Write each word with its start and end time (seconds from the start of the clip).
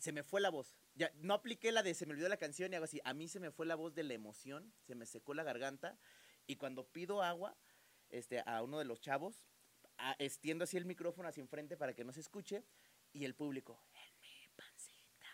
se 0.00 0.12
me 0.12 0.22
fue 0.22 0.40
la 0.40 0.50
voz. 0.50 0.74
Ya, 0.94 1.12
no 1.16 1.34
apliqué 1.34 1.72
la 1.72 1.82
de 1.82 1.94
se 1.94 2.06
me 2.06 2.12
olvidó 2.12 2.28
la 2.28 2.36
canción 2.36 2.72
y 2.72 2.76
algo 2.76 2.84
así. 2.84 3.00
A 3.04 3.14
mí 3.14 3.28
se 3.28 3.40
me 3.40 3.50
fue 3.50 3.66
la 3.66 3.74
voz 3.76 3.94
de 3.94 4.02
la 4.04 4.14
emoción, 4.14 4.72
se 4.86 4.94
me 4.94 5.06
secó 5.06 5.34
la 5.34 5.42
garganta. 5.44 5.98
Y 6.46 6.56
cuando 6.56 6.86
pido 6.88 7.22
agua 7.22 7.56
este, 8.10 8.42
a 8.46 8.62
uno 8.62 8.78
de 8.78 8.84
los 8.84 9.00
chavos, 9.00 9.44
a- 9.98 10.16
extiendo 10.18 10.64
así 10.64 10.76
el 10.76 10.84
micrófono 10.86 11.28
hacia 11.28 11.40
enfrente 11.42 11.76
para 11.76 11.94
que 11.94 12.04
no 12.04 12.12
se 12.12 12.20
escuche. 12.20 12.64
Y 13.12 13.24
el 13.24 13.34
público, 13.34 13.82
en 13.94 14.20
mi 14.20 14.48
pancita. 14.56 15.26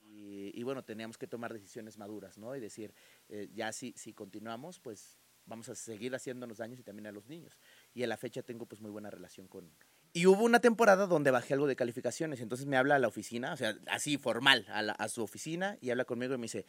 rebota". 0.00 0.06
Y, 0.14 0.52
y 0.58 0.62
bueno, 0.62 0.84
teníamos 0.84 1.18
que 1.18 1.26
tomar 1.26 1.52
decisiones 1.52 1.98
maduras, 1.98 2.38
¿no? 2.38 2.54
Y 2.56 2.60
decir, 2.60 2.94
eh, 3.28 3.48
ya 3.52 3.72
si, 3.72 3.92
si 3.96 4.12
continuamos, 4.14 4.78
pues 4.80 5.18
vamos 5.46 5.68
a 5.68 5.74
seguir 5.74 6.14
haciéndonos 6.14 6.58
daños 6.58 6.78
y 6.78 6.84
también 6.84 7.06
a 7.08 7.12
los 7.12 7.26
niños. 7.26 7.58
Y 7.92 8.02
a 8.02 8.06
la 8.06 8.16
fecha 8.16 8.42
tengo 8.42 8.66
pues 8.66 8.80
muy 8.80 8.90
buena 8.90 9.10
relación 9.10 9.48
con... 9.48 9.74
Y 10.16 10.26
hubo 10.26 10.44
una 10.44 10.60
temporada 10.60 11.08
donde 11.08 11.32
bajé 11.32 11.54
algo 11.54 11.66
de 11.66 11.74
calificaciones, 11.74 12.40
entonces 12.40 12.66
me 12.68 12.76
habla 12.76 12.94
a 12.94 12.98
la 13.00 13.08
oficina, 13.08 13.52
o 13.52 13.56
sea, 13.56 13.74
así 13.88 14.16
formal, 14.16 14.64
a, 14.68 14.80
la- 14.80 14.92
a 14.92 15.08
su 15.08 15.24
oficina, 15.24 15.76
y 15.80 15.90
habla 15.90 16.04
conmigo 16.04 16.34
y 16.34 16.38
me 16.38 16.44
dice, 16.44 16.66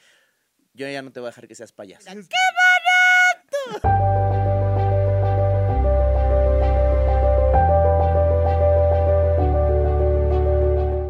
yo 0.73 0.89
ya 0.89 1.03
no 1.03 1.11
te 1.11 1.19
voy 1.19 1.27
a 1.27 1.29
dejar 1.29 1.47
que 1.47 1.53
seas 1.53 1.71
payaso. 1.71 2.09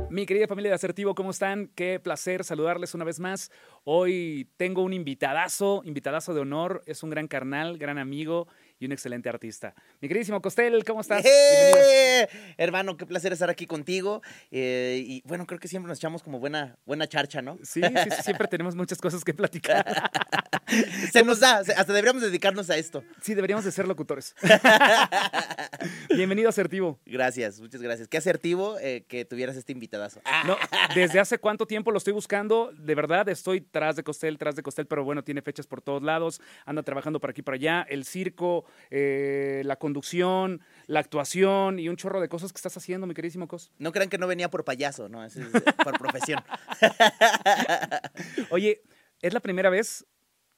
Mi 0.10 0.26
querida 0.26 0.48
familia 0.48 0.72
de 0.72 0.76
Asertivo, 0.76 1.14
¿cómo 1.14 1.32
están? 1.32 1.68
Qué 1.76 2.00
placer 2.00 2.46
saludarles 2.46 2.94
una 2.94 3.04
vez 3.04 3.20
más. 3.20 3.52
Hoy 3.84 4.50
tengo 4.56 4.82
un 4.82 4.94
invitadazo, 4.94 5.82
invitadazo 5.84 6.34
de 6.34 6.40
honor. 6.40 6.84
Es 6.86 7.04
un 7.04 7.10
gran 7.10 7.28
carnal, 7.28 7.78
gran 7.78 7.98
amigo 7.98 8.48
y 8.86 8.88
un 8.88 8.92
excelente 8.92 9.28
artista. 9.30 9.74
Mi 10.00 10.08
queridísimo 10.08 10.42
Costel, 10.42 10.84
¿cómo 10.86 11.02
estás? 11.02 11.26
¡Eh! 11.26 12.28
Hermano, 12.58 12.96
qué 12.98 13.06
placer 13.06 13.34
estar 13.34 13.50
aquí 13.50 13.66
contigo. 13.66 14.22
eh, 14.52 15.04
y 15.06 15.22
bueno, 15.26 15.46
creo 15.48 15.60
que 15.60 15.68
siempre 15.68 15.90
nos 15.90 15.98
echamos 15.98 16.22
como 16.22 16.40
buena, 16.40 16.78
buena 16.86 17.08
charcha, 17.08 17.42
¿no? 17.42 17.58
Sí, 17.64 17.82
sí, 17.82 18.10
sí, 18.12 18.24
siempre 18.24 18.48
tenemos 18.48 18.76
muchas 18.76 19.00
cosas 19.00 19.24
que 19.24 19.34
platicar. 19.34 19.86
Se 21.12 21.24
nos 21.24 21.40
da, 21.40 21.58
hasta 21.58 21.94
deberíamos 21.94 22.22
dedicarnos 22.22 22.70
a 22.70 22.78
esto. 22.78 23.04
Sí, 23.22 23.34
deberíamos 23.34 23.66
de 23.66 23.72
ser 23.72 23.88
locutores. 23.88 24.36
Bienvenido 26.16 26.50
Asertivo. 26.50 27.00
Gracias, 27.06 27.60
muchas 27.60 27.82
gracias. 27.82 28.08
Qué 28.08 28.18
asertivo 28.18 28.78
eh, 28.80 29.06
que 29.08 29.26
tuvieras 29.26 29.56
este 29.56 29.72
invitadazo. 29.72 30.22
Ah, 30.26 30.44
No, 30.46 30.58
¿Desde 30.96 31.20
hace 31.20 31.38
cuánto 31.38 31.66
tiempo 31.66 31.92
lo 31.92 31.98
estoy 31.98 32.14
buscando? 32.14 32.72
De 32.78 32.96
verdad, 32.96 33.28
estoy 33.30 33.62
tras 33.62 33.96
de 33.96 34.04
Costel, 34.04 34.38
tras 34.38 34.56
de 34.56 34.64
Costel, 34.64 34.88
pero 34.88 35.04
bueno, 35.04 35.24
tiene 35.24 35.42
fechas 35.42 35.68
por 35.68 35.82
todos 35.82 36.04
lados, 36.04 36.42
anda 36.66 36.84
trabajando 36.84 37.20
por 37.20 37.30
aquí 37.30 37.42
y 37.42 37.44
por 37.44 37.54
allá, 37.54 37.86
el 37.90 38.06
circo, 38.06 38.66
eh, 38.90 39.62
la 39.66 39.76
conducción, 39.76 40.62
la 40.88 41.00
actuación 41.00 41.80
y 41.80 41.90
un 41.90 41.96
chorro 41.96 42.22
de 42.22 42.30
cosas 42.30 42.52
que 42.52 42.58
estás 42.58 42.76
haciendo, 42.78 43.08
mi 43.08 43.14
queridísimo 43.14 43.48
Cos. 43.48 43.72
No 43.78 43.92
crean 43.92 44.10
que 44.10 44.18
no 44.18 44.28
venía 44.28 44.50
por 44.50 44.64
payaso, 44.64 45.10
¿no? 45.10 45.24
Es 45.24 45.36
eh, 45.38 45.46
por 45.84 45.98
profesión. 46.00 46.44
Oye, 48.50 48.82
es 49.22 49.34
la 49.34 49.40
primera 49.40 49.70
vez 49.70 50.06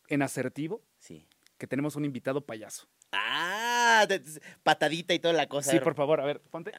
en 0.08 0.22
Asertivo 0.22 0.81
Sí. 1.00 1.27
que 1.58 1.67
tenemos 1.67 1.95
un 1.95 2.05
invitado 2.05 2.41
payaso. 2.45 2.88
Ah, 3.11 4.05
de- 4.08 4.19
de- 4.19 4.41
patadita 4.64 5.14
y 5.14 5.19
toda 5.19 5.33
la 5.33 5.47
cosa. 5.47 5.72
Sí, 5.72 5.80
por 5.80 5.95
favor, 5.95 6.19
a 6.22 6.25
ver, 6.25 6.41
ponte. 6.41 6.72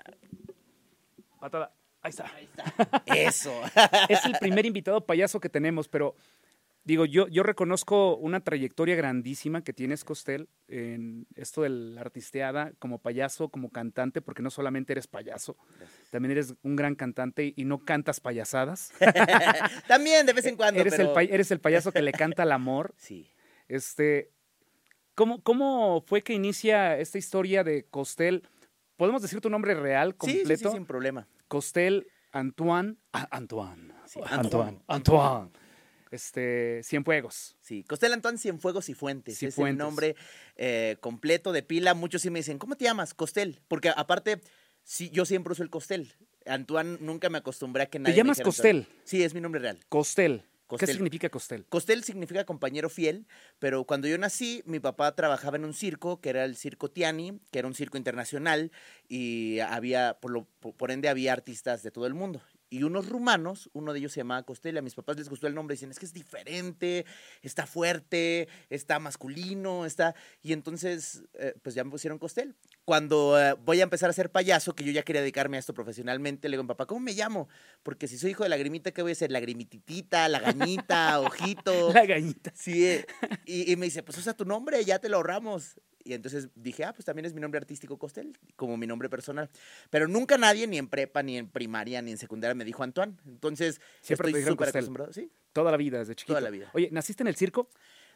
Patada. 1.40 1.72
Ahí 2.02 2.10
está. 2.10 2.26
Ahí 2.34 2.44
está. 2.44 3.02
Eso. 3.06 3.52
Es 4.08 4.24
el 4.24 4.34
primer 4.38 4.66
invitado 4.66 5.04
payaso 5.04 5.40
que 5.40 5.48
tenemos, 5.48 5.88
pero 5.88 6.14
digo, 6.89 7.05
yo, 7.05 7.28
yo 7.28 7.42
reconozco 7.42 8.17
una 8.17 8.41
trayectoria 8.41 8.97
grandísima 8.97 9.62
que 9.62 9.75
tienes, 9.75 10.05
Costel, 10.05 10.48
en 10.69 11.27
esto 11.36 11.61
de 11.61 11.69
la 11.69 12.00
artisteada, 12.00 12.72
como 12.78 12.98
payaso, 12.98 13.50
como 13.50 13.69
cantante, 13.69 14.22
porque 14.22 14.41
no 14.42 14.48
solamente 14.50 14.94
eres 14.94 15.06
payaso, 15.06 15.59
también 16.11 16.33
eres 16.33 16.55
un 16.62 16.77
gran 16.77 16.94
cantante 16.94 17.53
y 17.55 17.64
no 17.66 17.78
cantas 17.78 18.20
payasadas. 18.20 18.92
También 19.86 20.25
de 20.25 20.33
vez 20.33 20.47
en 20.47 20.56
cuando. 20.56 20.81
eres, 20.81 20.98
el 20.98 21.09
pero- 21.14 21.20
eres 21.34 21.50
el 21.50 21.61
payaso 21.61 21.92
que 21.92 22.00
le 22.03 22.12
canta 22.12 22.42
al 22.44 22.53
amor. 22.53 22.94
Sí. 22.98 23.31
Este, 23.69 24.31
¿cómo, 25.14 25.42
¿Cómo 25.42 26.03
fue 26.06 26.22
que 26.22 26.33
inicia 26.33 26.98
esta 26.98 27.19
historia 27.19 27.65
de 27.65 27.84
Costel? 27.84 28.43
¿Podemos 28.97 29.21
decir 29.21 29.41
tu 29.43 29.50
nombre 29.50 29.75
real, 29.75 30.16
Sí, 30.22 30.31
sí, 30.31 30.37
completo? 30.38 30.71
sí, 30.71 30.75
sin 30.77 30.87
problema. 30.87 31.28
Costel 31.48 32.06
Antoine. 32.32 32.97
ah, 33.12 33.28
Antoine. 33.31 33.93
Sí, 34.06 34.21
Antoine. 34.25 34.81
Antoine. 34.88 35.50
Este, 36.10 36.82
Cienfuegos. 36.84 37.56
Sí, 37.60 37.84
Costel 37.84 38.12
Antoine 38.12 38.38
Cienfuegos 38.38 38.88
y 38.88 38.94
Fuentes. 38.94 39.42
Es 39.42 39.58
el 39.58 39.76
nombre 39.76 40.16
eh, 40.56 40.96
completo 41.00 41.52
de 41.52 41.62
pila. 41.62 41.94
Muchos 41.94 42.22
sí 42.22 42.30
me 42.30 42.38
dicen, 42.38 42.58
¿cómo 42.58 42.76
te 42.76 42.84
llamas? 42.84 43.14
Costel. 43.14 43.60
Porque 43.69 43.91
aparte, 43.94 44.41
sí, 44.84 45.10
yo 45.10 45.24
siempre 45.24 45.52
uso 45.52 45.62
el 45.62 45.70
Costel. 45.70 46.12
Antoine 46.47 46.98
nunca 47.00 47.28
me 47.28 47.38
acostumbré 47.38 47.84
a 47.84 47.86
que 47.86 47.98
nadie 47.98 48.14
me 48.14 48.18
llamas. 48.18 48.41
Costel? 48.41 48.86
Sí, 49.04 49.22
es 49.22 49.34
mi 49.34 49.41
nombre 49.41 49.60
real. 49.60 49.78
Costel. 49.88 50.44
¿Qué 50.68 50.76
Costel. 50.76 50.97
significa 50.97 51.30
Costel? 51.30 51.64
Costel 51.64 52.04
significa 52.04 52.44
compañero 52.44 52.91
fiel, 52.91 53.26
pero 53.58 53.84
cuando 53.84 54.06
yo 54.06 54.18
nací, 54.18 54.62
mi 54.66 54.80
papá 54.80 55.14
trabajaba 55.14 55.56
en 55.56 55.64
un 55.64 55.72
circo, 55.72 56.20
que 56.20 56.28
era 56.28 56.44
el 56.44 56.56
Circo 56.56 56.91
Tiani, 56.91 57.41
que 57.50 57.58
era 57.58 57.68
un 57.68 57.74
circo 57.74 57.97
internacional, 57.97 58.70
y 59.08 59.60
había, 59.60 60.18
por, 60.20 60.30
lo, 60.30 60.44
por 60.44 60.91
ende, 60.91 61.08
había 61.08 61.32
artistas 61.32 61.82
de 61.82 61.91
todo 61.91 62.06
el 62.06 62.12
mundo. 62.12 62.42
Y 62.70 62.82
unos 62.82 63.08
rumanos, 63.08 63.70
uno 63.72 63.92
de 63.92 64.00
ellos 64.00 64.12
se 64.12 64.20
llamaba 64.20 64.42
Costel, 64.42 64.74
y 64.74 64.78
a 64.78 64.82
mis 64.82 64.94
papás 64.94 65.16
les 65.16 65.28
gustó 65.28 65.46
el 65.46 65.54
nombre, 65.54 65.74
dicen, 65.74 65.90
es 65.90 65.98
que 65.98 66.04
es 66.04 66.12
diferente, 66.12 67.06
está 67.42 67.66
fuerte, 67.66 68.48
está 68.68 68.98
masculino, 68.98 69.86
está... 69.86 70.14
Y 70.42 70.52
entonces, 70.52 71.22
eh, 71.34 71.54
pues 71.62 71.74
ya 71.74 71.84
me 71.84 71.90
pusieron 71.90 72.18
Costel. 72.18 72.54
Cuando 72.84 73.40
eh, 73.40 73.54
voy 73.64 73.80
a 73.80 73.84
empezar 73.84 74.10
a 74.10 74.12
ser 74.12 74.30
payaso, 74.30 74.74
que 74.74 74.84
yo 74.84 74.92
ya 74.92 75.02
quería 75.02 75.22
dedicarme 75.22 75.56
a 75.56 75.60
esto 75.60 75.72
profesionalmente, 75.72 76.48
le 76.48 76.56
digo 76.56 76.66
papá, 76.66 76.86
¿cómo 76.86 77.00
me 77.00 77.14
llamo? 77.14 77.48
Porque 77.82 78.06
si 78.06 78.18
soy 78.18 78.32
hijo 78.32 78.42
de 78.42 78.50
lagrimita, 78.50 78.92
¿qué 78.92 79.02
voy 79.02 79.12
a 79.12 79.14
ser? 79.14 79.32
Lagrimititita, 79.32 80.28
lagañita, 80.28 81.20
ojito. 81.20 81.92
La 81.92 82.04
gañita. 82.04 82.52
Sí, 82.54 82.84
eh, 82.84 83.06
y, 83.46 83.72
y 83.72 83.76
me 83.76 83.86
dice, 83.86 84.02
pues 84.02 84.18
usa 84.18 84.34
tu 84.34 84.44
nombre, 84.44 84.84
ya 84.84 84.98
te 84.98 85.08
lo 85.08 85.16
ahorramos. 85.16 85.76
Y 86.08 86.14
entonces 86.14 86.48
dije, 86.54 86.84
ah, 86.84 86.94
pues 86.94 87.04
también 87.04 87.26
es 87.26 87.34
mi 87.34 87.41
nombre 87.42 87.58
artístico 87.58 87.98
Costel, 87.98 88.38
como 88.56 88.78
mi 88.78 88.86
nombre 88.86 89.10
personal. 89.10 89.50
Pero 89.91 90.08
nunca 90.08 90.38
nadie, 90.38 90.66
ni 90.66 90.78
en 90.78 90.88
prepa, 90.88 91.22
ni 91.22 91.36
en 91.36 91.50
primaria, 91.50 92.00
ni 92.00 92.12
en 92.12 92.16
secundaria, 92.16 92.54
me 92.54 92.64
dijo 92.64 92.82
Antoine. 92.82 93.14
Entonces, 93.26 93.78
Siempre 94.00 94.28
estoy 94.28 94.41
dijeron 94.41 94.54
súper 94.54 94.68
acostumbrado. 94.70 95.12
Sí. 95.12 95.30
Toda 95.52 95.70
la 95.70 95.76
vida, 95.76 95.98
desde 95.98 96.14
chiquito. 96.14 96.32
Toda 96.32 96.41
la 96.41 96.48
vida. 96.48 96.70
Oye, 96.72 96.88
¿naciste 96.92 97.22
en 97.22 97.26
el 97.26 97.36
circo? 97.36 97.68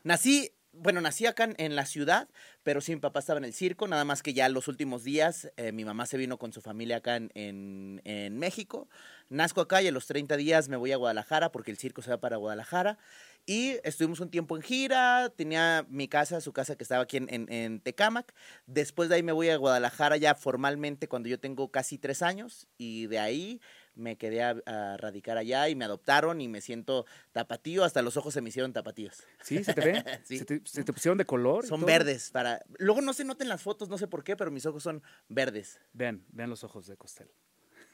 Nací, 0.04 0.50
bueno, 0.72 1.00
nací 1.02 1.26
acá 1.26 1.48
en, 1.56 1.76
la 1.76 1.84
ciudad, 1.84 2.28
pero 2.62 2.80
sí, 2.80 2.94
mi 2.94 3.00
papá 3.00 3.20
estaba 3.20 3.38
en 3.38 3.44
el 3.44 3.52
circo, 3.52 3.86
nada 3.88 4.04
más 4.04 4.22
que 4.22 4.32
ya 4.32 4.48
los 4.48 4.68
últimos 4.68 5.04
días 5.04 5.50
eh, 5.56 5.70
mi 5.72 5.84
mamá 5.84 6.06
se 6.06 6.16
vino 6.16 6.38
con 6.38 6.52
su 6.52 6.62
familia 6.62 6.96
acá 6.98 7.16
en, 7.16 7.30
en- 7.34 8.00
en 8.04 8.38
México. 8.38 8.88
Nazco 9.28 9.60
acá 9.60 9.82
y 9.82 9.88
a 9.88 9.92
los 9.92 10.06
30 10.06 10.36
días 10.36 10.68
me 10.68 10.76
voy 10.76 10.92
a 10.92 10.96
Guadalajara 10.96 11.52
porque 11.52 11.70
el 11.70 11.78
circo 11.78 12.02
se 12.02 12.10
va 12.10 12.20
para 12.20 12.36
Guadalajara. 12.36 12.98
Y 13.44 13.78
estuvimos 13.82 14.20
un 14.20 14.30
tiempo 14.30 14.56
en 14.56 14.62
gira, 14.62 15.30
tenía 15.36 15.84
mi 15.88 16.06
casa, 16.08 16.40
su 16.40 16.52
casa 16.52 16.76
que 16.76 16.84
estaba 16.84 17.02
aquí 17.02 17.16
en, 17.16 17.26
en, 17.28 17.52
en 17.52 17.80
Tecámac. 17.80 18.32
Después 18.66 19.08
de 19.08 19.16
ahí 19.16 19.22
me 19.22 19.32
voy 19.32 19.50
a 19.50 19.56
Guadalajara 19.56 20.16
ya 20.16 20.34
formalmente 20.34 21.08
cuando 21.08 21.28
yo 21.28 21.40
tengo 21.40 21.70
casi 21.70 21.98
tres 21.98 22.22
años 22.22 22.68
y 22.78 23.08
de 23.08 23.18
ahí 23.18 23.60
me 23.94 24.16
quedé 24.16 24.42
a, 24.42 24.56
a 24.66 24.96
radicar 24.96 25.36
allá 25.36 25.68
y 25.68 25.74
me 25.74 25.84
adoptaron 25.84 26.40
y 26.40 26.48
me 26.48 26.60
siento 26.60 27.06
tapatío, 27.32 27.84
hasta 27.84 28.02
los 28.02 28.16
ojos 28.16 28.34
se 28.34 28.40
me 28.40 28.48
hicieron 28.48 28.72
tapatíos. 28.72 29.22
¿Sí? 29.42 29.62
¿Se 29.64 29.74
te 29.74 29.80
ve? 29.80 30.04
Sí. 30.24 30.38
¿Se, 30.38 30.44
te, 30.44 30.62
se 30.64 30.84
te 30.84 30.92
pusieron 30.92 31.18
de 31.18 31.24
color? 31.24 31.66
Son 31.66 31.84
verdes 31.84 32.30
para. 32.30 32.62
Luego 32.78 33.00
no 33.00 33.12
se 33.12 33.24
notan 33.24 33.48
las 33.48 33.62
fotos, 33.62 33.88
no 33.88 33.98
sé 33.98 34.06
por 34.06 34.24
qué, 34.24 34.36
pero 34.36 34.50
mis 34.50 34.66
ojos 34.66 34.82
son 34.82 35.02
verdes. 35.28 35.80
Vean, 35.92 36.24
vean 36.28 36.50
los 36.50 36.64
ojos 36.64 36.86
de 36.86 36.96
Costel. 36.96 37.30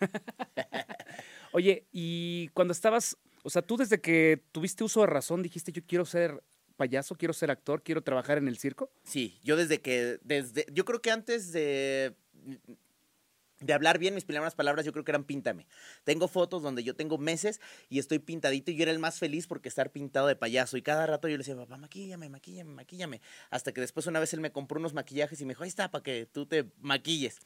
Oye, 1.53 1.87
y 1.93 2.49
cuando 2.49 2.73
estabas, 2.73 3.17
o 3.43 3.51
sea, 3.51 3.63
tú 3.63 3.77
desde 3.77 4.01
que 4.01 4.45
tuviste 4.53 4.85
uso 4.85 5.01
de 5.01 5.07
razón 5.07 5.43
dijiste, 5.43 5.73
yo 5.73 5.83
quiero 5.85 6.05
ser 6.05 6.43
payaso, 6.77 7.17
quiero 7.17 7.35
ser 7.35 7.51
actor, 7.51 7.83
quiero 7.83 8.03
trabajar 8.03 8.39
en 8.39 8.49
el 8.49 8.57
circo. 8.59 8.91
Sí, 9.05 9.39
yo 9.43 9.57
desde 9.57 9.81
que. 9.81 10.19
desde 10.23 10.67
Yo 10.73 10.85
creo 10.85 11.03
que 11.03 11.11
antes 11.11 11.53
de. 11.53 12.15
De 13.61 13.73
hablar 13.73 13.99
bien, 13.99 14.15
mis 14.15 14.25
primeras 14.25 14.55
palabras 14.55 14.87
yo 14.87 14.93
creo 14.93 15.05
que 15.05 15.11
eran 15.11 15.25
píntame. 15.25 15.67
Tengo 16.05 16.29
fotos 16.29 16.63
donde 16.63 16.85
yo 16.85 16.95
tengo 16.95 17.19
meses 17.19 17.61
y 17.89 17.99
estoy 17.99 18.21
pintadito 18.21 18.71
y 18.71 18.77
yo 18.77 18.83
era 18.83 18.93
el 18.93 19.01
más 19.01 19.19
feliz 19.19 19.49
porque 19.49 19.69
estar 19.69 19.91
pintado 19.91 20.29
de 20.29 20.37
payaso. 20.37 20.77
Y 20.77 20.83
cada 20.83 21.07
rato 21.07 21.27
yo 21.27 21.33
le 21.33 21.39
decía, 21.39 21.57
papá, 21.57 21.77
maquíllame, 21.77 22.29
maquíllame, 22.29 22.73
maquíllame. 22.73 23.21
Hasta 23.51 23.73
que 23.73 23.81
después 23.81 24.07
una 24.07 24.21
vez 24.21 24.33
él 24.33 24.41
me 24.41 24.53
compró 24.53 24.79
unos 24.79 24.95
maquillajes 24.95 25.41
y 25.41 25.45
me 25.45 25.55
dijo, 25.55 25.65
ahí 25.65 25.69
está, 25.69 25.91
para 25.91 26.05
que 26.05 26.27
tú 26.27 26.47
te 26.47 26.71
maquilles. 26.81 27.41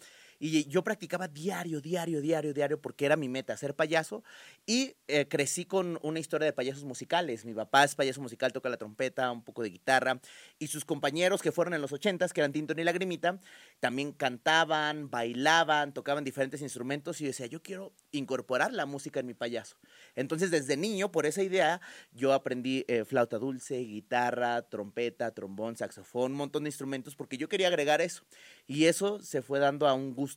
Y 0.44 0.66
yo 0.66 0.82
practicaba 0.82 1.28
diario, 1.28 1.80
diario, 1.80 2.20
diario, 2.20 2.52
diario, 2.52 2.82
porque 2.82 3.06
era 3.06 3.14
mi 3.14 3.28
meta, 3.28 3.56
ser 3.56 3.76
payaso. 3.76 4.24
Y 4.66 4.96
eh, 5.06 5.28
crecí 5.28 5.64
con 5.64 6.00
una 6.02 6.18
historia 6.18 6.46
de 6.46 6.52
payasos 6.52 6.82
musicales. 6.82 7.44
Mi 7.44 7.54
papá 7.54 7.84
es 7.84 7.94
payaso 7.94 8.20
musical, 8.20 8.52
toca 8.52 8.68
la 8.68 8.76
trompeta, 8.76 9.30
un 9.30 9.44
poco 9.44 9.62
de 9.62 9.70
guitarra. 9.70 10.20
Y 10.58 10.66
sus 10.66 10.84
compañeros 10.84 11.42
que 11.42 11.52
fueron 11.52 11.74
en 11.74 11.80
los 11.80 11.92
ochentas, 11.92 12.32
que 12.32 12.40
eran 12.40 12.50
Tinton 12.50 12.76
y 12.76 12.82
Lagrimita, 12.82 13.38
también 13.78 14.10
cantaban, 14.10 15.10
bailaban, 15.10 15.94
tocaban 15.94 16.24
diferentes 16.24 16.60
instrumentos. 16.60 17.20
Y 17.20 17.24
yo 17.24 17.28
decía, 17.28 17.46
yo 17.46 17.62
quiero 17.62 17.92
incorporar 18.10 18.72
la 18.72 18.84
música 18.84 19.20
en 19.20 19.26
mi 19.26 19.34
payaso. 19.34 19.76
Entonces, 20.16 20.50
desde 20.50 20.76
niño, 20.76 21.12
por 21.12 21.24
esa 21.24 21.44
idea, 21.44 21.80
yo 22.10 22.32
aprendí 22.32 22.84
eh, 22.88 23.04
flauta 23.04 23.38
dulce, 23.38 23.78
guitarra, 23.78 24.62
trompeta, 24.62 25.30
trombón, 25.30 25.76
saxofón, 25.76 26.32
un 26.32 26.38
montón 26.38 26.64
de 26.64 26.70
instrumentos, 26.70 27.14
porque 27.14 27.38
yo 27.38 27.48
quería 27.48 27.68
agregar 27.68 28.00
eso. 28.00 28.24
Y 28.66 28.86
eso 28.86 29.20
se 29.20 29.40
fue 29.40 29.60
dando 29.60 29.86
a 29.86 29.94
un 29.94 30.12
gusto 30.14 30.31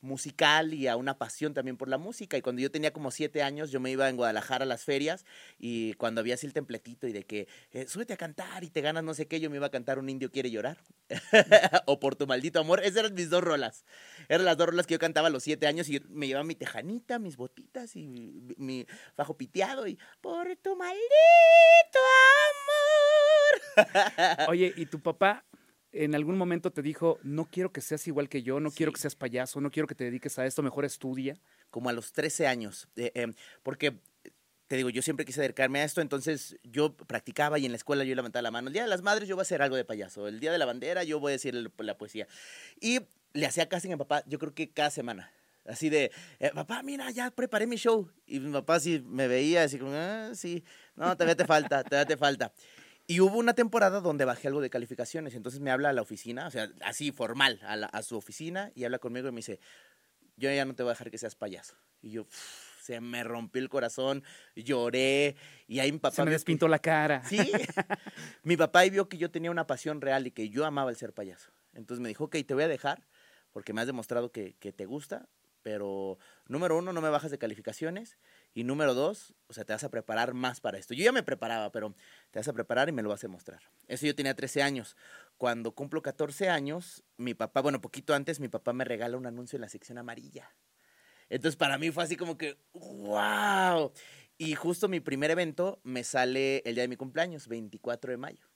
musical 0.00 0.74
y 0.74 0.86
a 0.86 0.96
una 0.96 1.18
pasión 1.18 1.54
también 1.54 1.76
por 1.76 1.88
la 1.88 1.98
música. 1.98 2.36
Y 2.36 2.42
cuando 2.42 2.62
yo 2.62 2.70
tenía 2.70 2.92
como 2.92 3.10
siete 3.10 3.42
años, 3.42 3.70
yo 3.70 3.80
me 3.80 3.90
iba 3.90 4.08
en 4.08 4.16
Guadalajara 4.16 4.64
a 4.64 4.66
las 4.66 4.84
ferias 4.84 5.24
y 5.58 5.94
cuando 5.94 6.20
había 6.20 6.34
así 6.34 6.46
el 6.46 6.52
templetito 6.52 7.06
y 7.06 7.12
de 7.12 7.24
que 7.24 7.48
eh, 7.72 7.86
súbete 7.88 8.12
a 8.12 8.16
cantar 8.16 8.64
y 8.64 8.70
te 8.70 8.80
ganas 8.80 9.04
no 9.04 9.14
sé 9.14 9.26
qué, 9.26 9.40
yo 9.40 9.50
me 9.50 9.56
iba 9.56 9.66
a 9.66 9.70
cantar 9.70 9.98
Un 9.98 10.08
indio 10.08 10.30
quiere 10.30 10.50
llorar 10.50 10.78
o 11.86 11.98
Por 11.98 12.16
tu 12.16 12.26
maldito 12.26 12.60
amor. 12.60 12.80
Esas 12.80 12.98
eran 12.98 13.14
mis 13.14 13.30
dos 13.30 13.42
rolas. 13.42 13.84
Eran 14.28 14.44
las 14.44 14.56
dos 14.56 14.68
rolas 14.68 14.86
que 14.86 14.94
yo 14.94 14.98
cantaba 14.98 15.28
a 15.28 15.30
los 15.30 15.42
siete 15.42 15.66
años 15.66 15.88
y 15.88 16.00
me 16.08 16.26
llevaba 16.26 16.44
mi 16.44 16.54
tejanita, 16.54 17.18
mis 17.18 17.36
botitas 17.36 17.96
y 17.96 18.06
mi, 18.06 18.54
mi 18.56 18.86
bajo 19.16 19.36
piteado 19.36 19.86
y 19.86 19.98
Por 20.20 20.56
tu 20.56 20.76
maldito 20.76 21.98
amor. 23.76 24.48
Oye, 24.48 24.72
¿y 24.76 24.86
tu 24.86 25.00
papá 25.00 25.44
en 25.92 26.14
algún 26.14 26.36
momento 26.36 26.70
te 26.70 26.82
dijo, 26.82 27.18
no 27.22 27.46
quiero 27.50 27.72
que 27.72 27.80
seas 27.80 28.06
igual 28.06 28.28
que 28.28 28.42
yo, 28.42 28.60
no 28.60 28.70
quiero 28.70 28.92
que 28.92 29.00
seas 29.00 29.14
payaso, 29.16 29.60
no 29.60 29.70
quiero 29.70 29.86
que 29.86 29.94
te 29.94 30.04
dediques 30.04 30.38
a 30.38 30.46
esto, 30.46 30.62
mejor 30.62 30.84
estudia? 30.84 31.36
como 31.70 31.90
a 31.90 31.92
los 31.92 32.12
13 32.12 32.46
años, 32.46 32.88
eh, 32.96 33.12
em, 33.14 33.34
porque 33.62 33.98
te 34.68 34.76
digo, 34.76 34.88
yo 34.90 35.02
siempre 35.02 35.26
quise 35.26 35.40
acercarme 35.40 35.80
a 35.80 35.84
esto, 35.84 36.00
entonces 36.00 36.56
yo 36.62 36.94
practicaba 36.94 37.58
y 37.58 37.66
en 37.66 37.72
la 37.72 37.76
escuela 37.76 38.04
yo 38.04 38.14
levantaba 38.14 38.42
la 38.42 38.50
mano. 38.50 38.68
El 38.68 38.72
Día 38.74 38.82
de 38.82 38.88
las 38.88 39.02
Madres 39.02 39.28
yo 39.28 39.34
voy 39.36 39.42
a 39.42 39.42
hacer 39.42 39.60
algo 39.62 39.76
de 39.76 39.84
payaso, 39.84 40.28
el 40.28 40.40
Día 40.40 40.50
de 40.52 40.58
la 40.58 40.64
Bandera 40.66 41.04
yo 41.04 41.20
voy 41.20 41.30
a 41.30 41.32
decir 41.34 41.54
el- 41.54 41.70
la 41.78 41.98
poesía. 41.98 42.26
Y 42.80 43.00
le 43.34 43.46
hacía 43.46 43.68
casting 43.68 43.90
a 43.90 43.96
mi 43.96 43.98
papá, 43.98 44.22
yo 44.26 44.38
creo 44.38 44.54
que 44.54 44.70
cada 44.70 44.90
semana. 44.90 45.30
Así 45.66 45.90
de, 45.90 46.10
eh, 46.38 46.50
papá, 46.54 46.82
mira, 46.82 47.10
ya 47.10 47.30
preparé 47.30 47.66
mi 47.66 47.76
show. 47.76 48.10
Y 48.26 48.40
mi 48.40 48.50
papá 48.52 48.80
sí 48.80 49.02
me 49.06 49.28
veía, 49.28 49.64
así 49.64 49.78
como, 49.78 49.92
ah, 49.94 50.30
sí, 50.34 50.64
no, 50.96 51.14
todavía 51.14 51.36
te 51.36 51.44
falta, 51.44 51.84
todavía 51.84 52.06
te 52.06 52.16
falta. 52.16 52.52
Y 53.10 53.20
hubo 53.20 53.38
una 53.38 53.54
temporada 53.54 54.00
donde 54.02 54.26
bajé 54.26 54.48
algo 54.48 54.60
de 54.60 54.68
calificaciones, 54.68 55.34
entonces 55.34 55.60
me 55.60 55.70
habla 55.70 55.88
a 55.88 55.92
la 55.94 56.02
oficina, 56.02 56.46
o 56.46 56.50
sea, 56.50 56.68
así 56.82 57.10
formal, 57.10 57.58
a, 57.64 57.74
la- 57.74 57.86
a 57.86 58.02
su 58.02 58.18
oficina, 58.18 58.70
y 58.74 58.84
habla 58.84 58.98
conmigo 58.98 59.26
y 59.28 59.32
me 59.32 59.38
dice, 59.38 59.60
yo 60.36 60.52
ya 60.52 60.66
no 60.66 60.74
te 60.74 60.82
voy 60.82 60.90
a 60.90 60.92
dejar 60.92 61.10
que 61.10 61.16
seas 61.16 61.34
payaso. 61.34 61.74
Y 62.02 62.10
yo, 62.10 62.26
se 62.82 63.00
me 63.00 63.24
rompió 63.24 63.62
el 63.62 63.70
corazón, 63.70 64.22
lloré, 64.54 65.36
y 65.66 65.78
ahí 65.78 65.90
mi 65.90 65.98
papá... 65.98 66.16
Se 66.16 66.22
me 66.22 66.26
que- 66.26 66.32
despintó 66.32 66.68
la 66.68 66.80
cara. 66.80 67.24
Sí, 67.24 67.38
mi 68.42 68.58
papá 68.58 68.80
ahí 68.80 68.90
vio 68.90 69.08
que 69.08 69.16
yo 69.16 69.30
tenía 69.30 69.50
una 69.50 69.66
pasión 69.66 70.02
real 70.02 70.26
y 70.26 70.30
que 70.30 70.50
yo 70.50 70.66
amaba 70.66 70.90
el 70.90 70.96
ser 70.96 71.14
payaso. 71.14 71.50
Entonces 71.72 72.02
me 72.02 72.08
dijo, 72.10 72.24
ok, 72.24 72.36
te 72.46 72.52
voy 72.52 72.64
a 72.64 72.68
dejar 72.68 73.06
porque 73.52 73.72
me 73.72 73.80
has 73.80 73.86
demostrado 73.86 74.32
que, 74.32 74.54
que 74.60 74.70
te 74.74 74.84
gusta, 74.84 75.30
pero 75.62 76.18
número 76.46 76.76
uno, 76.76 76.92
no 76.92 77.00
me 77.00 77.08
bajas 77.08 77.30
de 77.30 77.38
calificaciones 77.38 78.18
y 78.54 78.64
número 78.64 78.94
dos, 78.94 79.34
o 79.46 79.52
sea, 79.52 79.64
te 79.64 79.72
vas 79.72 79.84
a 79.84 79.90
preparar 79.90 80.34
más 80.34 80.60
para 80.60 80.78
esto. 80.78 80.94
Yo 80.94 81.04
ya 81.04 81.12
me 81.12 81.22
preparaba, 81.22 81.70
pero 81.72 81.94
te 82.30 82.38
vas 82.38 82.48
a 82.48 82.52
preparar 82.52 82.88
y 82.88 82.92
me 82.92 83.02
lo 83.02 83.08
vas 83.08 83.22
a 83.24 83.26
demostrar. 83.26 83.60
Eso 83.86 84.06
yo 84.06 84.14
tenía 84.14 84.34
13 84.34 84.62
años. 84.62 84.96
Cuando 85.36 85.72
cumplo 85.72 86.02
14 86.02 86.48
años, 86.48 87.04
mi 87.16 87.34
papá, 87.34 87.60
bueno, 87.60 87.80
poquito 87.80 88.14
antes, 88.14 88.40
mi 88.40 88.48
papá 88.48 88.72
me 88.72 88.84
regala 88.84 89.16
un 89.16 89.26
anuncio 89.26 89.56
en 89.56 89.62
la 89.62 89.68
sección 89.68 89.98
amarilla. 89.98 90.54
Entonces 91.28 91.56
para 91.56 91.78
mí 91.78 91.90
fue 91.90 92.04
así 92.04 92.16
como 92.16 92.38
que, 92.38 92.58
wow. 92.72 93.92
Y 94.38 94.54
justo 94.54 94.88
mi 94.88 95.00
primer 95.00 95.30
evento 95.30 95.80
me 95.82 96.04
sale 96.04 96.62
el 96.64 96.74
día 96.74 96.82
de 96.82 96.88
mi 96.88 96.96
cumpleaños, 96.96 97.48
24 97.48 98.10
de 98.10 98.16
mayo. 98.16 98.48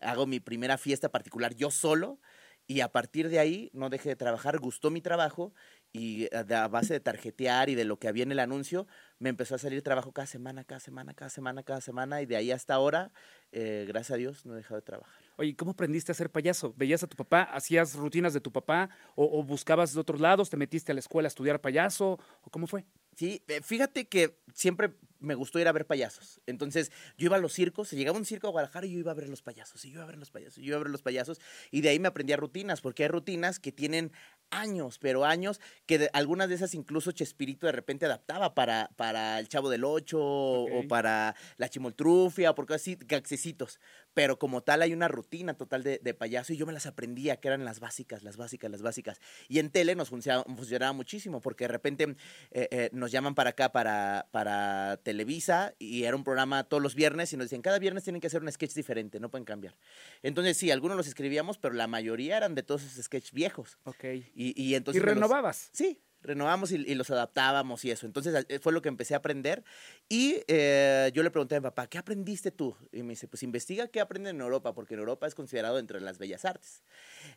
Hago 0.00 0.26
mi 0.26 0.40
primera 0.40 0.76
fiesta 0.76 1.10
particular 1.10 1.54
yo 1.54 1.70
solo 1.70 2.18
y 2.66 2.80
a 2.80 2.88
partir 2.88 3.28
de 3.28 3.38
ahí 3.38 3.70
no 3.74 3.90
dejé 3.90 4.10
de 4.10 4.16
trabajar, 4.16 4.58
gustó 4.58 4.90
mi 4.90 5.00
trabajo 5.00 5.52
y 5.94 6.28
a 6.34 6.42
de- 6.42 6.56
a 6.56 6.66
base 6.68 6.92
de 6.92 7.00
tarjetear 7.00 7.70
y 7.70 7.76
de 7.76 7.84
lo 7.84 7.98
que 7.98 8.08
había 8.08 8.24
en 8.24 8.32
el 8.32 8.40
anuncio, 8.40 8.86
me 9.20 9.28
empezó 9.30 9.54
a 9.54 9.58
salir 9.58 9.80
trabajo 9.80 10.10
cada 10.12 10.26
semana, 10.26 10.64
cada 10.64 10.80
semana, 10.80 11.14
cada 11.14 11.30
semana, 11.30 11.62
cada 11.62 11.80
semana 11.80 12.20
y 12.20 12.26
de 12.26 12.34
ahí 12.36 12.50
hasta 12.50 12.74
ahora, 12.74 13.12
eh, 13.52 13.84
gracias 13.86 14.10
a 14.10 14.16
Dios, 14.16 14.44
no 14.44 14.54
he 14.54 14.56
dejado 14.56 14.74
de 14.76 14.82
trabajar. 14.82 15.14
Oye, 15.36 15.54
¿cómo 15.56 15.70
aprendiste 15.70 16.10
a 16.10 16.14
ser 16.16 16.30
payaso? 16.30 16.74
¿Veías 16.76 17.04
a 17.04 17.06
tu 17.06 17.16
papá? 17.16 17.44
¿Hacías 17.44 17.94
rutinas 17.94 18.34
de 18.34 18.40
tu 18.40 18.52
papá? 18.52 18.90
¿O, 19.14 19.38
o 19.38 19.44
buscabas 19.44 19.94
de 19.94 20.00
otros 20.00 20.20
lados? 20.20 20.50
¿Te 20.50 20.56
metiste 20.56 20.90
a 20.90 20.94
la 20.94 21.00
escuela 21.00 21.26
a 21.26 21.28
estudiar 21.28 21.60
payaso? 21.60 22.18
¿O 22.42 22.50
cómo 22.50 22.66
fue? 22.66 22.84
Sí, 23.16 23.44
eh, 23.46 23.60
fíjate 23.62 24.08
que 24.08 24.40
siempre 24.52 24.94
me 25.24 25.34
gustó 25.34 25.58
ir 25.58 25.68
a 25.68 25.72
ver 25.72 25.86
payasos. 25.86 26.40
Entonces, 26.46 26.92
yo 27.18 27.26
iba 27.26 27.36
a 27.36 27.40
los 27.40 27.52
circos, 27.52 27.88
se 27.88 27.96
llegaba 27.96 28.16
un 28.18 28.24
circo 28.24 28.46
a 28.48 28.50
Guadalajara 28.50 28.86
y 28.86 28.92
yo 28.92 28.98
iba 28.98 29.12
a 29.12 29.14
ver 29.14 29.28
los 29.28 29.42
payasos, 29.42 29.84
y 29.84 29.88
yo 29.90 29.94
iba 29.96 30.04
a 30.04 30.06
ver 30.06 30.18
los 30.18 30.30
payasos, 30.30 30.58
y 30.58 30.62
yo 30.62 30.68
iba 30.68 30.76
a 30.76 30.82
ver 30.82 30.90
los 30.90 31.02
payasos, 31.02 31.40
y 31.70 31.80
de 31.80 31.88
ahí 31.88 31.98
me 31.98 32.08
aprendí 32.08 32.32
a 32.32 32.36
rutinas, 32.36 32.80
porque 32.80 33.02
hay 33.04 33.08
rutinas 33.08 33.58
que 33.58 33.72
tienen 33.72 34.12
años, 34.50 34.98
pero 34.98 35.24
años, 35.24 35.60
que 35.86 35.98
de- 35.98 36.10
algunas 36.12 36.48
de 36.48 36.54
esas 36.54 36.74
incluso 36.74 37.10
Chespirito 37.12 37.66
de 37.66 37.72
repente 37.72 38.06
adaptaba 38.06 38.54
para, 38.54 38.90
para 38.96 39.38
El 39.40 39.48
Chavo 39.48 39.68
del 39.70 39.84
Ocho 39.84 40.20
o 40.20 40.86
para 40.88 41.34
La 41.56 41.68
Chimoltrufia 41.68 42.54
porque 42.54 42.74
así, 42.74 42.96
accesitos. 43.10 43.80
Pero 44.12 44.38
como 44.38 44.62
tal 44.62 44.82
hay 44.82 44.92
una 44.92 45.08
rutina 45.08 45.54
total 45.54 45.82
de, 45.82 45.98
de 45.98 46.14
payaso 46.14 46.52
y 46.52 46.56
yo 46.56 46.66
me 46.66 46.72
las 46.72 46.86
aprendía, 46.86 47.36
que 47.40 47.48
eran 47.48 47.64
las 47.64 47.80
básicas, 47.80 48.22
las 48.22 48.36
básicas, 48.36 48.70
las 48.70 48.82
básicas. 48.82 49.20
Y 49.48 49.58
en 49.58 49.70
tele 49.70 49.96
nos 49.96 50.10
funcionaba, 50.10 50.44
funcionaba 50.44 50.92
muchísimo, 50.92 51.40
porque 51.40 51.64
de 51.64 51.68
repente 51.68 52.16
eh, 52.52 52.68
eh, 52.70 52.90
nos 52.92 53.10
llaman 53.10 53.34
para 53.34 53.50
acá, 53.50 53.72
para, 53.72 54.28
para 54.30 55.00
Televisa, 55.14 55.74
y 55.78 56.04
era 56.04 56.16
un 56.16 56.24
programa 56.24 56.64
todos 56.64 56.82
los 56.82 56.94
viernes, 56.96 57.32
y 57.32 57.36
nos 57.36 57.46
decían, 57.46 57.62
cada 57.62 57.78
viernes 57.78 58.02
tienen 58.02 58.20
que 58.20 58.26
hacer 58.26 58.42
un 58.42 58.50
sketch 58.50 58.74
diferente, 58.74 59.20
no 59.20 59.30
pueden 59.30 59.44
cambiar. 59.44 59.76
Entonces 60.22 60.56
sí, 60.56 60.70
algunos 60.72 60.96
los 60.96 61.06
escribíamos, 61.06 61.56
pero 61.58 61.74
la 61.74 61.86
mayoría 61.86 62.36
eran 62.36 62.54
de 62.56 62.62
todos 62.64 62.82
esos 62.82 63.04
sketches 63.04 63.32
viejos. 63.32 63.78
Ok. 63.84 64.04
Y, 64.34 64.60
y 64.60 64.74
entonces... 64.74 65.00
¿Y 65.02 65.06
los- 65.06 65.14
renovabas? 65.14 65.68
Sí, 65.72 66.00
renovamos 66.24 66.72
y, 66.72 66.76
y 66.76 66.94
los 66.94 67.10
adaptábamos 67.10 67.84
y 67.84 67.90
eso. 67.92 68.06
Entonces 68.06 68.46
eh, 68.48 68.58
fue 68.58 68.72
lo 68.72 68.82
que 68.82 68.88
empecé 68.88 69.14
a 69.14 69.18
aprender. 69.18 69.62
Y 70.08 70.42
eh, 70.48 71.10
yo 71.14 71.22
le 71.22 71.30
pregunté 71.30 71.56
a 71.56 71.60
mi 71.60 71.64
papá, 71.64 71.86
¿qué 71.86 71.98
aprendiste 71.98 72.50
tú? 72.50 72.76
Y 72.92 73.02
me 73.02 73.10
dice, 73.10 73.28
pues 73.28 73.42
investiga 73.42 73.88
qué 73.88 74.00
aprenden 74.00 74.36
en 74.36 74.42
Europa, 74.42 74.74
porque 74.74 74.94
en 74.94 75.00
Europa 75.00 75.26
es 75.26 75.34
considerado 75.34 75.78
entre 75.78 76.00
las 76.00 76.18
bellas 76.18 76.44
artes. 76.44 76.82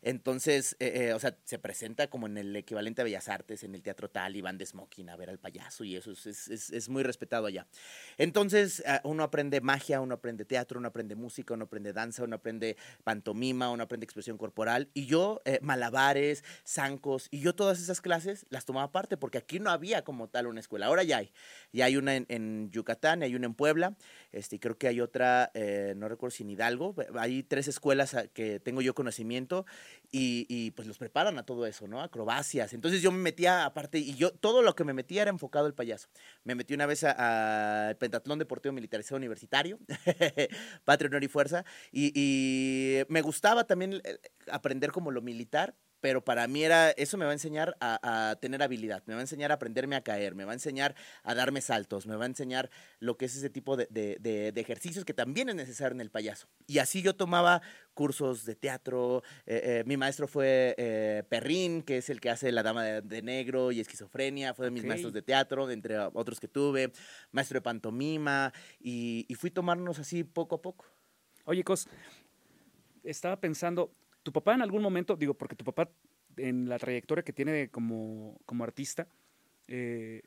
Entonces, 0.01 0.75
eh, 0.79 1.07
eh, 1.09 1.13
o 1.13 1.19
sea, 1.19 1.37
se 1.43 1.59
presenta 1.59 2.09
como 2.09 2.27
en 2.27 2.37
el 2.37 2.55
equivalente 2.55 3.01
a 3.01 3.05
bellas 3.05 3.27
artes, 3.29 3.63
en 3.63 3.75
el 3.75 3.81
teatro 3.81 4.09
tal, 4.09 4.35
y 4.35 4.41
van 4.41 4.57
de 4.57 4.65
smoking 4.65 5.09
a 5.09 5.15
ver 5.15 5.29
al 5.29 5.39
payaso, 5.39 5.83
y 5.83 5.95
eso 5.95 6.11
es, 6.11 6.25
es- 6.27 6.49
es- 6.49 6.69
es 6.71 6.89
muy 6.89 7.03
respetado 7.03 7.45
allá. 7.47 7.67
Entonces, 8.17 8.83
ah, 8.85 9.01
uno 9.03 9.23
aprende 9.23 9.61
magia, 9.61 10.01
uno 10.01 10.15
aprende 10.15 10.45
teatro, 10.45 10.79
uno 10.79 10.87
aprende 10.89 11.15
música, 11.15 11.53
uno 11.53 11.65
aprende 11.65 11.93
danza, 11.93 12.23
uno 12.23 12.35
aprende 12.35 12.77
pantomima, 13.03 13.69
uno 13.69 13.83
aprende 13.83 14.05
expresión 14.05 14.37
corporal. 14.37 14.89
Y 14.93 15.05
yo, 15.05 15.41
eh, 15.45 15.59
malabares, 15.61 16.43
zancos, 16.65 17.27
y 17.31 17.39
yo 17.39 17.55
todas 17.55 17.79
esas 17.79 18.01
clases 18.01 18.45
las 18.49 18.65
tomaba 18.65 18.76
parte, 18.91 19.17
porque 19.17 19.37
aquí 19.37 19.59
no 19.59 19.69
había 19.69 20.03
como 20.03 20.29
tal 20.29 20.47
una 20.47 20.59
escuela. 20.59 20.85
Ahora 20.85 21.03
ya 21.03 21.17
hay. 21.17 21.31
Ya 21.71 21.85
hay 21.85 21.97
una 21.97 22.15
en, 22.15 22.25
en 22.29 22.71
Yucatán, 22.71 23.23
hay 23.23 23.35
una 23.35 23.47
en 23.47 23.53
Puebla, 23.53 23.95
este, 24.31 24.59
creo 24.59 24.77
que 24.77 24.87
hay 24.87 25.01
otra, 25.01 25.51
eh, 25.53 25.93
no 25.97 26.07
recuerdo 26.07 26.35
si 26.35 26.43
en 26.43 26.51
Hidalgo. 26.51 26.95
Hay 27.17 27.43
tres 27.43 27.67
escuelas 27.67 28.13
ah, 28.13 28.27
que 28.27 28.59
tengo 28.59 28.81
yo 28.81 28.93
conocimiento 28.93 29.65
y, 30.11 30.71
pues 30.71 30.87
los 30.87 30.97
preparan 30.97 31.37
a 31.37 31.43
todo 31.43 31.65
eso, 31.65 31.87
¿no? 31.87 32.01
Acrobacias. 32.01 32.73
Entonces 32.73 33.01
yo 33.01 33.11
me 33.11 33.17
metía 33.17 33.65
aparte, 33.65 33.99
y 33.99 34.15
yo 34.15 34.31
todo 34.31 34.61
lo 34.61 34.75
que 34.75 34.83
me 34.83 34.93
metía 34.93 35.23
era 35.23 35.31
enfocado 35.31 35.65
al 35.65 35.73
payaso. 35.73 36.07
Me 36.43 36.55
metí 36.55 36.73
una 36.73 36.85
vez 36.85 37.03
al 37.03 37.97
pentatlón 37.97 38.39
deportivo 38.39 38.73
militarizado 38.73 39.17
universitario, 39.17 39.79
Patria, 40.85 41.07
Honor 41.07 41.23
y 41.23 41.27
Fuerza, 41.27 41.65
y, 41.91 42.11
y 42.15 43.03
me 43.09 43.21
gustaba 43.21 43.65
también 43.65 44.01
eh, 44.03 44.19
aprender 44.51 44.91
como 44.91 45.11
lo 45.11 45.21
militar, 45.21 45.75
pero 45.99 46.23
para 46.23 46.47
mí 46.47 46.63
era, 46.63 46.91
eso 46.91 47.17
me 47.17 47.25
va 47.25 47.31
a 47.31 47.33
enseñar 47.33 47.75
a, 47.79 48.29
a 48.31 48.35
tener 48.35 48.61
habilidad, 48.61 49.03
me 49.07 49.13
va 49.13 49.19
a 49.19 49.23
enseñar 49.23 49.51
a 49.51 49.55
aprenderme 49.55 49.95
a 49.95 50.01
caer, 50.03 50.35
me 50.35 50.45
va 50.45 50.51
a 50.51 50.53
enseñar 50.55 50.95
a 51.23 51.33
darme 51.33 51.61
saltos, 51.61 52.05
me 52.05 52.15
va 52.15 52.23
a 52.25 52.27
enseñar 52.27 52.69
lo 52.99 53.17
que 53.17 53.25
es 53.25 53.35
ese 53.35 53.49
tipo 53.49 53.75
de, 53.77 53.87
de- 53.89 54.17
de- 54.19 54.51
de 54.51 54.61
ejercicios 54.61 55.05
que 55.05 55.13
también 55.13 55.49
es 55.49 55.55
necesario 55.55 55.93
en 55.95 56.01
el 56.01 56.11
payaso. 56.11 56.47
Y 56.67 56.79
así 56.79 57.01
yo 57.01 57.15
tomaba 57.15 57.61
cursos 57.93 58.45
de 58.45 58.55
teatro, 58.55 59.23
eh, 59.45 59.61
eh, 59.63 59.83
mi 59.85 59.97
maestro 59.97 60.27
fue 60.27 60.75
eh, 60.77 61.23
Perrín, 61.29 61.81
que 61.81 61.97
es 61.97 62.09
el 62.09 62.21
que 62.21 62.29
hace 62.29 62.51
La 62.51 62.61
Dama 62.63 62.83
de, 62.83 63.21
Negro 63.23 63.71
y 63.71 63.79
Esquizofrenia, 63.79 64.53
fue 64.53 64.65
de 64.67 64.71
mis 64.71 64.83
maestros 64.89 65.13
de 65.13 65.21
teatro, 65.23 65.69
entre 65.71 65.97
otros 65.97 66.39
que 66.39 66.47
tuve, 66.47 66.91
maestro 67.31 67.55
de 67.57 67.61
pantomima, 67.61 68.53
y, 68.79 69.25
y 69.27 69.33
fui 69.35 69.49
tomándonos 69.49 69.97
así 69.99 70.23
poco 70.23 70.55
a 70.55 70.61
poco. 70.61 70.85
Oye, 71.45 71.63
Cos, 71.63 71.87
estaba 73.03 73.39
pensando, 73.39 73.91
tu 74.27 74.33
papá 74.33 74.53
en 74.55 74.61
algún 74.61 74.81
momento, 74.81 75.15
digo, 75.15 75.35
porque 75.35 75.55
tu 75.55 75.63
papá 75.63 75.89
en 76.35 76.67
la 76.67 76.77
trayectoria 76.77 77.23
que 77.23 77.31
tiene 77.31 77.69
como, 77.69 78.37
como 78.45 78.65
artista, 78.65 79.07
eh, 79.69 80.21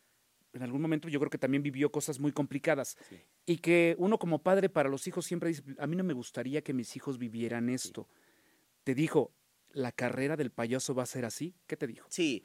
en 0.54 0.62
algún 0.62 0.80
momento 0.80 1.10
yo 1.10 1.20
creo 1.20 1.28
que 1.28 1.36
también 1.36 1.62
vivió 1.62 1.92
cosas 1.92 2.18
muy 2.18 2.32
complicadas. 2.32 2.96
Sí. 3.10 3.20
Y 3.44 3.58
que 3.58 3.96
uno 3.98 4.18
como 4.18 4.42
padre 4.42 4.70
para 4.70 4.88
los 4.88 5.06
hijos 5.06 5.26
siempre 5.26 5.50
dice, 5.50 5.62
a 5.78 5.86
mí 5.86 5.96
no 5.96 6.02
me 6.02 6.14
gustaría 6.14 6.62
que 6.62 6.72
mis 6.72 6.96
hijos 6.96 7.18
vivieran 7.18 7.68
esto. 7.68 8.08
Te 8.84 8.94
dijo, 8.94 9.34
la 9.70 9.92
carrera 9.92 10.38
del 10.38 10.50
payaso 10.50 10.94
va 10.94 11.02
a 11.02 11.06
ser 11.06 11.26
así. 11.26 11.54
¿Qué 11.66 11.76
te 11.76 11.86
dijo? 11.86 12.06
Sí, 12.08 12.42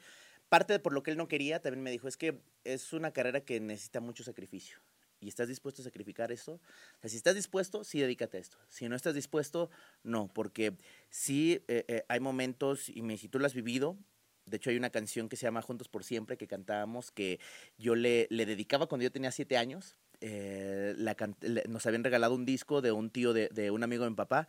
parte 0.50 0.74
de 0.74 0.78
por 0.78 0.92
lo 0.92 1.02
que 1.02 1.10
él 1.10 1.16
no 1.16 1.26
quería, 1.26 1.62
también 1.62 1.82
me 1.82 1.90
dijo, 1.90 2.06
es 2.06 2.18
que 2.18 2.42
es 2.64 2.92
una 2.92 3.12
carrera 3.12 3.40
que 3.40 3.60
necesita 3.60 4.00
mucho 4.00 4.24
sacrificio. 4.24 4.76
¿Y 5.20 5.28
estás 5.28 5.48
dispuesto 5.48 5.82
a 5.82 5.84
sacrificar 5.84 6.30
esto? 6.30 6.60
Si 7.04 7.16
estás 7.16 7.34
dispuesto, 7.34 7.84
sí, 7.84 8.00
dedícate 8.00 8.36
a 8.36 8.40
esto. 8.40 8.58
Si 8.68 8.88
no 8.88 8.96
estás 8.96 9.14
dispuesto, 9.14 9.70
no, 10.02 10.28
porque 10.28 10.76
sí 11.08 11.62
eh, 11.68 11.84
eh, 11.88 12.04
hay 12.08 12.20
momentos, 12.20 12.88
y 12.88 13.02
me, 13.02 13.16
si 13.16 13.28
tú 13.28 13.38
lo 13.38 13.46
has 13.46 13.54
vivido, 13.54 13.96
de 14.46 14.58
hecho 14.58 14.70
hay 14.70 14.76
una 14.76 14.90
canción 14.90 15.28
que 15.28 15.36
se 15.36 15.46
llama 15.46 15.62
Juntos 15.62 15.88
por 15.88 16.04
Siempre 16.04 16.36
que 16.36 16.46
cantábamos, 16.46 17.10
que 17.10 17.40
yo 17.78 17.94
le, 17.94 18.26
le 18.30 18.46
dedicaba 18.46 18.86
cuando 18.86 19.04
yo 19.04 19.10
tenía 19.10 19.30
siete 19.32 19.56
años. 19.56 19.96
Eh, 20.20 20.94
nos 21.68 21.84
habían 21.84 22.04
regalado 22.04 22.34
un 22.34 22.46
disco 22.46 22.80
de 22.80 22.90
un 22.92 23.10
tío 23.10 23.32
de, 23.34 23.48
de 23.48 23.70
un 23.70 23.82
amigo 23.82 24.04
de 24.04 24.10
mi 24.10 24.16
papá. 24.16 24.48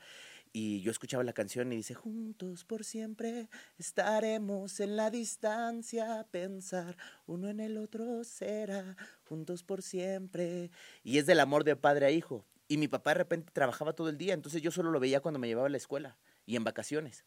Y 0.59 0.81
yo 0.81 0.89
escuchaba 0.89 1.23
la 1.23 1.33
canción 1.33 1.71
y 1.71 1.75
dice, 1.75 1.93
juntos 1.93 2.63
por 2.63 2.83
siempre 2.83 3.47
estaremos 3.77 4.79
en 4.79 4.95
la 4.95 5.11
distancia, 5.11 6.25
pensar 6.31 6.97
uno 7.27 7.47
en 7.47 7.59
el 7.59 7.77
otro 7.77 8.23
será, 8.23 8.97
juntos 9.25 9.61
por 9.61 9.83
siempre. 9.83 10.71
Y 11.03 11.19
es 11.19 11.27
del 11.27 11.41
amor 11.41 11.63
de 11.63 11.75
padre 11.75 12.07
a 12.07 12.09
hijo. 12.09 12.43
Y 12.67 12.77
mi 12.77 12.87
papá 12.87 13.11
de 13.11 13.19
repente 13.19 13.51
trabajaba 13.53 13.93
todo 13.93 14.09
el 14.09 14.17
día, 14.17 14.33
entonces 14.33 14.63
yo 14.63 14.71
solo 14.71 14.89
lo 14.89 14.99
veía 14.99 15.19
cuando 15.19 15.37
me 15.37 15.47
llevaba 15.47 15.67
a 15.67 15.69
la 15.69 15.77
escuela 15.77 16.17
y 16.47 16.55
en 16.55 16.63
vacaciones. 16.63 17.23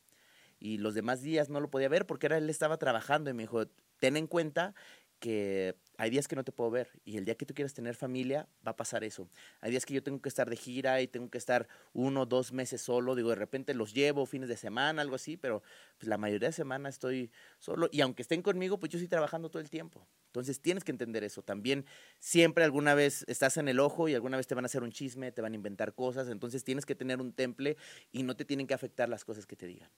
Y 0.58 0.78
los 0.78 0.94
demás 0.94 1.22
días 1.22 1.50
no 1.50 1.60
lo 1.60 1.70
podía 1.70 1.88
ver 1.88 2.06
porque 2.06 2.26
era, 2.26 2.36
él 2.36 2.50
estaba 2.50 2.78
trabajando 2.78 3.30
y 3.30 3.34
me 3.34 3.44
dijo, 3.44 3.64
ten 4.00 4.16
en 4.16 4.26
cuenta 4.26 4.74
que 5.20 5.76
hay 6.00 6.08
días 6.08 6.28
que 6.28 6.34
no 6.34 6.44
te 6.44 6.50
puedo 6.50 6.70
ver 6.70 6.88
y 7.04 7.18
el 7.18 7.26
día 7.26 7.34
que 7.34 7.44
tú 7.44 7.52
quieras 7.52 7.74
tener 7.74 7.94
familia 7.94 8.48
va 8.66 8.70
a 8.70 8.76
pasar 8.76 9.04
eso. 9.04 9.28
Hay 9.60 9.70
días 9.70 9.84
que 9.84 9.92
yo 9.92 10.02
tengo 10.02 10.22
que 10.22 10.30
estar 10.30 10.48
de 10.48 10.56
gira 10.56 11.02
y 11.02 11.06
tengo 11.06 11.28
que 11.28 11.36
estar 11.36 11.68
uno, 11.92 12.24
dos 12.24 12.54
meses 12.54 12.80
solo, 12.80 13.14
digo, 13.14 13.28
de 13.28 13.34
repente 13.34 13.74
los 13.74 13.92
llevo 13.92 14.24
fines 14.24 14.48
de 14.48 14.56
semana, 14.56 15.02
algo 15.02 15.16
así, 15.16 15.36
pero 15.36 15.62
pues, 15.98 16.08
la 16.08 16.16
mayoría 16.16 16.48
de 16.48 16.52
semana 16.54 16.88
estoy 16.88 17.30
solo 17.58 17.90
y 17.92 18.00
aunque 18.00 18.22
estén 18.22 18.40
conmigo, 18.40 18.80
pues 18.80 18.90
yo 18.90 18.96
estoy 18.96 19.08
trabajando 19.08 19.50
todo 19.50 19.60
el 19.60 19.68
tiempo. 19.68 20.08
Entonces 20.28 20.62
tienes 20.62 20.84
que 20.84 20.92
entender 20.92 21.22
eso. 21.22 21.42
También 21.42 21.84
siempre 22.18 22.64
alguna 22.64 22.94
vez 22.94 23.26
estás 23.28 23.58
en 23.58 23.68
el 23.68 23.78
ojo 23.78 24.08
y 24.08 24.14
alguna 24.14 24.38
vez 24.38 24.46
te 24.46 24.54
van 24.54 24.64
a 24.64 24.68
hacer 24.68 24.82
un 24.82 24.92
chisme, 24.92 25.32
te 25.32 25.42
van 25.42 25.52
a 25.52 25.56
inventar 25.56 25.92
cosas, 25.94 26.28
entonces 26.28 26.64
tienes 26.64 26.86
que 26.86 26.94
tener 26.94 27.20
un 27.20 27.34
temple 27.34 27.76
y 28.10 28.22
no 28.22 28.36
te 28.36 28.46
tienen 28.46 28.66
que 28.66 28.72
afectar 28.72 29.10
las 29.10 29.26
cosas 29.26 29.44
que 29.44 29.54
te 29.54 29.66
digan. 29.66 29.90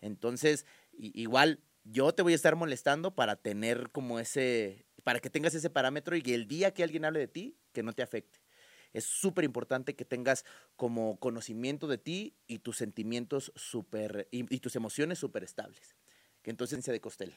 Entonces, 0.00 0.64
igual 0.92 1.60
yo 1.84 2.12
te 2.12 2.22
voy 2.22 2.32
a 2.32 2.36
estar 2.36 2.56
molestando 2.56 3.14
para 3.14 3.36
tener 3.36 3.90
como 3.90 4.18
ese, 4.18 4.86
para 5.00 5.20
que 5.20 5.30
tengas 5.30 5.54
ese 5.54 5.70
parámetro 5.70 6.16
y 6.16 6.22
que 6.22 6.34
el 6.34 6.46
día 6.46 6.72
que 6.72 6.82
alguien 6.82 7.04
hable 7.04 7.20
de 7.20 7.28
ti, 7.28 7.56
que 7.72 7.82
no 7.82 7.92
te 7.92 8.02
afecte. 8.02 8.40
Es 8.92 9.04
súper 9.04 9.44
importante 9.44 9.94
que 9.94 10.04
tengas 10.04 10.44
como 10.76 11.18
conocimiento 11.18 11.86
de 11.86 11.98
ti 11.98 12.34
y 12.46 12.58
tus 12.58 12.76
sentimientos 12.76 13.52
súper, 13.54 14.28
y, 14.30 14.44
tus 14.58 14.74
emociones 14.76 15.18
súper 15.18 15.44
estables. 15.44 15.96
Que 16.42 16.50
entonces 16.50 16.84
sea 16.84 16.92
de 16.92 17.00
Costel. 17.00 17.34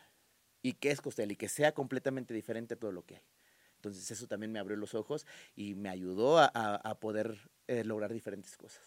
¿Y 0.62 0.74
qué 0.74 0.92
es 0.92 1.02
Costel? 1.02 1.32
Y 1.32 1.36
que 1.36 1.50
sea 1.50 1.74
completamente 1.74 2.34
diferente 2.34 2.74
a 2.74 2.78
todo 2.80 2.92
lo 2.92 3.06
que 3.06 3.18
hay. 3.18 3.26
Entonces 3.76 4.10
eso 4.10 4.28
también 4.28 4.52
me 4.52 4.60
abrió 4.60 4.78
los 4.78 4.96
ojos 4.96 5.28
y 5.56 5.76
me 5.76 5.90
ayudó 5.90 6.40
a, 6.40 7.00
poder 7.02 7.38
eh, 7.68 7.84
lograr 7.84 8.14
diferentes 8.14 8.56
cosas. 8.56 8.82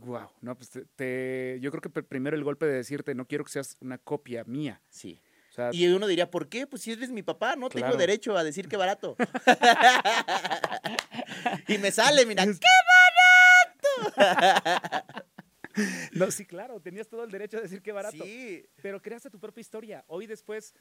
Wow, 0.00 0.28
no, 0.42 0.54
pues 0.56 0.70
te, 0.94 1.58
yo 1.60 1.70
creo 1.70 1.80
que 1.80 1.88
primero 1.88 2.36
el 2.36 2.44
golpe 2.44 2.66
de 2.66 2.74
decirte, 2.74 3.14
no 3.14 3.26
quiero 3.26 3.44
que 3.44 3.50
seas 3.50 3.78
una 3.80 3.96
copia 3.96 4.44
mía. 4.44 4.82
Sí. 4.90 5.22
Y 5.72 5.86
uno 5.88 6.06
diría, 6.06 6.30
¿por 6.30 6.48
qué? 6.48 6.66
Pues 6.66 6.82
si 6.82 6.92
eres 6.92 7.10
mi 7.10 7.22
papá, 7.22 7.56
no 7.56 7.68
tengo 7.68 7.96
derecho 7.96 8.36
a 8.36 8.44
decir 8.44 8.68
qué 8.68 8.76
barato. 8.76 9.16
y 11.68 11.78
me 11.78 11.90
sale, 11.90 12.26
mira, 12.26 12.44
¡qué 12.44 14.10
barato! 14.10 15.06
no, 16.12 16.30
sí, 16.30 16.44
claro, 16.44 16.80
tenías 16.80 17.08
todo 17.08 17.24
el 17.24 17.30
derecho 17.30 17.58
a 17.58 17.60
decir 17.60 17.82
qué 17.82 17.92
barato. 17.92 18.24
Sí. 18.24 18.64
Pero 18.82 19.00
creaste 19.00 19.30
tu 19.30 19.38
propia 19.38 19.60
historia. 19.60 20.04
Hoy 20.08 20.26
después, 20.26 20.74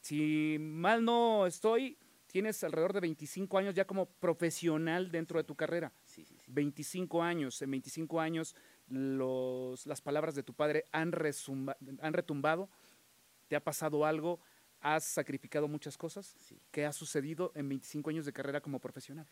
si 0.00 0.56
mal 0.58 1.04
no 1.04 1.46
estoy, 1.46 1.98
tienes 2.26 2.62
alrededor 2.64 2.92
de 2.92 3.00
25 3.00 3.58
años 3.58 3.74
ya 3.74 3.86
como 3.86 4.06
profesional 4.06 5.10
dentro 5.10 5.38
de 5.38 5.44
tu 5.44 5.54
carrera. 5.54 5.92
Sí, 6.04 6.24
sí, 6.24 6.38
25 6.46 7.22
años, 7.22 7.60
en 7.62 7.70
25 7.70 8.20
años 8.20 8.54
los, 8.88 9.86
las 9.86 10.00
palabras 10.00 10.34
de 10.34 10.42
tu 10.42 10.54
padre 10.54 10.84
han, 10.92 11.12
han 12.00 12.12
retumbado, 12.12 12.70
te 13.48 13.56
ha 13.56 13.64
pasado 13.64 14.04
algo, 14.04 14.40
has 14.80 15.04
sacrificado 15.04 15.66
muchas 15.66 15.96
cosas. 15.96 16.36
¿Qué 16.70 16.84
ha 16.86 16.92
sucedido 16.92 17.52
en 17.54 17.68
25 17.68 18.10
años 18.10 18.26
de 18.26 18.32
carrera 18.32 18.60
como 18.60 18.78
profesional? 18.78 19.26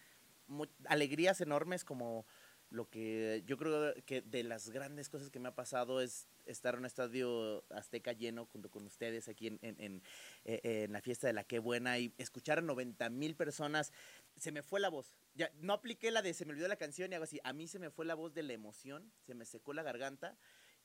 alegrías 0.85 1.41
enormes 1.41 1.85
como 1.85 2.25
lo 2.71 2.89
que 2.89 3.43
yo 3.47 3.57
creo 3.57 3.95
que 4.05 4.23
de 4.23 4.43
las 4.43 4.71
grandes 4.71 5.09
cosas 5.09 5.31
que 5.31 5.39
me 5.39 5.49
ha 5.49 5.55
pasado 5.55 6.01
es 6.01 6.29
estar 6.47 6.75
en 6.75 6.81
un 6.81 6.87
estadio 6.87 7.65
azteca 7.71 8.13
lleno 8.13 8.47
junto 8.47 8.71
con 8.71 8.87
ustedes 8.87 9.29
aquí 9.29 9.47
en, 9.47 9.59
en, 9.63 10.03
eh, 10.45 10.87
la 10.91 11.01
fiesta 11.01 11.27
de 11.29 11.33
la 11.33 11.45
Qué 11.45 11.59
Buena 11.59 11.99
y 11.99 12.13
escuchar 12.19 12.59
a 12.59 12.63
90 12.63 13.09
mil 13.11 13.37
personas. 13.37 13.93
Se 14.37 14.51
me 14.51 14.63
fue 14.63 14.81
la 14.81 14.89
voz. 14.89 15.15
Ya, 15.35 15.51
no 15.61 15.73
apliqué 15.73 16.11
la 16.11 16.23
de 16.23 16.35
se 16.35 16.45
me 16.45 16.53
olvidó 16.53 16.67
la 16.69 16.77
canción 16.77 17.11
y 17.11 17.15
algo 17.15 17.25
así. 17.25 17.41
A 17.45 17.53
mí 17.53 17.69
se 17.69 17.79
me 17.79 17.91
fue 17.91 18.05
la 18.05 18.15
voz 18.15 18.35
de 18.35 18.43
la 18.43 18.53
emoción, 18.53 19.13
se 19.27 19.35
me 19.35 19.45
secó 19.45 19.73
la 19.73 19.83
garganta 19.83 20.37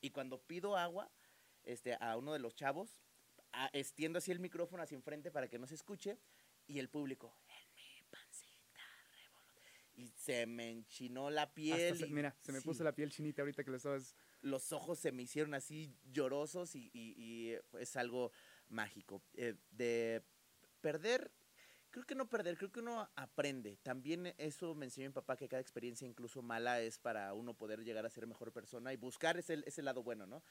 y 0.01 0.11
cuando 0.11 0.41
pido 0.41 0.77
agua 0.77 1.11
este, 1.63 1.97
a 1.99 2.15
uno 2.17 2.33
de 2.33 2.39
los 2.39 2.55
chavos, 2.55 2.99
extiendo 3.73 4.19
así 4.19 4.31
el 4.31 4.39
micrófono 4.39 4.83
hacia 4.83 4.95
enfrente 4.95 5.31
para 5.31 5.47
que 5.47 5.59
no 5.59 5.67
se 5.67 5.75
escuche 5.75 6.17
y 6.67 6.79
el 6.79 6.89
público, 6.89 7.35
y 10.01 10.07
se 10.15 10.45
me 10.45 10.69
enchinó 10.69 11.29
la 11.29 11.53
piel. 11.53 12.09
mira, 12.09 12.35
se 12.41 12.51
me 12.51 12.61
puso 12.61 12.83
la 12.83 12.93
piel 12.93 13.11
chinita 13.11 13.41
ahorita 13.41 13.63
que 13.63 13.71
lo 13.71 13.77
estabas. 13.77 14.15
Los 14.41 14.71
ojos 14.71 14.99
se 14.99 15.11
me 15.11 15.23
hicieron 15.23 15.53
así 15.53 15.93
llorosos 16.11 16.75
y, 16.75 17.55
es 17.79 17.95
algo 17.95 18.31
mágico. 18.69 19.21
Eh, 19.35 19.55
de 19.69 20.23
perder, 20.81 21.31
creo 21.91 22.05
que 22.05 22.15
no 22.15 22.29
perder, 22.29 22.57
creo 22.57 22.71
que 22.71 22.79
uno 22.79 23.09
aprende. 23.15 23.77
También 23.83 24.33
eso 24.37 24.73
me 24.73 24.85
enseñó 24.85 25.09
mi 25.09 25.13
papá 25.13 25.37
que 25.37 25.47
cada 25.47 25.61
experiencia, 25.61 26.07
incluso 26.07 26.41
mala, 26.41 26.81
es 26.81 26.97
para 26.97 27.33
uno 27.33 27.53
poder 27.53 27.83
llegar 27.83 28.05
a 28.05 28.09
ser 28.09 28.25
mejor 28.25 28.51
persona 28.51 28.93
y 28.93 28.97
buscar 28.97 29.37
ese, 29.37 29.61
ese 29.65 29.83
lado 29.83 30.01
bueno, 30.01 30.25
¿no? 30.25 30.41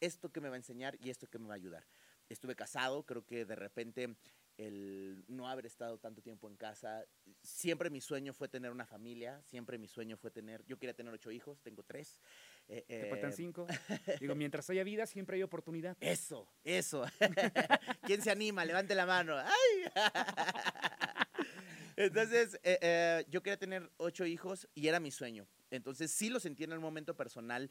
Esto 0.00 0.30
que 0.30 0.40
me 0.40 0.48
va 0.48 0.54
a 0.54 0.58
enseñar 0.58 0.96
y 1.00 1.10
esto 1.10 1.26
que 1.26 1.38
me 1.38 1.48
va 1.48 1.54
a 1.54 1.56
ayudar. 1.56 1.84
Estuve 2.30 2.54
casado, 2.54 3.04
creo 3.04 3.26
que 3.26 3.44
de 3.44 3.56
repente 3.56 4.16
el 4.56 5.24
no 5.28 5.48
haber 5.48 5.66
estado 5.66 5.98
tanto 5.98 6.22
tiempo 6.22 6.48
en 6.48 6.56
casa. 6.56 7.04
Siempre 7.42 7.90
mi 7.90 8.00
sueño 8.00 8.32
fue 8.32 8.48
tener 8.48 8.70
una 8.70 8.86
familia, 8.86 9.42
siempre 9.42 9.78
mi 9.78 9.88
sueño 9.88 10.16
fue 10.16 10.30
tener, 10.30 10.64
yo 10.66 10.78
quería 10.78 10.94
tener 10.94 11.12
ocho 11.12 11.30
hijos, 11.30 11.60
tengo 11.62 11.82
tres. 11.82 12.20
Eh, 12.68 12.84
Te 12.86 13.10
faltan 13.10 13.30
eh, 13.30 13.34
cinco. 13.36 13.66
Digo, 14.20 14.34
mientras 14.34 14.68
haya 14.70 14.84
vida, 14.84 15.06
siempre 15.06 15.36
hay 15.36 15.42
oportunidad. 15.42 15.96
Eso, 16.00 16.48
eso. 16.62 17.04
¿Quién 18.04 18.22
se 18.22 18.30
anima? 18.30 18.64
Levante 18.64 18.94
la 18.94 19.06
mano. 19.06 19.36
¡Ay! 19.36 19.92
Entonces, 21.96 22.58
eh, 22.62 23.24
yo 23.28 23.42
quería 23.42 23.58
tener 23.58 23.90
ocho 23.96 24.24
hijos 24.24 24.68
y 24.74 24.88
era 24.88 25.00
mi 25.00 25.10
sueño. 25.10 25.46
Entonces, 25.70 26.12
sí 26.12 26.30
lo 26.30 26.38
sentí 26.38 26.64
en 26.64 26.72
el 26.72 26.80
momento 26.80 27.16
personal 27.16 27.70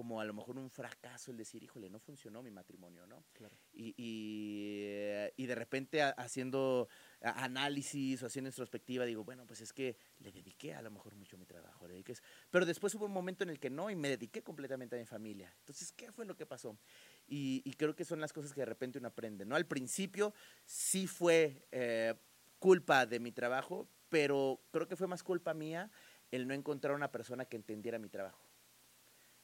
como 0.00 0.18
a 0.18 0.24
lo 0.24 0.32
mejor 0.32 0.56
un 0.56 0.70
fracaso 0.70 1.30
el 1.30 1.36
decir, 1.36 1.62
híjole, 1.62 1.90
no 1.90 1.98
funcionó 1.98 2.42
mi 2.42 2.50
matrimonio, 2.50 3.06
¿no? 3.06 3.22
Y, 3.74 3.94
y, 3.98 5.46
de 5.46 5.54
repente 5.54 6.00
haciendo 6.00 6.88
análisis 7.20 8.22
o 8.22 8.26
haciendo 8.26 8.48
introspectiva, 8.48 9.04
digo, 9.04 9.24
bueno, 9.24 9.44
pues 9.46 9.60
es 9.60 9.74
que 9.74 9.98
le 10.20 10.32
dediqué 10.32 10.72
a 10.72 10.80
lo 10.80 10.90
mejor 10.90 11.16
mucho 11.16 11.36
a 11.36 11.38
mi 11.38 11.44
trabajo, 11.44 11.86
le 11.86 11.92
dediqué 11.92 12.14
pero 12.50 12.64
después 12.64 12.94
hubo 12.94 13.04
un 13.04 13.12
momento 13.12 13.44
en 13.44 13.50
el 13.50 13.60
que 13.60 13.68
no 13.68 13.90
y 13.90 13.94
me 13.94 14.08
dediqué 14.08 14.42
completamente 14.42 14.96
a 14.96 14.98
mi 14.98 15.04
familia. 15.04 15.54
Entonces, 15.58 15.92
¿qué 15.92 16.10
fue 16.12 16.24
lo 16.24 16.34
que 16.34 16.46
pasó? 16.46 16.78
Y, 17.28 17.60
y 17.66 17.74
creo 17.74 17.94
que 17.94 18.06
son 18.06 18.22
las 18.22 18.32
cosas 18.32 18.54
que 18.54 18.62
de 18.62 18.66
repente 18.66 18.98
uno 18.98 19.08
aprende, 19.08 19.44
¿no? 19.44 19.54
Al 19.54 19.66
principio 19.66 20.32
sí 20.64 21.08
fue 21.08 21.66
eh, 21.72 22.14
culpa 22.58 23.04
de 23.04 23.20
mi 23.20 23.32
trabajo, 23.32 23.86
pero 24.08 24.62
creo 24.70 24.88
que 24.88 24.96
fue 24.96 25.08
más 25.08 25.22
culpa 25.22 25.52
mía 25.52 25.90
el 26.30 26.48
no 26.48 26.54
encontrar 26.54 26.94
una 26.94 27.12
persona 27.12 27.44
que 27.44 27.56
entendiera 27.56 27.98
mi 27.98 28.08
trabajo 28.08 28.49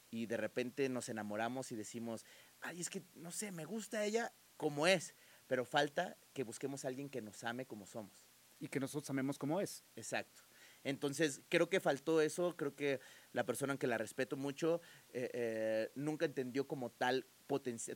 y 0.09 0.25
de 0.25 0.37
repente 0.37 0.89
nos 0.89 1.09
enamoramos 1.09 1.71
y 1.71 1.75
decimos, 1.75 2.25
ay, 2.61 2.81
es 2.81 2.89
que, 2.89 3.03
no 3.15 3.31
sé, 3.31 3.51
me 3.51 3.65
gusta 3.65 4.03
ella 4.05 4.33
como 4.55 4.87
es, 4.87 5.15
pero 5.47 5.65
falta 5.65 6.17
que 6.33 6.43
busquemos 6.43 6.85
a 6.85 6.87
alguien 6.87 7.09
que 7.09 7.21
nos 7.21 7.43
ame 7.43 7.65
como 7.65 7.85
somos. 7.85 8.27
Y 8.59 8.69
que 8.69 8.79
nosotros 8.79 9.09
amemos 9.11 9.37
como 9.37 9.61
es. 9.61 9.83
Exacto. 9.95 10.43
Entonces, 10.83 11.41
creo 11.49 11.69
que 11.69 11.79
faltó 11.79 12.21
eso, 12.21 12.55
creo 12.55 12.75
que 12.75 12.99
la 13.33 13.45
persona 13.45 13.77
que 13.77 13.87
la 13.87 13.97
respeto 13.97 14.37
mucho 14.37 14.81
eh, 15.09 15.29
eh, 15.33 15.91
nunca 15.95 16.25
entendió 16.25 16.67
como 16.67 16.91
tal 16.91 17.27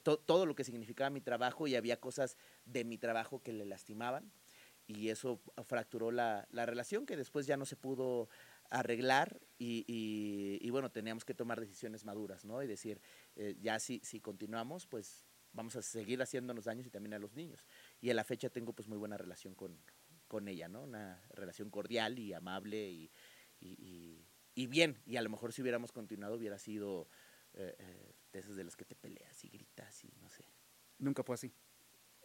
todo 0.04 0.46
lo 0.46 0.56
que 0.56 0.64
significaba 0.64 1.10
mi 1.10 1.22
trabajo 1.22 1.68
y 1.68 1.76
había 1.76 2.00
cosas 2.00 2.38
de 2.66 2.84
mi 2.84 2.98
trabajo 2.98 3.42
que 3.42 3.54
le 3.54 3.66
lastimaban 3.66 4.32
y 4.88 5.10
eso 5.10 5.42
fracturó 5.66 6.12
la, 6.12 6.48
la 6.52 6.66
relación 6.66 7.06
que 7.06 7.18
después 7.18 7.46
ya 7.48 7.58
no 7.58 7.66
se 7.66 7.76
pudo 7.76 8.30
arreglar 8.72 9.40
y, 9.60 9.86
y, 10.60 10.70
bueno, 10.72 10.92
teníamos 10.92 11.24
que 11.24 11.36
tomar 11.36 11.60
decisiones 11.60 12.04
maduras, 12.04 12.46
¿no? 12.46 12.64
Y 12.64 12.68
decir, 12.68 13.00
eh, 13.36 13.56
ya 13.60 13.78
si, 13.80 14.00
si 14.04 14.20
continuamos, 14.20 14.88
pues 14.88 15.28
vamos 15.54 15.76
a 15.76 15.84
seguir 15.84 16.22
haciéndonos 16.22 16.66
daños 16.66 16.88
y 16.88 16.90
también 16.90 17.14
a 17.14 17.20
los 17.20 17.36
niños. 17.36 17.64
Y 18.00 18.10
a 18.10 18.14
la 18.16 18.24
fecha 18.24 18.50
tengo 18.50 18.74
pues 18.74 18.88
muy 18.88 18.98
buena 18.98 19.18
relación 19.18 19.54
con, 19.54 19.78
con 20.28 20.48
ella, 20.48 20.68
¿no? 20.68 20.82
Una 20.84 21.22
relación 21.30 21.70
cordial 21.70 22.18
y 22.18 22.34
amable 22.34 22.90
y, 22.90 23.12
y, 23.60 24.68
bien. 24.68 25.00
Y 25.06 25.18
a 25.18 25.22
lo 25.22 25.30
mejor 25.30 25.54
si 25.54 25.62
hubiéramos 25.62 25.92
continuado 25.92 26.36
hubiera 26.36 26.58
sido 26.58 27.10
eh, 27.54 27.76
eh, 27.78 28.14
de 28.32 28.40
esas 28.40 28.56
de 28.56 28.64
las 28.64 28.76
que 28.76 28.86
te 28.86 28.96
peleas 28.96 29.44
y 29.44 29.50
gritas 29.50 30.04
y 30.06 30.12
no 30.22 30.30
sé. 30.30 30.46
Nunca 30.98 31.24
fue 31.24 31.36
así. 31.36 31.54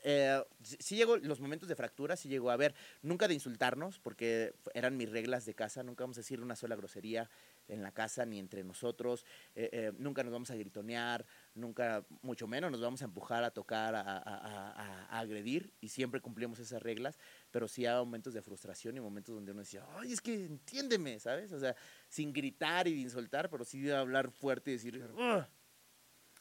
Eh, 0.09 0.41
sí 0.63 0.95
llegó, 0.95 1.17
los 1.17 1.41
momentos 1.41 1.69
de 1.69 1.75
fractura 1.75 2.15
sí 2.17 2.29
llegó 2.29 2.53
a 2.53 2.57
ver, 2.57 2.77
nunca 3.03 3.27
de 3.27 3.35
insultarnos, 3.35 3.99
porque 3.99 4.55
eran 4.73 4.97
mis 4.97 5.11
reglas 5.11 5.45
de 5.47 5.55
casa, 5.55 5.83
nunca 5.83 6.05
vamos 6.05 6.17
a 6.17 6.21
decir 6.21 6.41
una 6.41 6.55
sola 6.55 6.77
grosería 6.77 7.29
en 7.67 7.83
la 7.83 7.91
casa 7.91 8.25
ni 8.25 8.39
entre 8.39 8.63
nosotros, 8.63 9.25
eh, 9.57 9.69
eh, 9.73 9.93
nunca 9.99 10.23
nos 10.23 10.33
vamos 10.33 10.49
a 10.53 10.55
gritonear, 10.55 11.27
nunca, 11.57 12.07
mucho 12.23 12.47
menos 12.47 12.71
nos 12.71 12.81
vamos 12.81 13.03
a 13.03 13.07
empujar, 13.07 13.43
a 13.43 13.51
tocar, 13.51 13.97
a, 13.97 14.01
a- 14.03 14.19
a- 14.19 14.71
a- 14.71 15.07
a 15.07 15.19
agredir, 15.19 15.73
y 15.81 15.89
siempre 15.89 16.21
cumplimos 16.21 16.61
esas 16.61 16.81
reglas, 16.81 17.19
pero 17.51 17.67
sí 17.67 17.85
hay 17.85 17.97
momentos 17.97 18.33
de 18.33 18.43
frustración 18.43 18.97
y 18.97 19.01
momentos 19.01 19.35
donde 19.35 19.51
uno 19.51 19.63
decía, 19.63 19.85
ay, 19.97 20.13
es 20.13 20.21
que 20.21 20.45
entiéndeme, 20.45 21.19
¿sabes? 21.19 21.51
O 21.53 21.59
sea, 21.59 21.75
sin 22.09 22.33
gritar 22.33 22.87
y 22.87 22.95
de 22.95 23.01
insultar, 23.01 23.51
pero 23.51 23.65
sí 23.65 23.81
de 23.81 23.93
hablar 23.97 24.31
fuerte 24.31 24.71
y 24.71 24.75
decir, 24.75 25.03
"Ugh". 25.15 25.45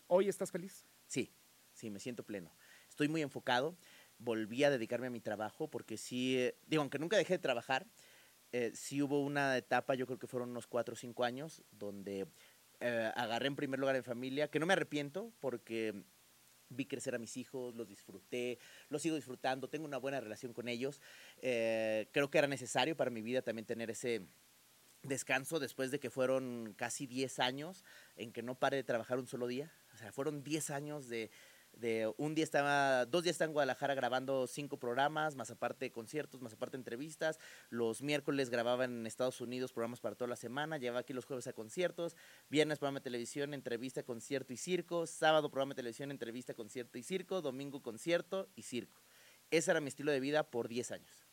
¿Hoy 0.07 0.29
estás 0.29 0.51
feliz? 0.51 0.85
Sí, 1.07 1.31
sí, 1.73 1.89
me 1.89 1.99
siento 1.99 2.23
pleno. 2.23 2.51
Estoy 2.95 3.09
muy 3.09 3.21
enfocado. 3.21 3.75
Volví 4.19 4.63
a 4.63 4.69
dedicarme 4.69 5.07
a 5.07 5.09
mi 5.09 5.19
trabajo 5.19 5.69
porque 5.69 5.97
sí, 5.97 6.37
eh, 6.37 6.55
digo, 6.65 6.79
aunque 6.79 6.97
nunca 6.97 7.17
dejé 7.17 7.33
de 7.33 7.39
trabajar, 7.39 7.85
eh, 8.53 8.71
sí 8.73 9.01
hubo 9.01 9.21
una 9.21 9.57
etapa, 9.57 9.95
yo 9.95 10.05
creo 10.05 10.17
que 10.17 10.27
fueron 10.27 10.51
unos 10.51 10.65
cuatro 10.65 10.93
o 10.93 10.95
cinco 10.95 11.25
años, 11.25 11.61
donde 11.71 12.25
eh, 12.79 13.11
agarré 13.13 13.47
en 13.47 13.57
primer 13.57 13.81
lugar 13.81 13.97
en 13.97 14.05
familia, 14.05 14.47
que 14.47 14.61
no 14.61 14.65
me 14.65 14.71
arrepiento 14.71 15.33
porque 15.41 16.05
vi 16.69 16.85
crecer 16.85 17.15
a 17.15 17.17
mis 17.17 17.35
hijos, 17.35 17.75
los 17.75 17.89
disfruté, 17.89 18.59
los 18.87 19.01
sigo 19.01 19.17
disfrutando, 19.17 19.67
tengo 19.67 19.83
una 19.83 19.97
buena 19.97 20.21
relación 20.21 20.53
con 20.53 20.69
ellos. 20.69 21.01
Eh, 21.41 22.07
creo 22.13 22.29
que 22.29 22.37
era 22.37 22.47
necesario 22.47 22.95
para 22.95 23.11
mi 23.11 23.21
vida 23.21 23.41
también 23.41 23.65
tener 23.65 23.91
ese 23.91 24.21
descanso 25.03 25.59
después 25.59 25.91
de 25.91 25.99
que 25.99 26.09
fueron 26.09 26.73
casi 26.77 27.07
10 27.07 27.39
años 27.39 27.83
en 28.15 28.31
que 28.31 28.41
no 28.41 28.57
paré 28.57 28.77
de 28.77 28.85
trabajar 28.85 29.19
un 29.19 29.27
solo 29.27 29.47
día. 29.47 29.69
O 29.93 29.97
sea, 29.97 30.13
fueron 30.13 30.45
10 30.45 30.69
años 30.69 31.09
de, 31.09 31.29
de 31.77 32.13
un 32.17 32.35
día 32.35 32.43
estaba, 32.43 33.05
dos 33.05 33.23
días 33.23 33.35
estaba 33.35 33.47
en 33.47 33.53
Guadalajara 33.53 33.95
grabando 33.95 34.47
cinco 34.47 34.77
programas, 34.77 35.35
más 35.35 35.51
aparte 35.51 35.91
conciertos, 35.91 36.41
más 36.41 36.53
aparte 36.53 36.77
entrevistas. 36.77 37.39
Los 37.69 38.01
miércoles 38.01 38.49
grababa 38.49 38.85
en 38.85 39.05
Estados 39.05 39.41
Unidos 39.41 39.73
programas 39.73 39.99
para 39.99 40.15
toda 40.15 40.29
la 40.29 40.35
semana, 40.35 40.77
llevaba 40.77 41.01
aquí 41.01 41.13
los 41.13 41.25
jueves 41.25 41.47
a 41.47 41.53
conciertos, 41.53 42.15
viernes 42.49 42.79
programa 42.79 42.99
de 42.99 43.03
televisión, 43.03 43.53
entrevista, 43.53 44.03
concierto 44.03 44.53
y 44.53 44.57
circo, 44.57 45.07
sábado 45.07 45.49
programa 45.49 45.73
de 45.73 45.77
televisión, 45.77 46.11
entrevista, 46.11 46.53
concierto 46.53 46.97
y 46.97 47.03
circo, 47.03 47.41
domingo 47.41 47.81
concierto 47.81 48.49
y 48.55 48.63
circo. 48.63 49.01
Ese 49.51 49.71
era 49.71 49.81
mi 49.81 49.89
estilo 49.89 50.11
de 50.11 50.19
vida 50.19 50.49
por 50.49 50.67
10 50.67 50.91
años. 50.91 51.27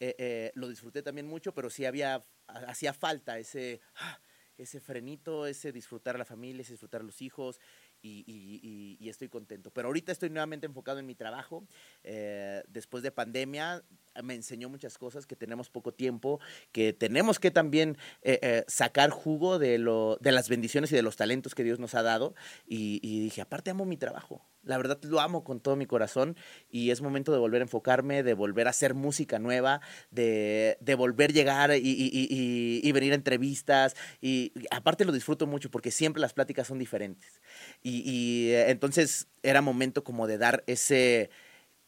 Eh, 0.00 0.14
eh, 0.18 0.52
lo 0.54 0.68
disfruté 0.68 1.02
también 1.02 1.26
mucho, 1.26 1.54
pero 1.54 1.70
sí 1.70 1.84
había, 1.84 2.24
hacía 2.46 2.92
falta 2.92 3.38
ese, 3.38 3.80
ah, 3.96 4.18
ese 4.58 4.80
frenito, 4.80 5.46
ese 5.46 5.72
disfrutar 5.72 6.16
a 6.16 6.18
la 6.18 6.24
familia, 6.24 6.62
ese 6.62 6.72
disfrutar 6.72 7.02
a 7.02 7.04
los 7.04 7.22
hijos 7.22 7.60
y, 8.02 9.08
estoy 9.08 9.28
contento. 9.28 9.70
Pero 9.70 9.88
ahorita 9.88 10.12
estoy 10.12 10.30
nuevamente 10.30 10.66
enfocado 10.66 10.98
en 10.98 11.06
mi 11.06 11.14
trabajo. 11.14 11.64
Eh, 12.02 12.62
después 12.68 13.02
de 13.02 13.12
pandemia 13.12 13.82
me 14.22 14.34
enseñó 14.34 14.68
muchas 14.68 14.98
cosas, 14.98 15.26
que 15.26 15.36
tenemos 15.36 15.70
poco 15.70 15.92
tiempo, 15.92 16.40
que 16.72 16.92
tenemos 16.92 17.38
que 17.38 17.50
también 17.50 17.96
eh, 18.22 18.38
eh, 18.42 18.64
sacar 18.68 19.10
jugo 19.10 19.58
de, 19.58 19.78
lo, 19.78 20.18
de 20.20 20.32
las 20.32 20.48
bendiciones 20.48 20.92
y 20.92 20.96
de 20.96 21.02
los 21.02 21.16
talentos 21.16 21.54
que 21.54 21.64
Dios 21.64 21.78
nos 21.78 21.94
ha 21.94 22.02
dado. 22.02 22.34
Y, 22.66 23.00
y 23.02 23.20
dije, 23.20 23.40
aparte 23.40 23.70
amo 23.70 23.84
mi 23.84 23.96
trabajo. 23.96 24.44
La 24.64 24.76
verdad 24.76 24.98
lo 25.02 25.20
amo 25.20 25.42
con 25.42 25.60
todo 25.60 25.74
mi 25.74 25.86
corazón 25.86 26.36
y 26.70 26.90
es 26.90 27.00
momento 27.00 27.32
de 27.32 27.38
volver 27.38 27.62
a 27.62 27.64
enfocarme, 27.64 28.22
de 28.22 28.34
volver 28.34 28.68
a 28.68 28.70
hacer 28.70 28.94
música 28.94 29.40
nueva, 29.40 29.80
de, 30.10 30.76
volver 30.96 31.30
a 31.30 31.34
llegar 31.34 31.70
y, 31.74 32.92
venir 32.92 33.12
a 33.12 33.16
entrevistas. 33.16 33.96
Y, 34.20 34.52
aparte 34.70 35.04
lo 35.04 35.12
disfruto 35.12 35.46
mucho 35.46 35.70
porque 35.70 35.90
siempre 35.90 36.20
las 36.20 36.32
pláticas 36.32 36.68
son 36.68 36.78
diferentes. 36.78 37.40
Y, 37.82 38.02
y, 38.08 38.50
eh, 38.50 38.70
entonces 38.70 39.28
era 39.42 39.62
momento 39.62 40.04
como 40.04 40.28
de 40.28 40.38
dar 40.38 40.62
ese, 40.68 41.30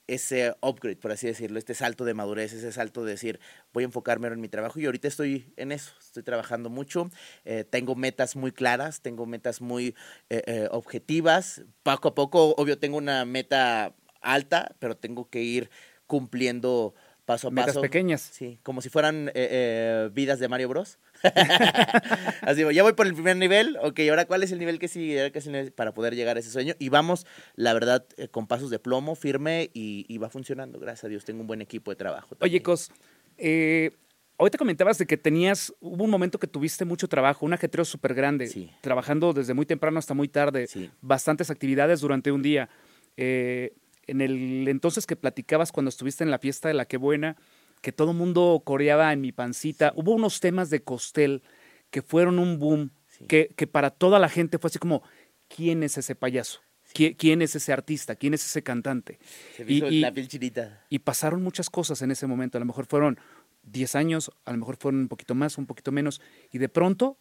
ese 0.07 0.55
upgrade, 0.61 0.97
por 0.97 1.13
así 1.13 1.27
decirlo, 1.27 1.59
este 1.59 1.75
salto 1.75 2.05
de 2.05 2.15
madurez, 2.15 2.53
ese 2.53 2.73
salto 2.73 3.05
de 3.05 3.13
decir, 3.13 3.41
voy 3.73 3.85
a 3.85 3.87
enfocarme 3.87 4.29
en 4.29 4.41
mi 4.41 4.49
trabajo 4.49 4.79
y 4.79 4.87
ahorita 4.87 5.09
estoy 5.09 5.53
en 5.57 5.73
eso, 5.73 5.93
estoy 5.99 6.23
trabajando 6.23 6.71
mucho, 6.71 7.11
eh, 7.45 7.65
tengo 7.65 7.95
metas 7.95 8.37
muy 8.37 8.53
claras, 8.53 9.01
tengo 9.01 9.27
metas 9.27 9.61
muy 9.61 9.95
eh, 10.31 10.43
eh, 10.47 10.69
objetivas, 10.71 11.63
poco 11.83 12.09
a 12.09 12.15
poco, 12.15 12.55
obvio, 12.57 12.79
tengo 12.79 12.99
una 12.99 13.25
meta 13.25 13.95
alta, 14.21 14.75
pero 14.79 14.97
tengo 14.97 15.29
que 15.29 15.43
ir 15.43 15.71
cumpliendo 16.07 16.95
paso 17.25 17.49
a 17.49 17.51
Metas 17.51 17.69
paso. 17.69 17.81
pequeñas. 17.81 18.21
Sí, 18.21 18.59
como 18.63 18.83
si 18.83 18.91
fueran 18.91 19.31
eh, 19.35 20.11
vidas 20.13 20.39
de 20.39 20.49
Mario 20.49 20.69
Bros. 20.69 20.99
Así, 22.43 22.63
ya 22.73 22.83
voy 22.83 22.93
por 22.93 23.07
el 23.07 23.15
primer 23.15 23.37
nivel, 23.37 23.77
ok, 23.83 24.01
ahora 24.11 24.27
cuál 24.27 24.43
es 24.43 24.53
el 24.53 24.59
nivel 24.59 24.79
que 24.79 24.89
sigue, 24.89 25.19
Ahora, 25.21 25.31
¿Qué 25.31 25.39
es 25.39 25.47
el 25.47 25.53
nivel 25.53 25.73
para 25.73 25.93
poder 25.95 26.15
llegar 26.15 26.37
a 26.37 26.41
ese 26.41 26.51
sueño. 26.51 26.75
Y 26.79 26.89
vamos, 26.89 27.27
la 27.57 27.73
verdad, 27.73 28.07
eh, 28.17 28.29
con 28.29 28.47
pasos 28.47 28.71
de 28.71 28.79
plomo, 28.79 29.15
firme 29.15 29.71
y, 29.75 30.05
y 30.09 30.19
va 30.19 30.29
funcionando, 30.29 30.79
gracias 30.79 31.05
a 31.05 31.09
Dios, 31.09 31.25
tengo 31.25 31.41
un 31.41 31.47
buen 31.47 31.63
equipo 31.63 31.91
de 31.91 31.97
trabajo. 31.97 32.37
Oye. 32.41 32.63
Cos, 32.63 32.91
eh, 33.39 33.91
ahorita 34.39 34.59
comentabas 34.59 34.99
de 34.99 35.07
que 35.07 35.17
tenías, 35.17 35.73
hubo 35.81 36.05
un 36.05 36.11
momento 36.11 36.39
que 36.39 36.47
tuviste 36.47 36.85
mucho 36.85 37.09
trabajo, 37.09 37.47
un 37.47 37.53
ajetreo 37.53 37.85
súper 37.85 38.15
grande, 38.15 38.47
Sí. 38.49 38.71
trabajando 38.81 39.33
desde 39.33 39.55
muy 39.55 39.67
temprano 39.67 39.99
hasta 39.99 40.15
muy 40.15 40.29
tarde, 40.29 40.67
Sí. 40.67 40.91
bastantes 41.01 41.51
actividades 41.51 42.01
durante 42.01 42.31
un 42.33 42.43
día. 42.43 42.69
Eh, 43.17 43.73
en 44.07 44.21
el 44.21 44.69
entonces 44.69 45.07
que 45.07 45.17
platicabas 45.17 45.73
cuando 45.73 45.89
estuviste 45.89 46.25
en 46.25 46.31
la 46.31 46.39
fiesta 46.39 46.69
de 46.69 46.75
la 46.75 46.85
que 46.85 46.99
buena, 46.99 47.37
que 47.85 47.93
todo 47.93 48.13
el 48.13 48.17
mundo 48.17 48.63
coreaba 48.65 49.13
en 49.13 49.21
mi 49.21 49.31
pancita, 49.31 49.93
hubo 49.95 50.13
unos 50.13 50.41
temas 50.41 50.71
de 50.71 50.83
Costel 50.83 51.43
que 51.91 52.01
fueron 52.01 52.39
un 52.39 52.59
boom, 52.59 52.93
Sí. 53.09 53.27
que, 53.27 53.49
que 53.55 53.67
para 53.67 53.91
toda 53.91 54.19
la 54.19 54.31
gente 54.31 54.59
fue 54.59 54.69
así 54.69 54.79
como, 54.79 55.03
¿quién 55.49 55.83
es 55.83 55.99
ese 55.99 56.15
payaso? 56.15 56.61
¿Qui- 56.95 57.15
¿Quién 57.15 57.43
es 57.43 57.55
ese 57.55 57.75
artista? 57.75 58.17
¿Quién 58.17 58.33
es 58.33 58.43
ese 58.47 58.63
cantante? 58.63 59.19
Se 59.55 59.65
y- 59.65 59.77
hizo 59.77 59.89
y- 59.91 60.01
la 60.01 60.13
piel 60.15 60.29
chinita. 60.29 60.83
Y 60.89 61.01
pasaron 61.01 61.43
muchas 61.43 61.69
cosas 61.69 62.01
en 62.01 62.11
ese 62.11 62.27
momento. 62.27 62.57
A 62.57 62.61
lo 62.61 62.65
mejor 62.65 62.87
fueron 62.87 63.19
10 63.63 63.95
años, 63.97 64.31
a 64.47 64.53
lo 64.53 64.59
mejor 64.59 64.77
fueron 64.79 65.01
un 65.03 65.09
poquito 65.09 65.35
más, 65.35 65.59
un 65.59 65.67
poquito 65.67 65.93
menos. 65.93 66.23
Y 66.51 66.57
de 66.59 66.71
pronto, 66.71 67.19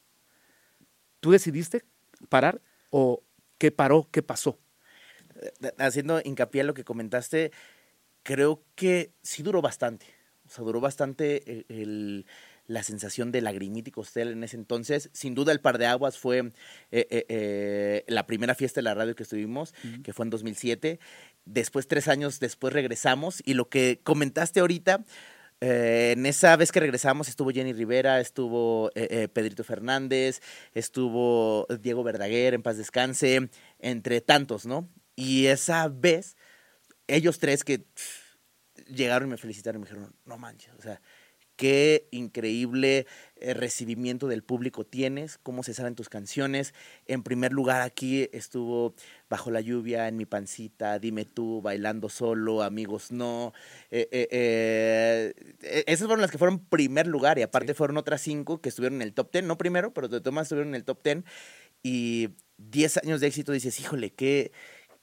¿tú 1.19 1.32
decidiste 1.32 1.84
parar 2.30 2.62
o 2.89 3.21
qué 3.58 3.71
paró, 3.71 4.08
qué 4.12 4.23
pasó? 4.23 4.60
Eh, 5.41 5.71
Haciendo 5.78 6.21
hincapié 6.23 6.62
en 6.62 6.67
lo 6.67 6.73
que 6.73 6.86
comentaste, 6.86 7.52
creo 8.23 8.63
que 8.76 9.12
sí 9.21 9.43
duró 9.43 9.62
bastante. 9.62 10.06
O 10.45 10.49
sea, 10.49 10.63
duró 10.63 10.79
bastante 10.82 11.49
el- 11.51 11.65
el- 11.69 12.25
la 12.65 12.82
sensación 12.84 13.32
de 13.34 13.41
lagrimita 13.41 13.89
y 13.89 13.91
costel 13.91 14.29
en 14.29 14.43
ese 14.43 14.56
entonces. 14.56 15.10
Sin 15.13 15.36
duda, 15.36 15.51
el 15.51 15.60
par 15.60 15.77
de 15.77 15.86
aguas 15.86 16.17
fue 16.17 16.38
eh, 16.39 16.51
eh, 16.91 17.25
eh, 17.27 18.03
la 18.08 18.25
primera 18.25 18.56
fiesta 18.56 18.79
de 18.79 18.84
la 18.84 18.93
radio 18.93 19.15
que 19.15 19.23
estuvimos, 19.23 19.73
que 20.03 20.13
fue 20.13 20.25
en 20.25 20.29
2007. 20.29 20.99
Después, 21.45 21.88
tres 21.89 22.08
años 22.08 22.39
después, 22.39 22.71
regresamos. 22.73 23.41
Y 23.45 23.53
lo 23.56 23.67
que 23.67 23.99
comentaste 24.03 24.62
ahorita, 24.62 25.03
eh, 25.60 26.13
en 26.15 26.25
esa 26.25 26.56
vez 26.56 26.71
que 26.71 26.79
regresamos 26.79 27.27
estuvo 27.27 27.51
Jenny 27.51 27.73
Rivera, 27.73 28.21
estuvo 28.21 28.91
eh, 28.95 29.08
eh, 29.12 29.27
Pedrito 29.27 29.63
Fernández, 29.65 30.41
estuvo 30.73 31.67
Diego 31.82 32.03
Verdaguer, 32.03 32.53
en 32.53 32.63
paz 32.63 32.77
descanse, 32.77 33.49
entre 33.79 34.21
tantos, 34.21 34.65
¿no? 34.65 34.88
Y 35.15 35.45
esa 35.47 35.88
vez, 35.89 36.36
ellos 37.08 37.39
tres 37.39 37.63
que 37.63 37.79
pff, 37.79 38.22
llegaron 38.88 39.30
y 39.30 39.32
me 39.32 39.38
felicitaron 39.38 39.82
y 39.82 39.84
me 39.84 39.89
dijeron, 39.89 40.15
no 40.26 40.38
manches, 40.38 40.74
o 40.78 40.82
sea, 40.82 41.02
qué 41.56 42.08
increíble 42.12 43.06
eh, 43.36 43.54
recibimiento 43.54 44.28
del 44.28 44.43
público 44.43 44.86
tienes, 44.86 45.38
cómo 45.38 45.63
se 45.63 45.74
saben 45.74 45.96
tus 45.96 46.10
canciones. 46.10 46.74
En 47.06 47.24
primer 47.24 47.54
lugar, 47.54 47.82
aquí 47.82 48.30
estuvo 48.34 48.96
Bajo 49.30 49.50
la 49.52 49.62
lluvia, 49.62 50.08
En 50.08 50.17
mi 50.17 50.26
pancita, 50.26 51.00
Dime 51.00 51.26
tú, 51.26 51.62
Bailando 51.62 52.10
solo, 52.10 52.62
Amigos 52.63 53.12
no. 53.12 53.54
Eh, 53.91 54.08
eh, 54.12 54.28
eh, 54.32 55.34
eh, 55.62 55.84
esas 55.88 56.08
fueron 56.08 56.22
las 56.22 56.32
que 56.32 56.38
fueron 56.38 56.60
primer 56.65 57.08
lugar 57.08 57.39
y 57.39 57.41
aparte 57.43 57.74
Sí. 57.74 57.78
fueron 57.78 57.98
otras 57.98 58.22
cinco 58.22 58.62
que 58.62 58.69
estuvieron 58.69 58.98
en 59.02 59.08
el 59.08 59.13
top 59.13 59.32
ten, 59.32 59.48
no 59.48 59.58
primero, 59.58 59.93
pero 59.93 60.08
de 60.08 60.22
todas 60.22 60.43
estuvieron 60.43 60.69
en 60.69 60.76
el 60.76 60.84
top 60.86 61.02
ten. 61.02 61.26
Y 61.84 62.30
10 62.58 62.98
años 62.98 63.22
de 63.22 63.28
éxito 63.28 63.52
dices, 63.52 63.80
híjole, 63.80 64.12
qué, 64.13 64.52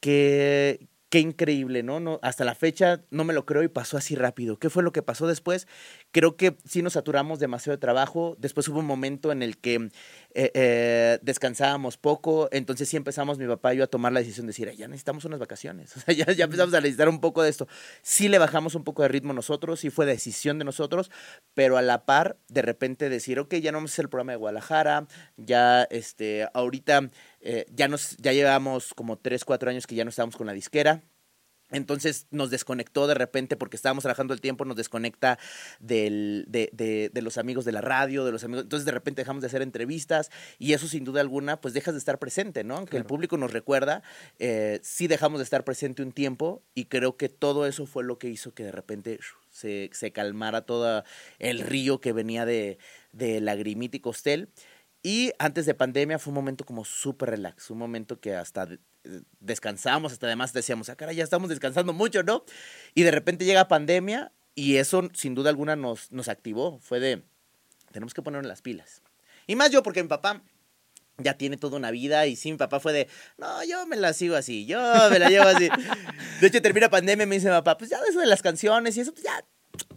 qué, 0.01 0.89
qué 1.11 1.19
increíble, 1.19 1.83
¿no? 1.83 1.99
¿no? 1.99 2.21
Hasta 2.23 2.45
la 2.45 2.55
fecha 2.55 3.03
no 3.11 3.25
me 3.25 3.35
lo 3.35 3.45
creo 3.45 3.65
y 3.65 3.69
pasó 3.69 3.97
así 3.97 4.15
rápido. 4.15 4.59
¿Qué 4.59 4.71
fue 4.71 4.85
lo 4.85 4.93
que 4.93 5.03
pasó 5.03 5.27
después? 5.27 5.67
Creo 6.13 6.37
que 6.37 6.57
sí 6.65 6.83
nos 6.83 6.93
saturamos 6.93 7.41
demasiado 7.41 7.77
de 7.77 7.81
trabajo. 7.81 8.37
Después 8.39 8.69
hubo 8.69 8.79
un 8.79 8.87
momento 8.87 9.33
en 9.33 9.43
el 9.43 9.59
que 9.59 9.75
eh, 10.35 10.51
eh, 10.55 11.19
descansábamos 11.23 11.99
poco. 11.99 12.49
Entonces 12.53 12.89
sí 12.89 12.97
empezamos 12.97 13.39
mi 13.39 13.47
papá 13.49 13.75
y 13.75 13.79
yo 13.79 13.85
a 13.85 13.89
tomar 13.89 14.13
la 14.13 14.21
decisión 14.21 14.47
de 14.47 14.51
decir, 14.51 14.69
"Ay, 14.69 14.77
ya 14.77 14.87
necesitamos 14.87 15.25
unas 15.25 15.41
vacaciones. 15.41 15.95
O 16.01 16.03
sea, 16.03 16.15
ya, 16.15 16.33
ya 16.33 16.45
empezamos 16.45 16.73
a 16.75 16.81
necesitar 16.81 17.09
un 17.09 17.21
poco 17.21 17.43
de 17.43 17.51
esto. 17.51 17.67
Sí 18.03 18.29
le 18.29 18.39
bajamos 18.39 18.75
un 18.75 18.85
poco 18.85 19.03
de 19.03 19.09
ritmo 19.09 19.33
nosotros, 19.33 19.81
sí 19.81 19.91
fue 19.91 20.07
decisión 20.07 20.59
de 20.59 20.65
nosotros, 20.65 21.11
pero 21.55 21.77
a 21.77 21.83
la 21.83 22.07
par, 22.07 22.39
de 22.49 22.63
repente 22.63 23.09
decir, 23.11 23.39
ok, 23.39 23.57
ya 23.57 23.73
no 23.73 23.79
vamos 23.79 23.91
a 23.91 23.95
hacer 23.95 24.05
el 24.05 24.09
programa 24.09 24.33
de 24.33 24.39
Guadalajara, 24.39 25.07
ya 25.37 25.83
este, 25.91 26.49
ahorita 26.55 27.11
eh, 27.41 27.67
ya, 27.75 27.89
nos, 27.89 28.17
ya 28.19 28.33
llevamos 28.33 28.95
como 28.95 29.19
3, 29.19 29.45
4 29.45 29.71
años 29.71 29.87
que 29.87 29.95
ya 29.95 30.05
no 30.05 30.11
estábamos 30.11 30.37
con 30.37 30.47
la 30.47 30.53
disquera. 30.53 31.03
Entonces 31.71 32.27
nos 32.31 32.51
desconectó 32.51 33.07
de 33.07 33.15
repente 33.15 33.57
porque 33.57 33.77
estábamos 33.77 34.03
trabajando 34.03 34.35
el 34.35 34.41
tiempo, 34.41 34.65
nos 34.65 34.77
desconecta 34.77 35.39
del, 35.79 36.45
de, 36.49 36.71
de, 36.73 37.11
de, 37.13 37.23
los 37.23 37.39
amigos 37.39 37.65
de 37.65 37.73
la 37.73 37.81
radio, 37.81 38.25
de 38.25 38.33
los 38.33 38.45
amigos. 38.45 38.65
Entonces 38.65 38.85
de 38.85 38.93
repente 38.93 39.23
dejamos 39.23 39.43
de 39.43 39.47
hacer 39.47 39.63
entrevistas 39.63 40.31
y 40.59 40.73
eso 40.73 40.89
sin 40.89 41.05
duda 41.05 41.21
alguna, 41.21 41.61
pues 41.61 41.75
dejas 41.75 41.95
de 41.95 41.99
estar 41.99 42.19
presente, 42.19 42.65
¿no? 42.65 42.77
Aunque 42.77 42.91
claro. 42.91 43.03
el 43.03 43.07
público 43.07 43.37
nos 43.37 43.53
recuerda, 43.53 44.03
eh, 44.39 44.81
sí 44.83 45.07
dejamos 45.07 45.39
de 45.39 45.45
estar 45.45 45.65
presente 45.65 46.03
un 46.03 46.13
tiempo 46.13 46.63
y 46.75 46.87
creo 46.87 47.17
que 47.17 47.29
todo 47.29 47.67
eso 47.67 47.87
fue 47.87 48.05
lo 48.05 48.19
que 48.19 48.29
hizo 48.29 48.53
que 48.53 48.65
de 48.65 48.73
repente 48.73 49.21
se, 49.51 49.91
se 49.93 50.13
calmara 50.13 50.63
todo 50.63 51.05
el 51.39 51.61
río 51.61 52.01
que 52.01 52.13
venía 52.13 52.45
de, 52.47 52.79
de 53.13 53.41
Lagrimita 53.41 53.97
y 53.97 54.01
Costel. 54.01 54.49
Y 55.03 55.33
antes 55.39 55.67
de 55.67 55.75
pandemia 55.75 56.19
fue 56.19 56.31
un 56.31 56.35
momento 56.35 56.65
como 56.65 56.85
súper 56.85 57.31
relax, 57.31 57.71
un 57.71 57.79
momento 57.79 58.21
que 58.21 58.35
hasta 58.35 58.69
descansamos, 59.41 60.13
hasta 60.13 60.27
además 60.27 60.53
decíamos, 60.53 60.91
ah, 60.91 60.97
cara, 60.97 61.13
ya 61.13 61.25
estamos 61.25 61.49
descansando 61.49 61.93
mucho, 61.93 62.23
¿no? 62.23 62.45
Y 62.95 63.03
de 63.03 63.11
repente 63.11 63.47
llega 63.47 63.67
pandemia 63.69 64.33
y 64.55 64.77
eso 64.77 65.09
sin 65.15 65.35
duda 65.35 65.49
alguna 65.49 65.75
nos, 65.75 66.13
nos 66.13 66.29
activó, 66.29 66.79
fue 66.81 67.01
de, 67.01 67.23
tenemos 67.93 68.13
que 68.13 68.23
ponernos 68.23 68.47
las 68.47 68.61
pilas. 68.61 69.03
Y 69.47 69.57
más 69.57 69.71
yo, 69.71 69.83
porque 69.83 70.03
mi 70.03 70.09
papá 70.09 70.43
ya 71.17 71.35
tiene 71.35 71.57
toda 71.57 71.77
una 71.77 71.91
vida 71.91 72.27
y 72.27 72.37
sí, 72.37 72.51
mi 72.51 72.59
papá 72.59 72.79
fue 72.81 72.93
de, 72.93 73.09
no, 73.39 73.65
yo 73.65 73.87
me 73.87 73.97
la 73.97 74.13
sigo 74.13 74.37
así, 74.37 74.67
yo 74.67 74.79
me 75.11 75.19
la 75.19 75.29
llevo 75.29 75.47
así. 75.47 75.69
De 76.41 76.47
hecho, 76.47 76.61
termina 76.61 76.91
pandemia 76.91 77.25
y 77.25 77.27
me 77.27 77.37
dice 77.37 77.49
mi 77.49 77.55
papá, 77.55 77.79
pues 77.79 77.91
ya 77.91 77.99
eso 78.09 78.21
de 78.21 78.27
las 78.27 78.43
canciones 78.43 78.97
y 78.97 79.01
eso, 79.01 79.13
pues 79.13 79.25
ya, 79.25 79.45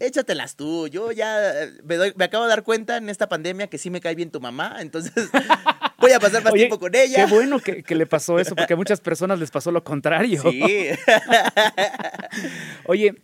échatelas 0.00 0.56
tú. 0.56 0.88
Yo 0.88 1.12
ya 1.12 1.52
me, 1.84 1.96
doy, 1.96 2.12
me, 2.16 2.24
acabo 2.24 2.44
de 2.44 2.50
dar 2.50 2.62
cuenta 2.62 2.96
en 2.96 3.08
esta 3.08 3.28
pandemia 3.28 3.68
que 3.68 3.78
sí 3.78 3.90
me 3.90 4.00
cae 4.00 4.14
bien 4.14 4.30
tu 4.30 4.40
mamá, 4.40 4.76
entonces 4.80 5.12
voy 5.98 6.12
a 6.12 6.20
pasar 6.20 6.42
más 6.42 6.52
Oye, 6.52 6.62
tiempo 6.62 6.78
con 6.78 6.94
ella. 6.94 7.26
Qué 7.26 7.34
bueno 7.34 7.58
que, 7.60 7.82
que, 7.82 7.94
le 7.94 8.06
pasó 8.06 8.38
eso, 8.38 8.54
porque 8.54 8.74
a 8.74 8.76
muchas 8.76 9.00
personas 9.00 9.38
les 9.38 9.50
pasó 9.50 9.70
lo 9.70 9.84
contrario. 9.84 10.42
Sí. 10.42 10.88
Oye, 12.86 13.14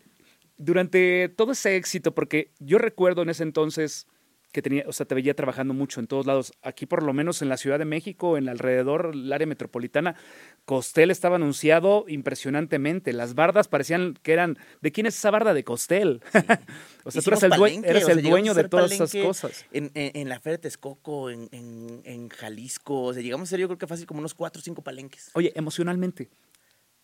durante 0.57 1.29
todo 1.29 1.53
ese 1.53 1.77
éxito, 1.77 2.15
porque 2.15 2.53
yo 2.59 2.79
recuerdo 2.79 3.23
en 3.23 3.31
ese 3.31 3.43
entonces 3.43 4.07
que 4.53 4.63
tenía, 4.63 4.85
o 4.87 4.93
sea, 4.93 5.07
te 5.07 5.15
veía 5.15 5.35
trabajando 5.35 5.75
mucho 5.75 6.01
en 6.01 6.07
todos 6.07 6.27
lados. 6.27 6.53
Aquí, 6.63 6.87
por 6.87 7.03
lo 7.03 7.13
menos 7.13 7.41
en 7.43 7.49
la 7.49 7.57
Ciudad 7.57 7.79
de 7.79 7.85
México, 7.85 8.37
en 8.37 8.49
alrededor, 8.49 9.11
el 9.15 9.33
área 9.33 9.47
metropolitana, 9.47 10.17
Costel 10.65 11.11
estaba 11.11 11.37
anunciado 11.37 12.05
impresionantemente. 12.09 13.13
Las 13.13 13.35
bardas 13.35 13.69
parecían 13.69 14.19
que 14.23 14.33
eran. 14.33 14.59
¿De 14.81 14.91
quién 14.91 15.07
es 15.07 15.17
esa 15.17 15.31
barda? 15.31 15.55
De 15.55 15.63
Costel. 15.63 16.21
Sí. 16.33 16.39
o 17.05 17.11
sea, 17.11 17.21
Hicimos 17.21 17.25
tú 17.25 17.31
eras 17.31 17.43
el, 17.45 17.51
dueño, 17.51 17.83
eres 17.85 18.09
el 18.09 18.23
dueño 18.23 18.55
de 18.55 18.69
todas 18.69 18.91
esas 18.91 19.13
cosas. 19.15 19.67
En, 19.71 19.91
en, 19.95 20.11
en, 20.15 20.29
la 20.29 20.41
Feria 20.41 20.57
de 20.57 20.63
Texcoco, 20.63 21.31
en, 21.31 21.49
en, 21.53 22.29
Jalisco. 22.29 23.05
O 23.05 23.13
sea, 23.13 23.23
llegamos 23.23 23.49
a 23.49 23.51
ser, 23.51 23.61
yo 23.61 23.69
creo 23.69 23.79
que 23.79 23.87
fácil, 23.87 24.07
como 24.07 24.19
unos 24.19 24.35
cuatro 24.35 24.61
o 24.61 24.63
cinco 24.63 24.83
palenques. 24.83 25.31
Oye, 25.35 25.53
emocionalmente. 25.55 26.29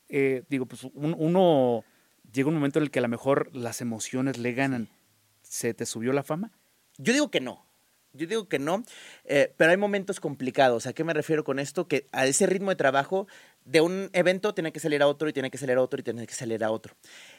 Eh, 0.09 0.42
digo, 0.48 0.66
pues 0.66 0.85
un, 0.85 1.14
uno. 1.16 1.85
Llega 2.32 2.48
un 2.48 2.54
momento 2.54 2.80
en 2.80 2.85
el 2.85 2.90
que 2.90 2.98
a 2.98 3.02
lo 3.02 3.09
mejor 3.09 3.54
las 3.54 3.80
emociones 3.80 4.37
le 4.37 4.52
ganan. 4.52 4.88
¿Se 5.42 5.74
te 5.74 5.87
subió 5.87 6.12
la 6.12 6.24
fama? 6.24 6.50
Yo 6.98 7.12
digo 7.12 7.30
que 7.30 7.40
no. 7.40 7.66
Yo 8.16 8.26
digo 8.26 8.48
que 8.48 8.59
no, 8.59 8.82
eh, 9.24 9.52
pero 9.56 9.70
hay 9.70 9.76
momentos 9.76 10.20
complicados. 10.20 10.87
¿A 10.87 10.92
qué 10.92 11.04
me 11.04 11.12
refiero 11.12 11.44
con 11.44 11.59
esto? 11.59 11.87
Que 11.87 12.06
a 12.12 12.26
ese 12.26 12.46
ritmo 12.46 12.70
de 12.70 12.76
trabajo, 12.76 13.26
de 13.64 13.80
un 13.80 14.09
evento 14.14 14.54
tiene 14.54 14.72
que 14.72 14.80
salir 14.80 15.02
a 15.02 15.06
otro 15.06 15.28
y 15.28 15.32
tiene 15.32 15.50
que 15.50 15.59
salir 15.59 15.76
a 15.76 15.82
otro 15.82 16.00
y 16.00 16.02
tiene 16.02 16.26
que 16.26 16.35
salir 16.35 16.64
a 16.64 16.70
otro. 16.70 16.96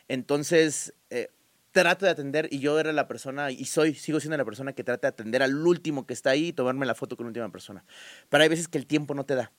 Entonces, 0.07 0.93
eh, 1.09 1.31
trato 1.71 2.05
de 2.05 2.11
atender 2.11 2.47
y 2.51 2.59
yo 2.59 2.79
era 2.79 2.93
la 2.93 3.07
persona, 3.07 3.51
y 3.51 3.65
soy, 3.65 3.95
sigo 3.95 4.19
siendo 4.19 4.37
la 4.37 4.45
persona 4.45 4.73
que 4.73 4.83
trata 4.83 5.07
de 5.07 5.13
atender 5.13 5.43
al 5.43 5.55
último 5.55 6.05
que 6.05 6.13
está 6.13 6.31
ahí 6.31 6.47
y 6.47 6.53
tomarme 6.53 6.85
la 6.85 6.95
foto 6.95 7.17
con 7.17 7.25
la 7.25 7.29
última 7.29 7.51
persona. 7.51 7.83
Pero 8.29 8.43
hay 8.43 8.49
veces 8.49 8.67
que 8.67 8.77
el 8.77 8.85
tiempo 8.85 9.13
no 9.15 9.25
te 9.25 9.35
da. 9.35 9.51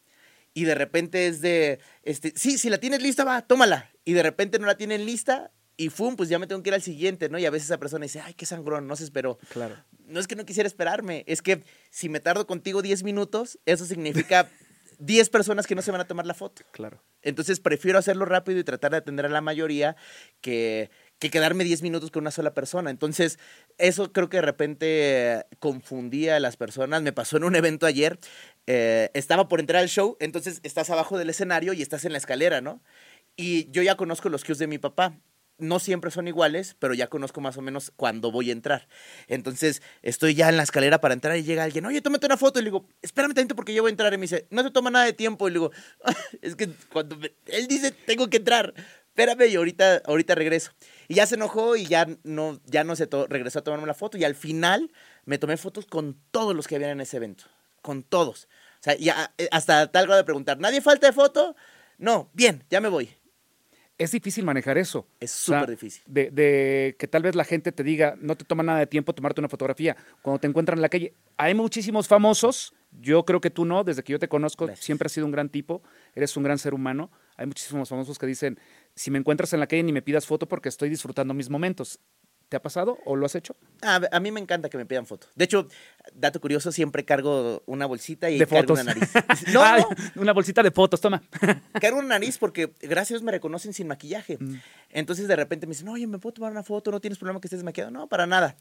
Y 0.54 0.64
de 0.64 0.74
repente 0.74 1.26
es 1.26 1.40
de, 1.40 1.78
este, 2.02 2.32
sí, 2.34 2.58
si 2.58 2.70
la 2.70 2.78
tienes 2.78 3.02
lista, 3.02 3.24
va, 3.24 3.42
tómala. 3.42 3.90
Y 4.04 4.14
de 4.14 4.22
repente 4.22 4.58
no 4.58 4.66
la 4.66 4.76
tienen 4.76 5.04
lista 5.04 5.52
y 5.80 5.90
fum, 5.90 6.16
pues 6.16 6.28
ya 6.28 6.40
me 6.40 6.48
tengo 6.48 6.60
que 6.60 6.70
ir 6.70 6.74
al 6.74 6.82
siguiente, 6.82 7.28
¿no? 7.28 7.38
Y 7.38 7.46
a 7.46 7.50
veces 7.50 7.68
esa 7.68 7.78
persona 7.78 8.02
dice, 8.02 8.20
ay, 8.20 8.34
qué 8.34 8.44
sangrón, 8.44 8.88
no 8.88 8.96
se 8.96 9.04
esperó. 9.04 9.38
Claro. 9.52 9.76
No 10.06 10.18
es 10.18 10.26
que 10.26 10.34
no 10.34 10.44
quisiera 10.44 10.66
esperarme, 10.66 11.22
es 11.28 11.40
que 11.40 11.62
si 11.90 12.08
me 12.08 12.18
tardo 12.18 12.48
contigo 12.48 12.82
10 12.82 13.04
minutos, 13.04 13.60
eso 13.64 13.86
significa 13.86 14.50
10 14.98 15.30
personas 15.30 15.68
que 15.68 15.76
no 15.76 15.82
se 15.82 15.92
van 15.92 16.00
a 16.00 16.08
tomar 16.08 16.26
la 16.26 16.34
foto. 16.34 16.62
Claro. 16.72 17.00
Entonces 17.22 17.60
prefiero 17.60 17.96
hacerlo 17.96 18.24
rápido 18.24 18.58
y 18.58 18.64
tratar 18.64 18.90
de 18.90 18.96
atender 18.96 19.26
a 19.26 19.28
la 19.28 19.40
mayoría 19.40 19.94
que, 20.40 20.90
que 21.20 21.30
quedarme 21.30 21.62
10 21.62 21.82
minutos 21.82 22.10
con 22.10 22.24
una 22.24 22.32
sola 22.32 22.54
persona. 22.54 22.90
Entonces, 22.90 23.38
eso 23.78 24.12
creo 24.12 24.28
que 24.28 24.38
de 24.38 24.42
repente 24.42 25.46
confundía 25.60 26.34
a 26.34 26.40
las 26.40 26.56
personas. 26.56 27.02
Me 27.02 27.12
pasó 27.12 27.36
en 27.36 27.44
un 27.44 27.54
evento 27.54 27.86
ayer, 27.86 28.18
eh, 28.66 29.10
estaba 29.14 29.46
por 29.46 29.60
entrar 29.60 29.80
al 29.80 29.88
show, 29.88 30.16
entonces 30.18 30.58
estás 30.64 30.90
abajo 30.90 31.18
del 31.18 31.30
escenario 31.30 31.72
y 31.72 31.82
estás 31.82 32.04
en 32.04 32.10
la 32.10 32.18
escalera, 32.18 32.60
¿no? 32.60 32.82
Y 33.36 33.70
yo 33.70 33.82
ya 33.82 33.96
conozco 33.96 34.28
los 34.28 34.42
cues 34.42 34.58
de 34.58 34.66
mi 34.66 34.78
papá 34.78 35.16
no 35.58 35.78
siempre 35.78 36.10
son 36.10 36.28
iguales, 36.28 36.76
pero 36.78 36.94
ya 36.94 37.08
conozco 37.08 37.40
más 37.40 37.56
o 37.56 37.62
menos 37.62 37.92
cuándo 37.96 38.30
voy 38.30 38.50
a 38.50 38.52
entrar. 38.52 38.88
Entonces, 39.26 39.82
estoy 40.02 40.34
ya 40.34 40.48
en 40.48 40.56
la 40.56 40.62
escalera 40.62 41.00
para 41.00 41.14
entrar 41.14 41.36
y 41.36 41.42
llega 41.42 41.64
alguien, 41.64 41.84
oye, 41.84 42.00
tómate 42.00 42.26
una 42.26 42.36
foto. 42.36 42.58
Y 42.58 42.62
le 42.62 42.70
digo, 42.70 42.86
espérame 43.02 43.34
tanto 43.34 43.56
porque 43.56 43.74
yo 43.74 43.82
voy 43.82 43.90
a 43.90 43.92
entrar. 43.92 44.12
Y 44.14 44.16
me 44.16 44.22
dice, 44.22 44.46
no 44.50 44.62
te 44.62 44.70
toma 44.70 44.90
nada 44.90 45.04
de 45.04 45.12
tiempo. 45.12 45.48
Y 45.48 45.50
le 45.50 45.54
digo, 45.54 45.72
es 46.42 46.56
que 46.56 46.68
cuando 46.92 47.18
él 47.46 47.66
dice, 47.66 47.90
tengo 47.90 48.30
que 48.30 48.38
entrar. 48.38 48.72
Espérame 49.08 49.48
y 49.50 49.56
ahorita, 49.56 50.02
ahorita 50.04 50.34
regreso. 50.36 50.72
Y 51.08 51.14
ya 51.14 51.26
se 51.26 51.34
enojó 51.34 51.74
y 51.74 51.86
ya 51.86 52.06
no, 52.22 52.60
ya 52.66 52.84
no 52.84 52.94
se 52.94 53.08
regresó 53.28 53.58
a 53.58 53.62
tomarme 53.62 53.86
la 53.86 53.94
foto. 53.94 54.16
Y 54.16 54.24
al 54.24 54.36
final 54.36 54.92
me 55.24 55.38
tomé 55.38 55.56
fotos 55.56 55.86
con 55.86 56.16
todos 56.30 56.54
los 56.54 56.68
que 56.68 56.76
habían 56.76 56.92
en 56.92 57.00
ese 57.00 57.16
evento. 57.16 57.44
Con 57.82 58.04
todos. 58.04 58.48
O 58.80 58.82
sea, 58.82 58.96
ya, 58.96 59.32
eh, 59.38 59.48
hasta 59.50 59.90
tal 59.90 60.06
grado 60.06 60.18
de 60.18 60.24
preguntar, 60.24 60.58
¿nadie 60.60 60.80
falta 60.80 61.08
de 61.08 61.12
foto? 61.12 61.56
No, 61.98 62.30
bien, 62.32 62.64
ya 62.70 62.80
me 62.80 62.88
voy 62.88 63.17
es 63.98 64.12
difícil 64.12 64.44
manejar 64.44 64.78
eso. 64.78 65.06
Es 65.20 65.32
súper 65.32 65.62
o 65.62 65.66
sea, 65.66 65.70
difícil. 65.70 66.02
De, 66.06 66.30
de, 66.30 66.96
que 66.98 67.08
tal 67.08 67.22
vez 67.22 67.34
la 67.34 67.44
gente 67.44 67.72
te 67.72 67.82
diga, 67.82 68.16
no 68.20 68.36
te 68.36 68.44
toma 68.44 68.62
nada 68.62 68.78
de 68.78 68.86
tiempo 68.86 69.12
tomarte 69.12 69.40
una 69.40 69.48
fotografía. 69.48 69.96
Cuando 70.22 70.38
te 70.38 70.46
encuentran 70.46 70.78
en 70.78 70.82
la 70.82 70.88
calle, 70.88 71.14
hay 71.36 71.54
muchísimos 71.54 72.06
famosos. 72.06 72.74
Yo 72.92 73.24
creo 73.24 73.40
que 73.40 73.50
tú 73.50 73.64
no, 73.64 73.84
desde 73.84 74.02
que 74.02 74.12
yo 74.12 74.18
te 74.18 74.28
conozco, 74.28 74.66
Gracias. 74.66 74.86
siempre 74.86 75.06
has 75.06 75.12
sido 75.12 75.26
un 75.26 75.32
gran 75.32 75.50
tipo, 75.50 75.82
eres 76.14 76.36
un 76.36 76.44
gran 76.44 76.58
ser 76.58 76.74
humano. 76.74 77.10
Hay 77.36 77.46
muchísimos 77.46 77.88
famosos 77.88 78.18
que 78.18 78.26
dicen, 78.26 78.58
si 78.94 79.10
me 79.10 79.18
encuentras 79.18 79.52
en 79.52 79.60
la 79.60 79.66
calle 79.66 79.82
ni 79.82 79.92
me 79.92 80.00
pidas 80.00 80.26
foto 80.26 80.48
porque 80.48 80.68
estoy 80.68 80.88
disfrutando 80.88 81.34
mis 81.34 81.50
momentos. 81.50 81.98
¿Te 82.48 82.56
ha 82.56 82.62
pasado 82.62 82.98
o 83.04 83.14
lo 83.14 83.26
has 83.26 83.34
hecho? 83.34 83.56
A, 83.82 84.00
a, 84.10 84.20
mí 84.20 84.32
me 84.32 84.40
encanta 84.40 84.70
que 84.70 84.78
me 84.78 84.86
pidan 84.86 85.04
fotos. 85.04 85.30
De 85.34 85.44
hecho, 85.44 85.68
dato 86.14 86.40
curioso, 86.40 86.72
siempre 86.72 87.04
cargo 87.04 87.62
una 87.66 87.84
bolsita 87.84 88.30
y 88.30 88.38
de 88.38 88.46
cargo 88.46 88.74
fotos. 88.74 88.82
una 88.82 88.94
nariz. 88.94 89.10
No, 89.52 89.62
ah, 89.62 89.86
una 90.16 90.32
bolsita 90.32 90.62
de 90.62 90.70
fotos, 90.70 91.00
toma. 91.00 91.22
cargo 91.80 91.98
una 91.98 92.08
nariz 92.08 92.38
porque 92.38 92.72
gracias 92.80 93.22
me 93.22 93.32
reconocen 93.32 93.74
sin 93.74 93.86
maquillaje. 93.86 94.38
Mm. 94.40 94.60
Entonces 94.90 95.28
de 95.28 95.36
repente 95.36 95.66
me 95.66 95.72
dicen, 95.72 95.88
oye, 95.88 96.06
¿me 96.06 96.18
puedo 96.18 96.34
tomar 96.34 96.52
una 96.52 96.62
foto? 96.62 96.90
¿No 96.90 97.00
tienes 97.00 97.18
problema 97.18 97.40
que 97.40 97.48
estés 97.48 97.62
maquillado? 97.62 97.90
No, 97.90 98.08
para 98.08 98.26
nada. 98.26 98.56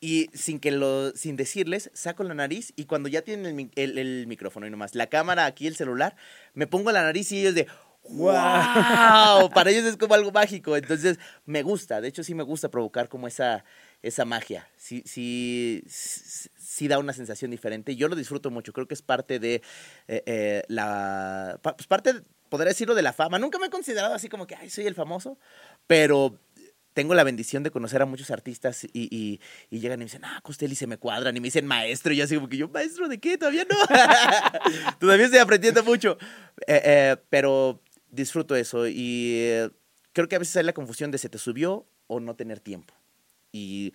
Y 0.00 0.30
sin 0.34 0.58
que 0.58 0.70
lo, 0.70 1.10
sin 1.12 1.36
decirles, 1.36 1.90
saco 1.94 2.24
la 2.24 2.34
nariz 2.34 2.72
y 2.76 2.86
cuando 2.86 3.08
ya 3.08 3.22
tienen 3.22 3.58
el, 3.58 3.70
el, 3.76 3.98
el 3.98 4.26
micrófono 4.26 4.66
y 4.66 4.70
nomás, 4.70 4.94
la 4.94 5.06
cámara 5.08 5.46
aquí, 5.46 5.66
el 5.66 5.76
celular, 5.76 6.16
me 6.54 6.66
pongo 6.66 6.90
la 6.90 7.02
nariz 7.02 7.30
y 7.30 7.40
ellos 7.40 7.54
de, 7.54 7.68
¡Wow! 8.08 9.50
Para 9.54 9.70
ellos 9.70 9.84
es 9.84 9.96
como 9.96 10.14
algo 10.14 10.32
mágico. 10.32 10.76
Entonces, 10.76 11.18
me 11.46 11.62
gusta. 11.62 12.00
De 12.00 12.08
hecho, 12.08 12.24
sí 12.24 12.34
me 12.34 12.42
gusta 12.42 12.70
provocar 12.70 13.08
como 13.08 13.28
esa, 13.28 13.64
esa 14.02 14.24
magia. 14.24 14.68
Sí, 14.76 15.02
sí, 15.06 15.84
sí 15.86 16.88
da 16.88 16.98
una 16.98 17.12
sensación 17.12 17.50
diferente. 17.50 17.96
Yo 17.96 18.08
lo 18.08 18.16
disfruto 18.16 18.50
mucho. 18.50 18.72
Creo 18.72 18.88
que 18.88 18.94
es 18.94 19.02
parte 19.02 19.38
de 19.38 19.62
eh, 20.08 20.22
eh, 20.26 20.62
la. 20.68 21.58
Pues 21.62 21.86
parte, 21.86 22.22
podría 22.48 22.70
decirlo, 22.70 22.94
de 22.94 23.02
la 23.02 23.12
fama. 23.12 23.38
Nunca 23.38 23.58
me 23.58 23.66
he 23.66 23.70
considerado 23.70 24.14
así 24.14 24.28
como 24.28 24.46
que, 24.46 24.56
ay, 24.56 24.68
soy 24.68 24.86
el 24.86 24.94
famoso. 24.94 25.38
Pero 25.86 26.38
tengo 26.92 27.14
la 27.14 27.24
bendición 27.24 27.62
de 27.62 27.70
conocer 27.70 28.02
a 28.02 28.06
muchos 28.06 28.30
artistas 28.30 28.84
y, 28.84 29.40
y, 29.70 29.78
llegan 29.78 30.00
y 30.00 30.00
me 30.00 30.04
dicen, 30.04 30.24
ah, 30.24 30.40
Costel, 30.42 30.72
y 30.72 30.74
se 30.74 30.86
me 30.86 30.98
cuadran, 30.98 31.34
y 31.36 31.40
me 31.40 31.46
dicen 31.46 31.66
maestro, 31.66 32.12
y 32.12 32.16
yo 32.16 32.24
así 32.24 32.34
como 32.34 32.48
que 32.48 32.58
yo, 32.58 32.68
maestro, 32.68 33.08
¿de 33.08 33.18
qué? 33.18 33.38
Todavía 33.38 33.64
no. 33.64 33.76
Todavía 34.98 35.24
estoy 35.24 35.40
aprendiendo 35.40 35.82
mucho. 35.84 36.18
Eh, 36.66 37.16
pero 37.30 37.80
disfruto 38.12 38.54
eso 38.54 38.86
y 38.86 39.34
eh, 39.40 39.70
creo 40.12 40.28
que 40.28 40.36
a 40.36 40.38
veces 40.38 40.56
hay 40.56 40.64
la 40.64 40.72
confusión 40.72 41.10
de 41.10 41.18
se 41.18 41.28
te 41.28 41.38
subió 41.38 41.86
o 42.06 42.20
no 42.20 42.36
tener 42.36 42.60
tiempo. 42.60 42.94
Y 43.50 43.92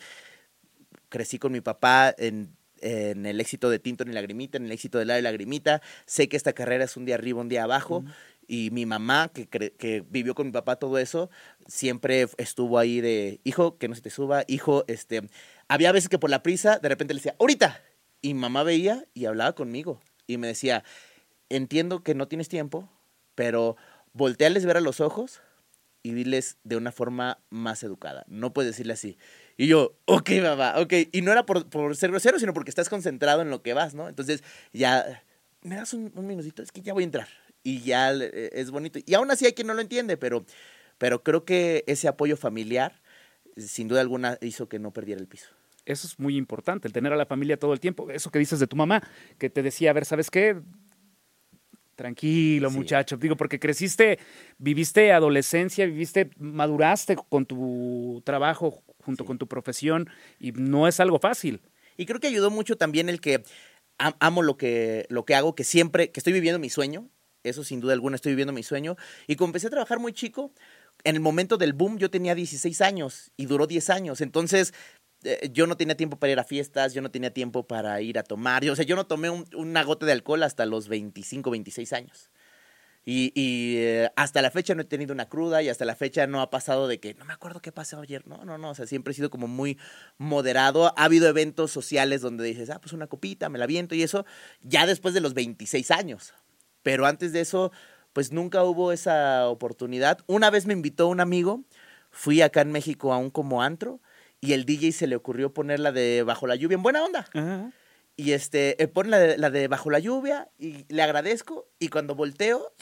crecí 1.09 1.39
con 1.39 1.51
mi 1.51 1.61
papá 1.61 2.13
en, 2.17 2.55
en 2.81 3.25
el 3.25 3.39
éxito 3.39 3.69
de 3.69 3.79
Tinto 3.79 4.03
en 4.03 4.13
Lagrimita, 4.13 4.57
en 4.57 4.65
el 4.65 4.71
éxito 4.71 4.97
de 4.97 5.05
La 5.05 5.21
Lagrimita. 5.21 5.81
Sé 6.05 6.27
que 6.27 6.35
esta 6.35 6.53
carrera 6.53 6.83
es 6.83 6.97
un 6.97 7.05
día 7.05 7.15
arriba, 7.15 7.41
un 7.41 7.49
día 7.49 7.63
abajo. 7.63 7.99
Uh 7.99 8.03
-huh. 8.03 8.13
Y 8.49 8.71
mi 8.71 8.85
mamá, 8.85 9.29
que, 9.33 9.47
que 9.47 10.03
vivió 10.09 10.33
con 10.33 10.47
mi 10.47 10.53
papá 10.53 10.77
todo 10.77 10.97
eso, 10.99 11.29
siempre 11.67 12.27
estuvo 12.37 12.79
ahí 12.79 13.01
de, 13.01 13.41
hijo, 13.43 13.77
que 13.77 13.89
no 13.89 13.95
se 13.95 14.01
te 14.01 14.09
suba, 14.09 14.43
hijo, 14.47 14.85
este... 14.87 15.27
Había 15.67 15.91
veces 15.91 16.07
que 16.07 16.17
por 16.17 16.29
la 16.29 16.43
prisa, 16.43 16.79
de 16.79 16.87
repente 16.87 17.13
le 17.13 17.19
decía, 17.19 17.35
ahorita. 17.39 17.83
Y 18.21 18.33
mamá 18.33 18.63
veía 18.63 19.05
y 19.13 19.25
hablaba 19.25 19.53
conmigo. 19.53 19.99
Y 20.27 20.37
me 20.37 20.47
decía, 20.47 20.83
entiendo 21.49 22.03
que 22.03 22.15
no 22.15 22.29
tienes 22.29 22.47
tiempo, 22.47 22.89
pero 23.35 23.75
voltearles 24.13 24.65
ver 24.65 24.77
a 24.77 24.81
los 24.81 24.99
ojos 24.99 25.41
y 26.03 26.13
diles 26.13 26.57
de 26.63 26.77
una 26.77 26.91
forma 26.91 27.39
más 27.49 27.83
educada. 27.83 28.25
No 28.27 28.53
puedes 28.53 28.71
decirle 28.71 28.93
así. 28.93 29.17
Y 29.57 29.67
yo, 29.67 29.97
ok, 30.05 30.29
mamá, 30.41 30.75
ok. 30.77 30.93
Y 31.11 31.21
no 31.21 31.31
era 31.31 31.45
por, 31.45 31.69
por 31.69 31.95
ser 31.95 32.11
grosero, 32.11 32.39
sino 32.39 32.53
porque 32.53 32.69
estás 32.69 32.89
concentrado 32.89 33.41
en 33.41 33.49
lo 33.49 33.61
que 33.61 33.73
vas, 33.73 33.93
¿no? 33.93 34.07
Entonces, 34.07 34.43
ya, 34.73 35.23
me 35.61 35.75
das 35.75 35.93
un, 35.93 36.11
un 36.15 36.27
minutito, 36.27 36.61
es 36.61 36.71
que 36.71 36.81
ya 36.81 36.93
voy 36.93 37.03
a 37.03 37.05
entrar. 37.05 37.27
Y 37.63 37.81
ya 37.81 38.13
eh, 38.13 38.51
es 38.53 38.71
bonito. 38.71 38.99
Y 39.05 39.13
aún 39.15 39.29
así 39.31 39.45
hay 39.45 39.53
quien 39.53 39.67
no 39.67 39.73
lo 39.73 39.81
entiende, 39.81 40.15
pero 40.15 40.45
pero 40.97 41.23
creo 41.23 41.45
que 41.45 41.83
ese 41.87 42.07
apoyo 42.07 42.37
familiar, 42.37 43.01
sin 43.55 43.87
duda 43.87 44.01
alguna, 44.01 44.37
hizo 44.41 44.67
que 44.67 44.79
no 44.79 44.91
perdiera 44.91 45.21
el 45.21 45.27
piso. 45.27 45.49
Eso 45.85 46.07
es 46.07 46.19
muy 46.19 46.35
importante, 46.35 46.87
el 46.87 46.93
tener 46.93 47.13
a 47.13 47.15
la 47.15 47.25
familia 47.25 47.57
todo 47.57 47.73
el 47.73 47.79
tiempo. 47.79 48.09
Eso 48.11 48.29
que 48.29 48.39
dices 48.39 48.59
de 48.59 48.67
tu 48.67 48.75
mamá, 48.75 49.01
que 49.37 49.49
te 49.49 49.63
decía, 49.63 49.91
a 49.91 49.93
ver, 49.93 50.05
¿sabes 50.05 50.29
qué? 50.29 50.59
Tranquilo, 51.97 52.69
Sí. 52.69 52.77
muchacho. 52.77 53.17
Digo, 53.17 53.35
porque 53.35 53.59
creciste, 53.59 54.19
viviste 54.59 55.11
adolescencia, 55.11 55.85
viviste, 55.87 56.29
maduraste 56.37 57.17
con 57.27 57.45
tu 57.47 58.21
trabajo, 58.23 58.83
junto 59.03 59.23
Sí. 59.23 59.27
con 59.27 59.37
tu 59.39 59.47
profesión, 59.47 60.07
y 60.39 60.51
no 60.51 60.87
es 60.87 60.99
algo 60.99 61.17
fácil. 61.19 61.59
Y 61.97 62.05
creo 62.05 62.19
que 62.19 62.27
ayudó 62.27 62.51
mucho 62.51 62.77
también 62.77 63.09
el 63.09 63.19
que 63.19 63.43
am- 63.97 64.13
amo 64.19 64.43
lo 64.43 64.57
que, 64.57 65.07
lo 65.09 65.25
que 65.25 65.33
hago, 65.33 65.55
que 65.55 65.63
siempre, 65.63 66.11
que 66.11 66.19
estoy 66.19 66.33
viviendo 66.33 66.59
mi 66.59 66.69
sueño. 66.69 67.09
Eso 67.43 67.63
sin 67.63 67.79
duda 67.79 67.93
alguna 67.93 68.15
estoy 68.15 68.33
viviendo 68.33 68.53
mi 68.53 68.61
sueño. 68.61 68.95
Y 69.25 69.35
como 69.35 69.47
empecé 69.49 69.67
a 69.67 69.69
trabajar 69.71 69.97
muy 69.99 70.13
chico, 70.13 70.51
en 71.03 71.15
el 71.15 71.21
momento 71.21 71.57
del 71.57 71.73
boom 71.73 71.97
yo 71.97 72.11
tenía 72.11 72.35
16 72.35 72.81
años 72.81 73.31
y 73.37 73.45
duró 73.47 73.65
10 73.65 73.89
años. 73.89 74.21
Entonces 74.21 74.73
eh, 75.23 75.49
yo 75.51 75.67
no 75.67 75.77
tenía 75.77 75.97
tiempo 75.97 76.17
para 76.17 76.31
ir 76.31 76.39
a 76.39 76.43
fiestas, 76.43 76.93
yo 76.93 77.01
no 77.01 77.11
tenía 77.11 77.33
tiempo 77.33 77.67
para 77.67 78.01
ir 78.01 78.19
a 78.19 78.23
tomar. 78.23 78.63
Yo, 78.63 78.73
o 78.73 78.75
sea, 78.75 78.85
yo 78.85 78.95
no 78.95 79.07
tomé 79.07 79.29
un, 79.29 79.45
una 79.55 79.83
gota 79.83 80.05
de 80.05 80.11
alcohol 80.11 80.43
hasta 80.43 80.65
los 80.65 80.87
25, 80.87 81.49
26 81.49 81.93
años. 81.93 82.29
Y, 83.03 83.31
y, 83.35 83.77
eh, 83.77 84.11
hasta 84.17 84.41
la 84.41 84.51
fecha 84.51 84.75
no 84.75 84.81
he 84.81 84.85
tenido 84.85 85.13
una 85.13 85.29
cruda 85.29 85.61
y 85.61 85.69
hasta 85.69 85.85
la 85.85 85.95
fecha 85.95 86.27
no 86.27 86.41
ha 86.41 86.49
pasado 86.49 86.89
de 86.89 86.99
que 86.99 87.13
no 87.13 87.23
me 87.23 87.31
acuerdo 87.31 87.61
qué 87.61 87.71
pasó 87.71 88.01
ayer. 88.01 88.27
No, 88.27 88.43
no, 88.43 88.57
no. 88.57 88.71
O 88.71 88.75
sea, 88.75 88.85
siempre 88.85 89.11
he 89.11 89.15
sido 89.15 89.29
como 89.29 89.47
muy 89.47 89.79
moderado. 90.17 90.93
Ha 90.97 91.05
habido 91.05 91.27
eventos 91.29 91.71
sociales 91.71 92.21
donde 92.21 92.43
dices, 92.43 92.69
ah, 92.69 92.79
pues 92.81 92.91
una 92.93 93.07
copita, 93.07 93.47
me 93.47 93.59
la 93.59 93.65
viento 93.65 93.95
y 93.95 94.03
eso, 94.03 94.25
ya 94.61 94.85
después 94.85 95.13
de 95.13 95.21
los 95.21 95.33
26 95.33 95.89
años. 95.91 96.33
Pero 96.83 97.05
antes 97.05 97.31
de 97.31 97.39
eso, 97.41 97.71
pues 98.11 98.33
nunca 98.33 98.63
hubo 98.63 98.91
esa 98.91 99.47
oportunidad. 99.47 100.19
Una 100.27 100.49
vez 100.49 100.65
me 100.65 100.73
invitó 100.73 101.07
un 101.07 101.21
amigo, 101.21 101.63
fui 102.11 102.41
acá 102.41 102.61
en 102.61 102.73
México 102.73 103.13
a 103.13 103.17
un 103.17 103.29
como 103.29 103.63
antro 103.63 104.01
y 104.41 104.53
el 104.53 104.65
DJ 104.65 104.91
se 104.91 105.07
le 105.07 105.15
ocurrió 105.15 105.53
poner 105.53 105.79
la 105.79 105.91
de 105.91 106.23
Bajo 106.23 106.47
la 106.47 106.55
Lluvia 106.55 106.75
en 106.75 106.83
buena 106.83 107.03
onda. 107.03 107.71
Y 108.15 108.31
este, 108.31 108.81
eh, 108.81 108.87
pone 108.87 109.09
la 109.09 109.19
de, 109.19 109.37
la 109.37 109.49
de 109.49 109.67
Bajo 109.67 109.89
la 109.89 109.99
Lluvia 109.99 110.49
y 110.57 110.85
le 110.89 111.01
agradezco. 111.03 111.69
Y 111.79 111.89
cuando 111.89 112.15
volteo, 112.15 112.73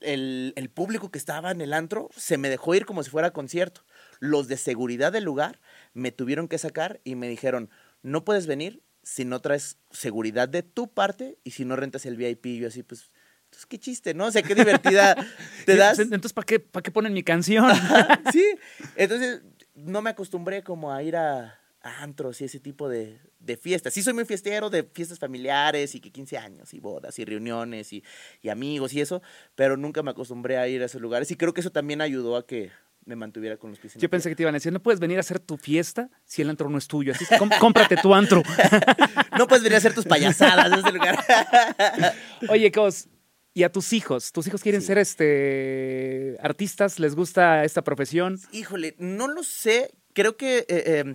el, 0.00 0.52
el 0.56 0.70
público 0.70 1.10
que 1.10 1.18
estaba 1.18 1.50
en 1.50 1.60
el 1.60 1.72
antro 1.72 2.10
se 2.16 2.36
me 2.38 2.50
dejó 2.50 2.74
ir 2.74 2.86
como 2.86 3.02
si 3.02 3.10
fuera 3.10 3.32
concierto. 3.32 3.84
Los 4.18 4.48
de 4.48 4.56
seguridad 4.56 5.12
del 5.12 5.24
lugar 5.24 5.60
me 5.94 6.12
tuvieron 6.12 6.48
que 6.48 6.58
sacar 6.58 7.00
y 7.04 7.14
me 7.14 7.28
dijeron, 7.28 7.70
no 8.02 8.24
puedes 8.24 8.46
venir 8.46 8.82
si 9.02 9.24
no 9.24 9.40
traes 9.40 9.78
seguridad 9.90 10.48
de 10.48 10.62
tu 10.62 10.92
parte 10.92 11.38
y 11.44 11.52
si 11.52 11.64
no 11.64 11.76
rentas 11.76 12.06
el 12.06 12.16
VIP. 12.16 12.46
Y 12.46 12.58
yo 12.58 12.68
así, 12.68 12.82
pues, 12.82 13.10
entonces 13.52 13.66
qué 13.66 13.78
chiste, 13.78 14.14
¿no? 14.14 14.26
O 14.26 14.30
sea, 14.30 14.42
qué 14.42 14.54
divertida 14.54 15.14
te 15.66 15.76
das. 15.76 15.98
Entonces, 15.98 16.32
¿para 16.32 16.46
qué, 16.46 16.60
¿para 16.60 16.82
qué 16.82 16.90
ponen 16.90 17.12
mi 17.12 17.22
canción? 17.22 17.70
sí, 18.32 18.44
entonces 18.96 19.42
no 19.74 20.02
me 20.02 20.10
acostumbré 20.10 20.62
como 20.62 20.92
a 20.92 21.02
ir 21.02 21.16
a, 21.16 21.58
a 21.82 22.02
antros 22.02 22.40
y 22.40 22.44
ese 22.44 22.60
tipo 22.60 22.88
de, 22.88 23.20
de 23.40 23.56
fiestas. 23.56 23.92
Sí 23.94 24.02
soy 24.02 24.12
muy 24.14 24.24
fiestero 24.24 24.70
de 24.70 24.84
fiestas 24.84 25.18
familiares 25.18 25.94
y 25.94 26.00
que 26.00 26.10
15 26.10 26.38
años 26.38 26.74
y 26.74 26.80
bodas 26.80 27.18
y 27.18 27.24
reuniones 27.24 27.92
y, 27.92 28.04
y 28.40 28.48
amigos 28.50 28.92
y 28.94 29.00
eso, 29.00 29.22
pero 29.54 29.76
nunca 29.76 30.02
me 30.02 30.10
acostumbré 30.10 30.58
a 30.58 30.68
ir 30.68 30.82
a 30.82 30.86
esos 30.86 31.00
lugares 31.00 31.30
y 31.30 31.36
creo 31.36 31.52
que 31.54 31.60
eso 31.60 31.70
también 31.72 32.00
ayudó 32.00 32.36
a 32.36 32.46
que 32.46 32.70
me 33.04 33.16
mantuviera 33.16 33.56
con 33.56 33.70
los 33.70 33.80
pies 33.80 33.96
en 33.96 34.00
Yo 34.00 34.08
pensé 34.08 34.24
tierra. 34.28 34.32
que 34.32 34.36
te 34.36 34.42
iban 34.44 34.54
a 34.54 34.58
decir, 34.58 34.72
no 34.72 34.80
puedes 34.80 35.00
venir 35.00 35.16
a 35.16 35.20
hacer 35.20 35.40
tu 35.40 35.56
fiesta 35.56 36.08
si 36.24 36.40
el 36.42 36.50
antro 36.50 36.68
no 36.70 36.78
es 36.78 36.86
tuyo. 36.86 37.12
Así, 37.12 37.24
com- 37.36 37.50
cómprate 37.58 37.96
tu 37.96 38.14
antro. 38.14 38.42
No 39.36 39.46
puedes 39.48 39.62
venir 39.64 39.76
a 39.76 39.78
hacer 39.78 39.94
tus 39.94 40.04
payasadas 40.04 40.66
en 40.70 40.78
ese 40.78 40.92
lugar. 40.92 41.18
Oye, 42.50 42.70
Cos, 42.70 43.08
¿y 43.54 43.62
a 43.64 43.72
tus 43.72 43.92
hijos? 43.92 44.32
¿Tus 44.32 44.46
hijos 44.46 44.62
quieren 44.62 44.80
Sí. 44.80 44.88
ser 44.88 44.98
este 44.98 46.36
artistas? 46.40 46.98
¿Les 46.98 47.14
gusta 47.14 47.64
esta 47.64 47.82
profesión? 47.82 48.38
Híjole, 48.52 48.94
no 48.98 49.28
lo 49.28 49.42
sé. 49.42 49.92
Creo 50.14 50.36
que 50.36 50.58
eh, 50.58 50.64
eh, 50.68 51.14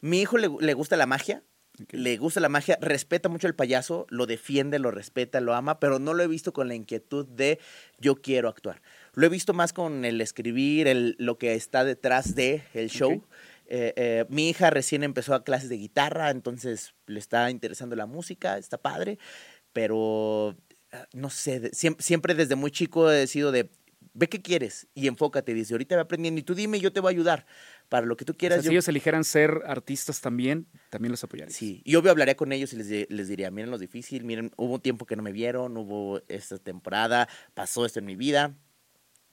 mi 0.00 0.20
hijo 0.20 0.38
le, 0.38 0.48
le 0.60 0.74
gusta 0.74 0.96
la 0.96 1.06
magia. 1.06 1.42
Le 1.90 2.16
gusta 2.16 2.40
la 2.40 2.48
magia, 2.48 2.78
respeta 2.80 3.28
mucho 3.28 3.46
el 3.46 3.54
payaso, 3.54 4.06
lo 4.08 4.24
defiende, 4.24 4.78
lo 4.78 4.90
respeta, 4.90 5.42
lo 5.42 5.54
ama, 5.54 5.78
pero 5.78 5.98
no 5.98 6.14
lo 6.14 6.22
he 6.22 6.26
visto 6.26 6.54
con 6.54 6.68
la 6.68 6.74
inquietud 6.74 7.26
de 7.26 7.58
yo 7.98 8.16
quiero 8.22 8.48
actuar. 8.48 8.80
Lo 9.12 9.26
he 9.26 9.28
visto 9.28 9.52
más 9.52 9.74
con 9.74 10.06
el 10.06 10.22
escribir, 10.22 10.88
el, 10.88 11.16
lo 11.18 11.36
que 11.36 11.52
está 11.54 11.84
detrás 11.84 12.34
de 12.34 12.62
el 12.72 12.88
show. 12.88 13.22
Eh, 13.66 13.92
eh, 13.96 14.24
mi 14.30 14.48
hija 14.48 14.70
recién 14.70 15.02
empezó 15.04 15.34
a 15.34 15.44
clases 15.44 15.68
de 15.68 15.76
guitarra, 15.76 16.30
entonces 16.30 16.94
le 17.06 17.18
está 17.18 17.50
interesando 17.50 17.94
la 17.94 18.06
música, 18.06 18.56
está 18.56 18.78
padre, 18.78 19.18
pero 19.74 20.56
no 21.12 21.30
sé, 21.30 21.70
siempre 21.72 22.34
desde 22.34 22.54
muy 22.56 22.70
chico 22.70 23.10
he 23.10 23.26
sido 23.26 23.52
de, 23.52 23.70
ve 24.14 24.28
qué 24.28 24.40
quieres 24.40 24.86
y 24.94 25.06
enfócate, 25.08 25.52
dice, 25.54 25.74
ahorita 25.74 25.96
va 25.96 26.02
aprendiendo 26.02 26.40
y 26.40 26.42
tú 26.42 26.54
dime 26.54 26.80
yo 26.80 26.92
te 26.92 27.00
voy 27.00 27.10
a 27.10 27.14
ayudar 27.14 27.46
para 27.88 28.06
lo 28.06 28.16
que 28.16 28.24
tú 28.24 28.32
O 28.32 28.36
quieras. 28.36 28.56
sea, 28.56 28.62
si 28.62 28.66
yo- 28.66 28.72
ellos 28.72 28.88
eligieran 28.88 29.24
ser 29.24 29.62
artistas 29.66 30.20
también, 30.20 30.66
también 30.90 31.10
los 31.12 31.22
apoyarías. 31.22 31.56
Sí, 31.56 31.82
y 31.84 31.94
obvio 31.96 32.10
hablaría 32.10 32.36
con 32.36 32.50
ellos 32.52 32.72
y 32.72 32.76
les, 32.76 33.10
les 33.10 33.28
diría, 33.28 33.50
miren 33.50 33.70
lo 33.70 33.78
difícil, 33.78 34.24
miren, 34.24 34.52
hubo 34.56 34.74
un 34.74 34.80
tiempo 34.80 35.06
que 35.06 35.16
no 35.16 35.22
me 35.22 35.32
vieron, 35.32 35.76
hubo 35.76 36.20
esta 36.28 36.58
temporada, 36.58 37.28
pasó 37.54 37.84
esto 37.86 37.98
en 37.98 38.06
mi 38.06 38.16
vida, 38.16 38.56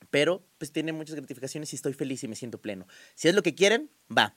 pero 0.09 0.45
pues 0.57 0.71
tiene 0.71 0.93
muchas 0.93 1.15
gratificaciones 1.15 1.71
y 1.73 1.75
estoy 1.75 1.93
feliz 1.93 2.23
y 2.23 2.27
me 2.27 2.35
siento 2.35 2.59
pleno. 2.61 2.85
Si 3.15 3.27
es 3.27 3.35
lo 3.35 3.41
que 3.41 3.55
quieren, 3.55 3.89
va. 4.15 4.35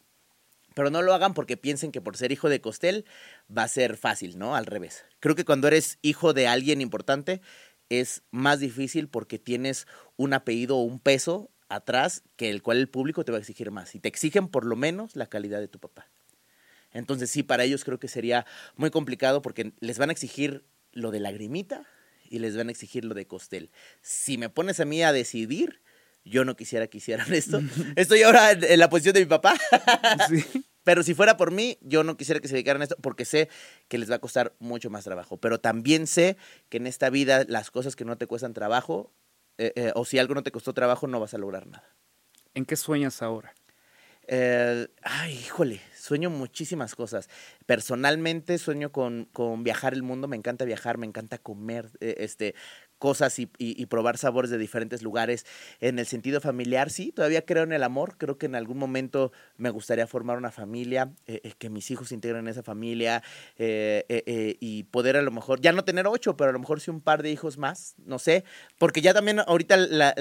Pero 0.76 0.90
no 0.90 1.00
lo 1.00 1.14
hagan 1.14 1.32
porque 1.32 1.56
piensen 1.56 1.90
que 1.90 2.02
por 2.02 2.18
ser 2.18 2.32
hijo 2.32 2.50
de 2.50 2.60
Costel 2.60 3.06
va 3.50 3.62
a 3.62 3.68
ser 3.68 3.96
fácil, 3.96 4.36
¿no? 4.36 4.54
Al 4.54 4.66
revés. 4.66 5.06
Creo 5.20 5.34
que 5.34 5.46
cuando 5.46 5.68
eres 5.68 5.98
hijo 6.02 6.34
de 6.34 6.48
alguien 6.48 6.82
importante 6.82 7.40
es 7.88 8.22
más 8.30 8.60
difícil 8.60 9.08
porque 9.08 9.38
tienes 9.38 9.86
un 10.16 10.34
apellido 10.34 10.76
o 10.76 10.82
un 10.82 11.00
peso 11.00 11.50
atrás 11.70 12.24
que 12.36 12.50
el 12.50 12.62
cual 12.62 12.76
el 12.76 12.90
público 12.90 13.24
te 13.24 13.32
va 13.32 13.38
a 13.38 13.40
exigir 13.40 13.70
más. 13.70 13.94
Y 13.94 14.00
te 14.00 14.08
exigen 14.08 14.48
por 14.48 14.66
lo 14.66 14.76
menos 14.76 15.16
la 15.16 15.28
calidad 15.28 15.60
de 15.60 15.68
tu 15.68 15.78
papá. 15.78 16.10
Entonces 16.92 17.30
sí, 17.30 17.42
para 17.42 17.64
ellos 17.64 17.82
creo 17.82 17.98
que 17.98 18.08
sería 18.08 18.44
muy 18.76 18.90
complicado 18.90 19.40
porque 19.40 19.72
les 19.80 19.96
van 19.96 20.10
a 20.10 20.12
exigir 20.12 20.66
lo 20.92 21.10
de 21.10 21.20
lagrimita 21.20 21.86
y 22.28 22.38
les 22.38 22.54
van 22.54 22.68
a 22.68 22.72
exigir 22.72 23.06
lo 23.06 23.14
de 23.14 23.26
costel. 23.26 23.70
Si 24.02 24.36
me 24.36 24.50
pones 24.50 24.78
a 24.78 24.84
mí 24.84 25.02
a 25.02 25.12
decidir, 25.12 25.80
yo 26.26 26.44
no 26.44 26.56
quisiera 26.56 26.86
que 26.88 26.98
hicieran 26.98 27.32
esto. 27.32 27.60
Estoy 27.96 28.22
ahora 28.22 28.50
en, 28.52 28.64
en 28.64 28.78
la 28.78 28.90
posición 28.90 29.14
de 29.14 29.20
mi 29.20 29.26
papá, 29.26 29.54
Sí. 30.28 30.44
pero 30.84 31.02
si 31.02 31.14
fuera 31.14 31.36
por 31.36 31.52
mí, 31.52 31.78
yo 31.80 32.04
no 32.04 32.16
quisiera 32.16 32.40
que 32.40 32.48
se 32.48 32.54
dedicaran 32.54 32.82
a 32.82 32.84
esto 32.84 32.96
porque 33.00 33.24
sé 33.24 33.48
que 33.88 33.98
les 33.98 34.10
va 34.10 34.16
a 34.16 34.20
costar 34.20 34.54
mucho 34.58 34.90
más 34.90 35.04
trabajo. 35.04 35.38
Pero 35.38 35.60
también 35.60 36.06
sé 36.06 36.36
que 36.68 36.76
en 36.76 36.86
esta 36.86 37.08
vida 37.10 37.44
las 37.48 37.70
cosas 37.70 37.96
que 37.96 38.04
no 38.04 38.18
te 38.18 38.26
cuestan 38.26 38.52
trabajo, 38.52 39.12
eh, 39.58 39.72
eh, 39.76 39.92
o 39.94 40.04
si 40.04 40.18
algo 40.18 40.34
no 40.34 40.42
te 40.42 40.50
costó 40.52 40.74
trabajo, 40.74 41.06
no 41.06 41.20
vas 41.20 41.32
a 41.32 41.38
lograr 41.38 41.66
nada. 41.66 41.88
¿En 42.54 42.64
qué 42.64 42.76
sueñas 42.76 43.22
ahora? 43.22 43.54
Eh, 44.28 44.88
ay, 45.02 45.34
híjole, 45.34 45.80
sueño 45.96 46.30
muchísimas 46.30 46.94
cosas. 46.96 47.28
Personalmente 47.64 48.58
sueño 48.58 48.90
con, 48.90 49.28
con 49.32 49.62
viajar 49.62 49.94
el 49.94 50.02
mundo, 50.02 50.26
me 50.26 50.36
encanta 50.36 50.64
viajar, 50.64 50.98
me 50.98 51.06
encanta 51.06 51.38
comer 51.38 51.90
eh, 52.00 52.16
este, 52.18 52.54
cosas 52.98 53.38
y, 53.38 53.44
y- 53.58 53.80
y 53.80 53.86
probar 53.86 54.18
sabores 54.18 54.50
de 54.50 54.58
diferentes 54.58 55.02
lugares. 55.02 55.44
En 55.80 55.98
el 55.98 56.06
sentido 56.06 56.40
familiar, 56.40 56.90
sí, 56.90 57.12
todavía 57.12 57.44
creo 57.44 57.62
en 57.64 57.72
el 57.72 57.82
amor, 57.82 58.16
creo 58.18 58.38
que 58.38 58.46
en 58.46 58.54
algún 58.54 58.78
momento 58.78 59.32
me 59.56 59.70
gustaría 59.70 60.06
formar 60.06 60.38
una 60.38 60.50
familia, 60.50 61.12
eh, 61.26 61.40
eh, 61.44 61.52
que 61.58 61.70
mis 61.70 61.90
hijos 61.90 62.08
se 62.08 62.14
integren 62.14 62.40
en 62.40 62.48
esa 62.48 62.62
familia 62.62 63.22
eh, 63.58 64.56
y 64.60 64.84
poder 64.84 65.16
a 65.16 65.22
lo 65.22 65.30
mejor, 65.30 65.60
ya 65.60 65.72
no 65.72 65.84
tener 65.84 66.06
ocho, 66.06 66.36
pero 66.36 66.50
a 66.50 66.52
lo 66.52 66.58
mejor 66.58 66.80
sí 66.80 66.90
un 66.90 67.00
par 67.00 67.22
de 67.22 67.30
hijos 67.30 67.58
más, 67.58 67.94
no 68.04 68.18
sé, 68.18 68.44
porque 68.78 69.00
ya 69.00 69.14
también 69.14 69.40
ahorita 69.40 69.76
la- 69.76 70.14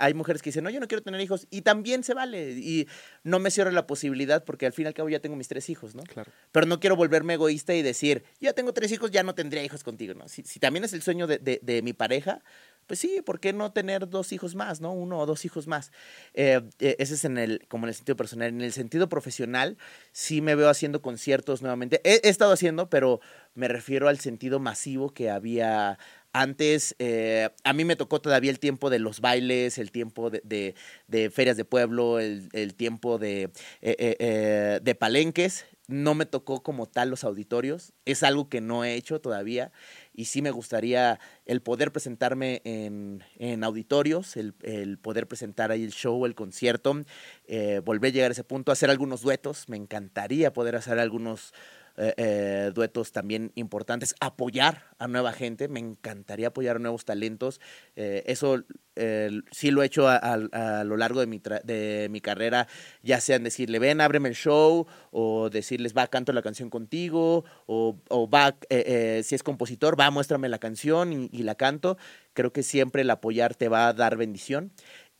hay 0.00 0.14
mujeres 0.14 0.42
que 0.42 0.50
dicen, 0.50 0.64
no, 0.64 0.70
yo 0.70 0.80
no 0.80 0.88
quiero 0.88 1.02
tener 1.02 1.20
hijos 1.20 1.46
y 1.50 1.62
también 1.62 2.02
se 2.04 2.14
vale 2.14 2.50
y 2.52 2.86
no 3.24 3.38
me 3.38 3.50
cierro 3.50 3.70
la 3.70 3.86
posibilidad 3.86 4.44
porque 4.44 4.66
al 4.66 4.72
fin 4.72 4.84
y 4.84 4.88
al 4.88 4.94
cabo 4.94 5.08
ya 5.08 5.20
tengo 5.20 5.36
mis 5.36 5.48
tres 5.48 5.68
hijos, 5.70 5.94
¿no? 5.94 6.02
Claro. 6.04 6.30
Pero 6.52 6.66
no 6.66 6.80
quiero 6.80 6.96
volverme 6.96 7.34
egoísta 7.34 7.74
y 7.74 7.82
decir, 7.82 8.24
ya 8.40 8.52
tengo 8.52 8.72
tres 8.72 8.92
hijos, 8.92 9.10
ya 9.10 9.22
no 9.22 9.34
tendría 9.34 9.62
hijos 9.64 9.84
contigo, 9.84 10.14
¿no? 10.14 10.28
Si, 10.28 10.42
si 10.44 10.60
también 10.60 10.84
es 10.84 10.92
el 10.92 11.02
sueño 11.02 11.26
de, 11.26 11.38
de- 11.38 11.60
de 11.62 11.82
mi 11.82 11.92
pareja, 11.92 12.05
pues 12.86 13.00
sí, 13.00 13.20
¿por 13.24 13.40
qué 13.40 13.52
no 13.52 13.72
tener 13.72 14.08
dos 14.08 14.32
hijos 14.32 14.54
más, 14.54 14.80
¿no? 14.80 14.92
Uno 14.92 15.18
o 15.18 15.26
dos 15.26 15.44
hijos 15.44 15.66
más. 15.66 15.90
Eh, 16.34 16.60
eh, 16.78 16.96
ese 16.98 17.14
es 17.14 17.24
en 17.24 17.36
el, 17.36 17.66
como 17.68 17.86
en 17.86 17.88
el 17.88 17.94
sentido 17.94 18.16
personal. 18.16 18.48
En 18.48 18.60
el 18.60 18.72
sentido 18.72 19.08
profesional, 19.08 19.76
sí 20.12 20.40
me 20.40 20.54
veo 20.54 20.68
haciendo 20.68 21.02
conciertos 21.02 21.62
nuevamente. 21.62 22.00
He, 22.04 22.28
estado 22.28 22.52
haciendo, 22.52 22.88
pero 22.88 23.20
me 23.54 23.68
refiero 23.68 24.08
al 24.08 24.20
sentido 24.20 24.60
masivo 24.60 25.12
que 25.12 25.30
había 25.30 25.98
antes. 26.32 26.94
eh, 26.98 27.50
a 27.64 27.72
mí 27.72 27.84
me 27.84 27.96
tocó 27.96 28.20
todavía 28.20 28.50
el 28.50 28.60
tiempo 28.60 28.88
de 28.88 29.00
los 29.00 29.20
bailes, 29.20 29.78
el 29.78 29.90
tiempo 29.90 30.30
de, 30.30 30.74
ferias 31.32 31.56
de 31.56 31.64
pueblo, 31.64 32.20
el, 32.20 32.74
tiempo 32.76 33.18
eh, 33.20 33.50
de 33.80 34.94
palenques. 34.94 35.66
No 35.88 36.14
me 36.14 36.26
tocó 36.26 36.62
como 36.62 36.86
tal 36.86 37.10
los 37.10 37.24
auditorios. 37.24 37.92
Es 38.04 38.22
algo 38.22 38.48
que 38.48 38.60
no 38.60 38.84
he 38.84 38.94
hecho 38.94 39.20
todavía. 39.20 39.72
Y 40.16 40.24
sí 40.24 40.40
me 40.40 40.50
gustaría 40.50 41.20
el 41.44 41.60
poder 41.60 41.92
presentarme 41.92 42.62
en, 42.64 43.22
en 43.36 43.62
auditorios, 43.62 44.36
el, 44.38 44.54
el 44.62 44.96
poder 44.96 45.28
presentar 45.28 45.70
ahí 45.70 45.84
el 45.84 45.92
show, 45.92 46.24
el 46.24 46.34
concierto, 46.34 47.04
eh, 47.46 47.82
volver 47.84 48.10
a 48.10 48.14
llegar 48.14 48.30
a 48.30 48.32
ese 48.32 48.42
punto, 48.42 48.72
hacer 48.72 48.88
algunos 48.88 49.20
duetos. 49.20 49.68
Me 49.68 49.76
encantaría 49.76 50.54
poder 50.54 50.74
hacer 50.76 50.98
algunos 50.98 51.52
eh, 51.98 52.14
eh, 52.16 52.70
duetos 52.74 53.12
también 53.12 53.52
importantes, 53.54 54.14
apoyar 54.20 54.84
a 54.98 55.08
nueva 55.08 55.32
gente, 55.32 55.68
me 55.68 55.80
encantaría 55.80 56.48
apoyar 56.48 56.76
a 56.76 56.78
nuevos 56.78 57.04
talentos, 57.04 57.60
eh, 57.96 58.22
eso 58.26 58.62
sí 59.50 59.70
lo 59.70 59.82
he 59.82 59.86
hecho 59.86 60.08
a, 60.08 60.36
lo 60.84 60.96
largo 60.96 61.20
de 61.20 61.26
mi, 61.26 61.40
de 61.64 62.08
mi 62.10 62.22
carrera, 62.22 62.66
ya 63.02 63.20
sean 63.20 63.44
decirle, 63.44 63.78
ven, 63.78 64.00
ábreme 64.00 64.30
el 64.30 64.34
show, 64.34 64.86
o 65.10 65.50
decirles, 65.50 65.94
va, 65.94 66.06
canto 66.06 66.32
la 66.32 66.40
canción 66.40 66.70
contigo, 66.70 67.44
o, 67.66 67.98
va, 68.32 68.56
si 69.22 69.34
es 69.34 69.42
compositor, 69.42 70.00
va, 70.00 70.10
muéstrame 70.10 70.48
la 70.48 70.58
canción 70.58 71.12
y, 71.12 71.28
y 71.30 71.42
la 71.42 71.56
canto. 71.56 71.98
Creo 72.32 72.52
que 72.52 72.62
siempre 72.62 73.02
el 73.02 73.10
apoyar 73.10 73.54
te 73.54 73.68
va 73.68 73.88
a 73.88 73.92
dar 73.92 74.16
bendición 74.16 74.72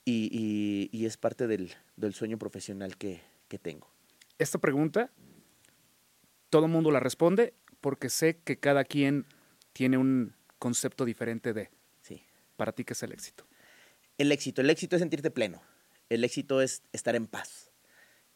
y, 0.06 0.30
y- 0.32 0.88
y 0.96 1.04
es 1.04 1.16
parte 1.18 1.46
del, 1.46 1.72
del 1.96 2.14
sueño 2.14 2.38
profesional 2.38 2.96
que, 2.96 3.20
que 3.48 3.58
tengo. 3.58 3.90
Esta 4.38 4.58
pregunta, 4.58 5.10
todo 6.56 6.64
el 6.64 6.72
mundo 6.72 6.90
la 6.90 7.00
responde 7.00 7.52
porque 7.82 8.08
sé 8.08 8.38
que 8.38 8.58
cada 8.58 8.84
quien 8.84 9.26
tiene 9.74 9.98
un 9.98 10.34
concepto 10.58 11.04
diferente 11.04 11.52
de, 11.52 11.68
Sí. 12.00 12.22
para 12.56 12.72
ti, 12.72 12.82
¿qué 12.82 12.94
es 12.94 13.02
el 13.02 13.12
éxito? 13.12 13.46
El 14.16 14.32
éxito, 14.32 14.62
el 14.62 14.70
éxito 14.70 14.96
es 14.96 15.00
sentirte 15.00 15.30
pleno. 15.30 15.60
El 16.08 16.24
éxito 16.24 16.62
es 16.62 16.82
estar 16.94 17.14
en 17.14 17.26
paz. 17.26 17.72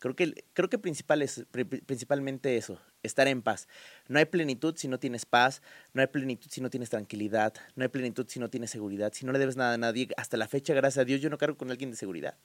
Creo 0.01 0.15
que, 0.15 0.45
creo 0.53 0.69
que 0.69 0.79
principal 0.79 1.23
es, 1.23 1.47
pri- 1.51 1.65
pri- 1.65 1.81
principalmente 1.81 2.59
eso, 2.59 2.79
estar 3.03 3.27
en 3.27 3.41
paz. 3.41 3.69
No 4.07 4.19
hay 4.19 4.27
plenitud 4.27 4.77
si 4.77 4.87
no 4.87 4.99
tienes 4.99 5.25
paz, 5.25 5.63
no 5.95 6.03
hay 6.03 6.09
plenitud 6.09 6.51
si 6.51 6.61
no 6.61 6.69
tienes 6.69 6.91
tranquilidad, 6.91 7.55
no 7.75 7.85
hay 7.85 7.89
plenitud 7.89 8.27
si 8.29 8.39
no 8.39 8.51
tienes 8.51 8.71
seguridad, 8.71 9.15
si 9.15 9.25
no 9.25 9.33
le 9.33 9.39
debes 9.39 9.57
nada 9.57 9.73
a 9.73 9.79
nadie. 9.79 10.09
Hasta 10.19 10.37
la 10.37 10.47
fecha, 10.47 10.75
gracias 10.75 10.99
a 11.01 11.05
Dios, 11.07 11.23
yo 11.23 11.31
no 11.31 11.39
cargo 11.39 11.57
con 11.57 11.71
alguien 11.71 11.91
de 11.91 11.97
seguridad. 11.97 12.37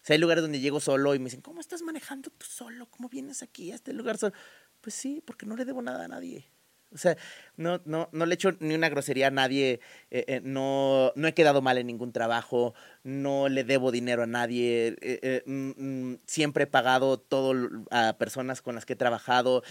O 0.00 0.04
sea, 0.08 0.14
hay 0.14 0.20
lugares 0.20 0.42
donde 0.42 0.60
llego 0.60 0.78
solo 0.80 1.14
y 1.14 1.18
me 1.18 1.24
dicen, 1.24 1.40
¿cómo 1.40 1.60
estás 1.60 1.82
manejando 1.82 2.30
tú 2.30 2.46
solo? 2.46 2.86
¿Cómo 2.90 3.08
vienes 3.08 3.42
aquí 3.42 3.72
a 3.72 3.74
este 3.74 3.92
lugar 3.92 4.16
solo? 4.16 4.32
Pues 4.80 4.94
sí, 4.94 5.22
porque 5.24 5.46
no 5.46 5.56
le 5.56 5.64
debo 5.64 5.82
nada 5.82 6.04
a 6.04 6.08
nadie. 6.08 6.50
O 6.90 6.96
sea, 6.96 7.18
no, 7.56 7.82
no, 7.84 8.08
no 8.12 8.24
le 8.24 8.34
echo 8.34 8.52
ni 8.60 8.74
una 8.74 8.88
grosería 8.88 9.26
a 9.26 9.30
nadie, 9.30 9.80
eh, 10.10 10.24
eh, 10.26 10.40
no, 10.42 11.12
no 11.16 11.28
he 11.28 11.34
quedado 11.34 11.60
mal 11.60 11.76
en 11.76 11.86
ningún 11.86 12.12
trabajo, 12.12 12.72
no 13.02 13.50
le 13.50 13.62
debo 13.62 13.92
dinero 13.92 14.22
a 14.22 14.26
nadie, 14.26 14.96
eh, 15.02 15.42
mm, 15.44 15.72
mm, 15.76 16.18
siempre 16.26 16.64
he 16.64 16.66
pagado 16.66 17.18
todo 17.18 17.52
a 17.90 18.16
personas 18.16 18.62
con 18.62 18.74
las 18.74 18.86
que 18.86 18.94
he 18.94 18.96
trabajado, 18.96 19.62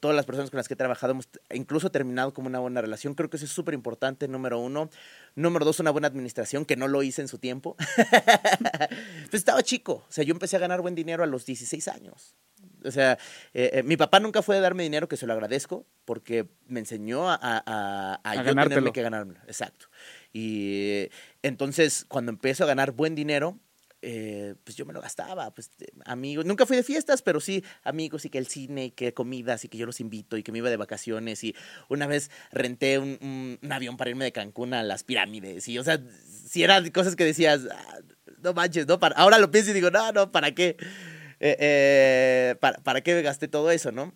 todas 0.00 0.16
las 0.16 0.26
personas 0.26 0.50
con 0.50 0.58
las 0.58 0.66
que 0.66 0.74
he 0.74 0.76
trabajado 0.76 1.12
hemos 1.12 1.28
incluso 1.54 1.90
terminado 1.90 2.34
como 2.34 2.48
una 2.48 2.58
buena 2.58 2.80
relación. 2.80 3.14
Creo 3.14 3.30
que 3.30 3.36
eso 3.36 3.46
es 3.46 3.52
súper 3.52 3.74
importante, 3.74 4.26
número 4.26 4.58
uno. 4.58 4.90
Número 5.34 5.64
dos, 5.64 5.80
una 5.80 5.90
buena 5.90 6.08
administración, 6.08 6.64
que 6.64 6.76
no 6.76 6.88
lo 6.88 7.02
hice 7.02 7.22
en 7.22 7.28
su 7.28 7.38
tiempo. 7.38 7.76
pues 9.30 9.34
estaba 9.34 9.62
chico, 9.62 10.04
o 10.08 10.12
sea, 10.12 10.24
yo 10.24 10.32
empecé 10.32 10.56
a 10.56 10.60
ganar 10.60 10.80
buen 10.80 10.94
dinero 10.94 11.22
a 11.22 11.26
los 11.26 11.46
16 11.46 11.88
años. 11.88 12.34
O 12.84 12.90
sea, 12.90 13.12
eh, 13.54 13.70
eh, 13.74 13.82
mi 13.82 13.96
papá 13.96 14.20
nunca 14.20 14.42
fue 14.42 14.54
de 14.56 14.60
darme 14.60 14.82
dinero, 14.82 15.08
que 15.08 15.16
se 15.16 15.26
lo 15.26 15.32
agradezco, 15.32 15.86
porque 16.04 16.48
me 16.66 16.80
enseñó 16.80 17.28
a, 17.30 17.34
a, 17.34 17.62
a- 17.66 18.20
a 18.22 18.34
yo 18.36 18.42
tenerme 18.70 18.92
que 18.92 19.02
ganármelo. 19.02 19.40
Exacto. 19.46 19.86
Y 20.32 20.82
eh, 20.90 21.10
entonces, 21.42 22.04
cuando 22.08 22.30
empiezo 22.30 22.64
a 22.64 22.66
ganar 22.68 22.92
buen 22.92 23.14
dinero, 23.14 23.58
eh, 24.02 24.54
pues 24.64 24.76
yo 24.76 24.86
me 24.86 24.92
lo 24.92 25.00
gastaba, 25.00 25.52
pues 25.54 25.70
amigos, 26.04 26.44
nunca 26.44 26.66
fui 26.66 26.76
de 26.76 26.82
fiestas, 26.82 27.22
pero 27.22 27.40
sí 27.40 27.64
amigos 27.82 28.24
y 28.24 28.30
que 28.30 28.38
el 28.38 28.46
cine 28.46 28.86
y 28.86 28.90
que 28.92 29.12
comidas 29.14 29.64
y 29.64 29.68
que 29.68 29.78
yo 29.78 29.86
los 29.86 30.00
invito 30.00 30.36
y 30.36 30.42
que 30.42 30.52
me 30.52 30.58
iba 30.58 30.70
de 30.70 30.76
vacaciones 30.76 31.42
y 31.44 31.54
una 31.88 32.06
vez 32.06 32.30
renté 32.52 32.98
un, 32.98 33.18
un- 33.20 33.58
un 33.62 33.72
avión 33.72 33.96
para 33.96 34.10
irme 34.10 34.24
de 34.24 34.32
Cancún 34.32 34.74
a 34.74 34.82
las 34.82 35.02
pirámides 35.04 35.66
y 35.68 35.78
o 35.78 35.84
sea, 35.84 36.00
si 36.46 36.62
eran 36.62 36.88
cosas 36.90 37.16
que 37.16 37.24
decías, 37.24 37.62
"Ah, 37.70 37.98
no 38.42 38.54
manches, 38.54 38.86
no, 38.86 38.98
para, 39.00 39.16
ahora 39.16 39.38
lo 39.38 39.50
pienso 39.50 39.70
y 39.70 39.74
digo, 39.74 39.90
no, 39.90 40.12
no, 40.12 40.30
¿para 40.32 40.54
qué? 40.54 40.76
Eh, 41.40 41.56
eh, 41.60 42.56
¿para, 42.60 42.78
¿Para 42.78 43.00
qué 43.00 43.20
gasté 43.22 43.48
todo 43.48 43.70
eso, 43.70 43.92
no? 43.92 44.14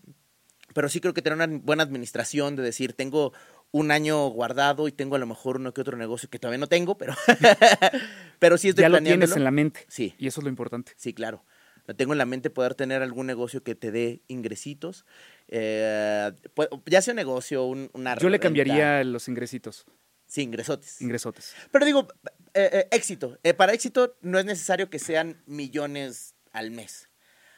Pero 0.75 0.89
sí 0.89 1.01
creo 1.01 1.13
que 1.13 1.21
tener 1.23 1.37
una 1.37 1.59
buena 1.63 1.83
administración 1.83 2.57
de 2.57 2.63
decir, 2.63 2.95
tengo 2.95 3.33
un 3.73 3.91
año 3.91 4.29
guardado 4.29 4.87
y 4.87 4.93
tengo 4.93 5.17
a 5.17 5.19
lo 5.19 5.27
mejor 5.27 5.57
uno 5.57 5.73
que 5.75 5.81
otro 5.81 5.97
negocio 5.97 6.29
que 6.31 6.39
todavía 6.39 6.59
no 6.59 6.67
tengo, 6.69 6.97
pero, 6.99 7.15
pero 8.39 8.59
sí 8.59 8.69
estoy 8.69 8.83
ya 8.83 8.89
lo 8.89 9.01
tienes 9.03 9.35
en 9.37 9.45
la 9.45 9.51
mente. 9.51 9.85
Sí. 9.89 10.15
Y 10.19 10.27
eso 10.27 10.41
es 10.41 10.45
lo 10.45 10.51
importante. 10.51 10.93
Sí, 10.97 11.13
claro. 11.15 11.45
Lo 11.87 11.97
tengo 11.97 12.13
en 12.13 12.19
la 12.19 12.27
mente 12.27 12.49
poder 12.51 12.75
tener 12.77 13.03
algún 13.03 13.27
negocio 13.27 13.65
que 13.65 13.75
te 13.75 13.91
dé 13.91 14.23
ingresitos. 14.29 15.05
eh, 15.49 16.31
pu- 16.55 16.83
ya 16.87 17.03
sea 17.03 17.13
un 17.13 17.17
negocio, 17.17 17.65
un, 17.65 17.91
una 17.93 18.15
Yo 18.17 18.29
le 18.29 18.37
renta. 18.37 18.43
cambiaría 18.45 19.03
los 19.05 19.27
ingresitos, 19.29 19.87
Sí, 20.27 20.43
ingresotes. 20.43 21.01
ingresotes. 21.03 21.55
Pero 21.73 21.85
digo, 21.85 22.07
eh, 22.55 22.71
eh, 22.73 22.89
éxito. 22.93 23.37
Para 23.57 23.73
éxito 23.73 24.17
no 24.23 24.39
es 24.39 24.45
necesario 24.45 24.91
que 24.91 24.99
sean 24.99 25.43
millones 25.47 26.35
al 26.53 26.71
mes. 26.71 27.09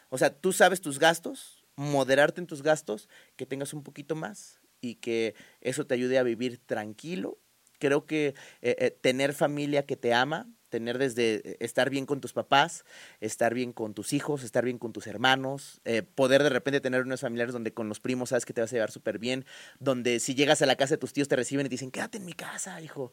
O 0.08 0.16
sea, 0.18 0.30
tú 0.30 0.52
sabes 0.52 0.80
tus 0.80 0.98
gastos, 0.98 1.64
moderarte 1.76 2.40
en 2.40 2.46
tus 2.46 2.62
gastos, 2.62 3.08
que 3.36 3.46
tengas 3.46 3.74
un 3.74 3.82
poquito 3.82 4.14
más 4.14 4.58
y 4.84 4.96
que 4.96 5.34
eso 5.60 5.86
te 5.86 5.94
ayude 5.94 6.18
a 6.18 6.22
vivir 6.22 6.58
tranquilo. 6.58 7.38
Creo 7.78 8.06
que 8.06 8.34
eh, 8.62 8.76
eh, 8.78 8.96
tener 9.00 9.34
familia 9.34 9.84
que 9.86 9.96
te 9.96 10.14
ama, 10.14 10.48
tener 10.68 10.98
desde 10.98 11.36
eh, 11.36 11.56
estar 11.60 11.90
bien 11.90 12.06
con 12.06 12.20
tus 12.20 12.32
papás, 12.32 12.84
estar 13.20 13.54
bien 13.54 13.72
con 13.72 13.94
tus 13.94 14.12
hijos, 14.12 14.44
estar 14.44 14.64
bien 14.64 14.78
con 14.78 14.92
tus 14.92 15.06
hermanos, 15.06 15.80
poder 16.14 16.42
de 16.42 16.50
repente 16.50 16.80
tener 16.80 17.02
unos 17.02 17.20
familiares 17.20 17.52
donde 17.52 17.72
con 17.72 17.88
los 17.88 18.00
primos 18.00 18.30
sabes 18.30 18.44
que 18.44 18.52
te 18.52 18.60
vas 18.60 18.72
a 18.72 18.76
llevar 18.76 18.90
súper 18.90 19.18
bien, 19.18 19.44
donde 19.80 20.20
si 20.20 20.34
llegas 20.34 20.62
a 20.62 20.66
la 20.66 20.76
casa 20.76 20.94
de 20.94 20.98
tus 20.98 21.12
tíos 21.12 21.28
te 21.28 21.36
reciben 21.36 21.66
y 21.66 21.68
dicen, 21.68 21.90
quédate 21.90 22.18
en 22.18 22.24
mi 22.24 22.34
casa, 22.34 22.80
hijo. 22.80 23.12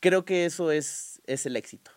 Creo 0.00 0.24
que 0.24 0.44
eso 0.44 0.70
es, 0.70 1.22
es 1.26 1.46
el 1.46 1.56
éxito. 1.56 1.90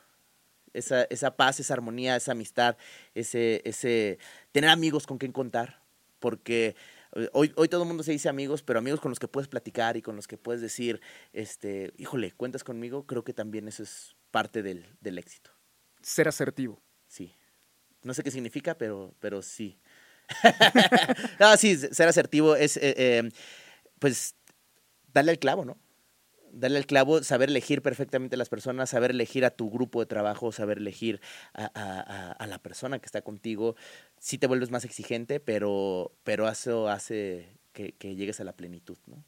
Esa, 0.74 1.04
esa 1.10 1.36
paz, 1.36 1.60
esa 1.60 1.74
armonía, 1.74 2.16
esa 2.16 2.34
amistad, 2.34 2.78
ese, 3.16 3.62
ese 3.66 4.20
tener 4.52 4.70
amigos 4.70 5.08
con 5.08 5.18
quien 5.18 5.32
contar. 5.32 5.82
Porque 6.20 6.76
hoy, 7.34 7.54
hoy 7.56 7.68
todo 7.68 7.84
el 7.84 7.88
mundo 7.88 8.04
se 8.04 8.12
dice 8.12 8.30
amigos, 8.30 8.64
pero 8.64 8.80
amigos 8.80 9.00
con 9.00 9.12
los 9.12 9.20
que 9.20 9.28
puedes 9.28 9.48
platicar 9.48 9.98
y 9.98 10.02
con 10.02 10.16
los 10.16 10.28
que 10.28 10.38
puedes 10.38 10.62
decir, 10.62 11.02
este, 11.34 11.94
híjole, 11.98 12.32
cuentas 12.32 12.64
conmigo, 12.64 13.06
creo 13.06 13.24
que 13.24 13.34
también 13.34 13.68
eso 13.68 13.84
es 13.84 14.16
parte 14.32 14.64
del, 14.64 14.86
del 15.02 15.18
éxito. 15.18 15.52
Ser 16.02 16.28
asertivo. 16.28 16.82
Sí. 17.08 17.34
No 18.04 18.14
sé 18.14 18.24
qué 18.24 18.32
significa, 18.32 18.78
pero, 18.78 19.16
pero 19.20 19.42
sí. 19.42 19.80
no, 21.40 21.56
sí, 21.58 21.78
ser 21.78 22.08
asertivo 22.08 22.56
es, 22.56 22.78
eh, 22.78 22.94
eh, 22.98 23.30
pues, 24.00 24.36
darle 25.14 25.32
al 25.32 25.40
clavo, 25.40 25.66
¿no? 25.66 25.78
Darle 26.52 26.78
al 26.78 26.86
clavo, 26.86 27.24
saber 27.24 27.50
elegir 27.50 27.82
perfectamente 27.82 28.36
a 28.36 28.38
las 28.38 28.50
personas, 28.50 28.90
saber 28.90 29.12
elegir 29.12 29.46
a 29.46 29.52
tu 29.52 29.70
grupo 29.70 30.00
de 30.00 30.06
trabajo, 30.06 30.52
saber 30.52 30.78
elegir 30.80 31.22
a, 31.54 32.46
la 32.48 32.58
persona 32.60 33.00
que 33.00 33.06
está 33.06 33.22
contigo. 33.22 33.76
Sí 34.20 34.38
te 34.38 34.48
vuelves 34.48 34.72
más 34.72 34.86
exigente, 34.86 35.40
pero, 35.40 36.12
pero 36.24 36.48
eso 36.50 36.90
hace 36.90 37.58
que, 37.74 37.94
que 37.94 38.16
llegues 38.16 38.40
a 38.40 38.44
la 38.44 38.54
plenitud, 38.54 38.98
¿no? 39.06 39.24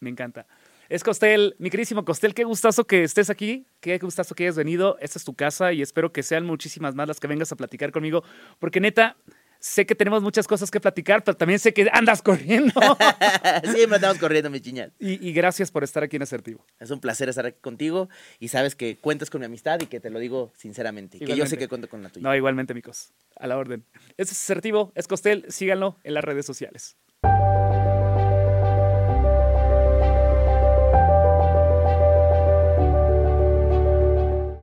Me 0.00 0.10
encanta. 0.10 0.46
Es 0.88 1.04
Costel, 1.04 1.54
mi 1.58 1.68
queridísimo 1.68 2.02
Costel, 2.02 2.32
qué 2.32 2.44
gustazo 2.44 2.86
que 2.86 3.02
estés 3.02 3.28
aquí, 3.28 3.66
qué 3.80 3.98
gustazo 3.98 4.34
que 4.34 4.44
hayas 4.44 4.56
venido. 4.56 4.96
Esta 5.00 5.18
es 5.18 5.24
tu 5.24 5.34
casa 5.34 5.74
y 5.74 5.82
espero 5.82 6.12
que 6.12 6.22
sean 6.22 6.46
muchísimas 6.46 6.94
más 6.94 7.06
las 7.06 7.20
que 7.20 7.26
vengas 7.26 7.52
a 7.52 7.56
platicar 7.56 7.92
conmigo, 7.92 8.24
porque 8.58 8.80
neta, 8.80 9.18
sé 9.60 9.86
que 9.86 9.94
tenemos 9.94 10.22
muchas 10.22 10.46
cosas 10.46 10.70
que 10.70 10.80
platicar, 10.80 11.24
pero 11.24 11.36
también 11.36 11.58
sé 11.58 11.72
que 11.74 11.88
andas 11.92 12.22
corriendo. 12.22 12.72
Siempre 13.72 13.96
andamos 13.96 14.18
corriendo, 14.18 14.50
mi 14.50 14.60
chiñal. 14.60 14.92
y, 14.98 15.26
y 15.26 15.32
gracias 15.32 15.70
por 15.70 15.84
estar 15.84 16.02
aquí 16.02 16.16
en 16.16 16.22
Asertivo. 16.22 16.64
Es 16.80 16.90
un 16.90 17.00
placer 17.00 17.28
estar 17.28 17.46
aquí 17.46 17.58
contigo 17.60 18.08
y 18.38 18.48
sabes 18.48 18.74
que 18.74 18.96
cuentas 18.96 19.30
con 19.30 19.40
mi 19.40 19.46
amistad 19.46 19.80
y 19.80 19.86
que 19.86 20.00
te 20.00 20.10
lo 20.10 20.18
digo 20.18 20.52
sinceramente. 20.56 21.18
Que 21.18 21.24
yo 21.24 21.28
sé 21.28 21.32
Igualmente. 21.34 21.58
que 21.58 21.68
cuento 21.68 21.88
con 21.88 22.02
la 22.02 22.08
tuya. 22.10 22.22
No, 22.28 22.34
igualmente, 22.34 22.72
amigos. 22.72 23.12
A 23.36 23.46
la 23.46 23.56
orden. 23.56 23.84
Este 24.16 24.32
es 24.34 24.42
Asertivo, 24.42 24.92
es 24.94 25.06
Costel, 25.06 25.44
síganlo 25.48 25.98
en 26.04 26.14
las 26.14 26.24
redes 26.24 26.46
sociales. 26.46 26.96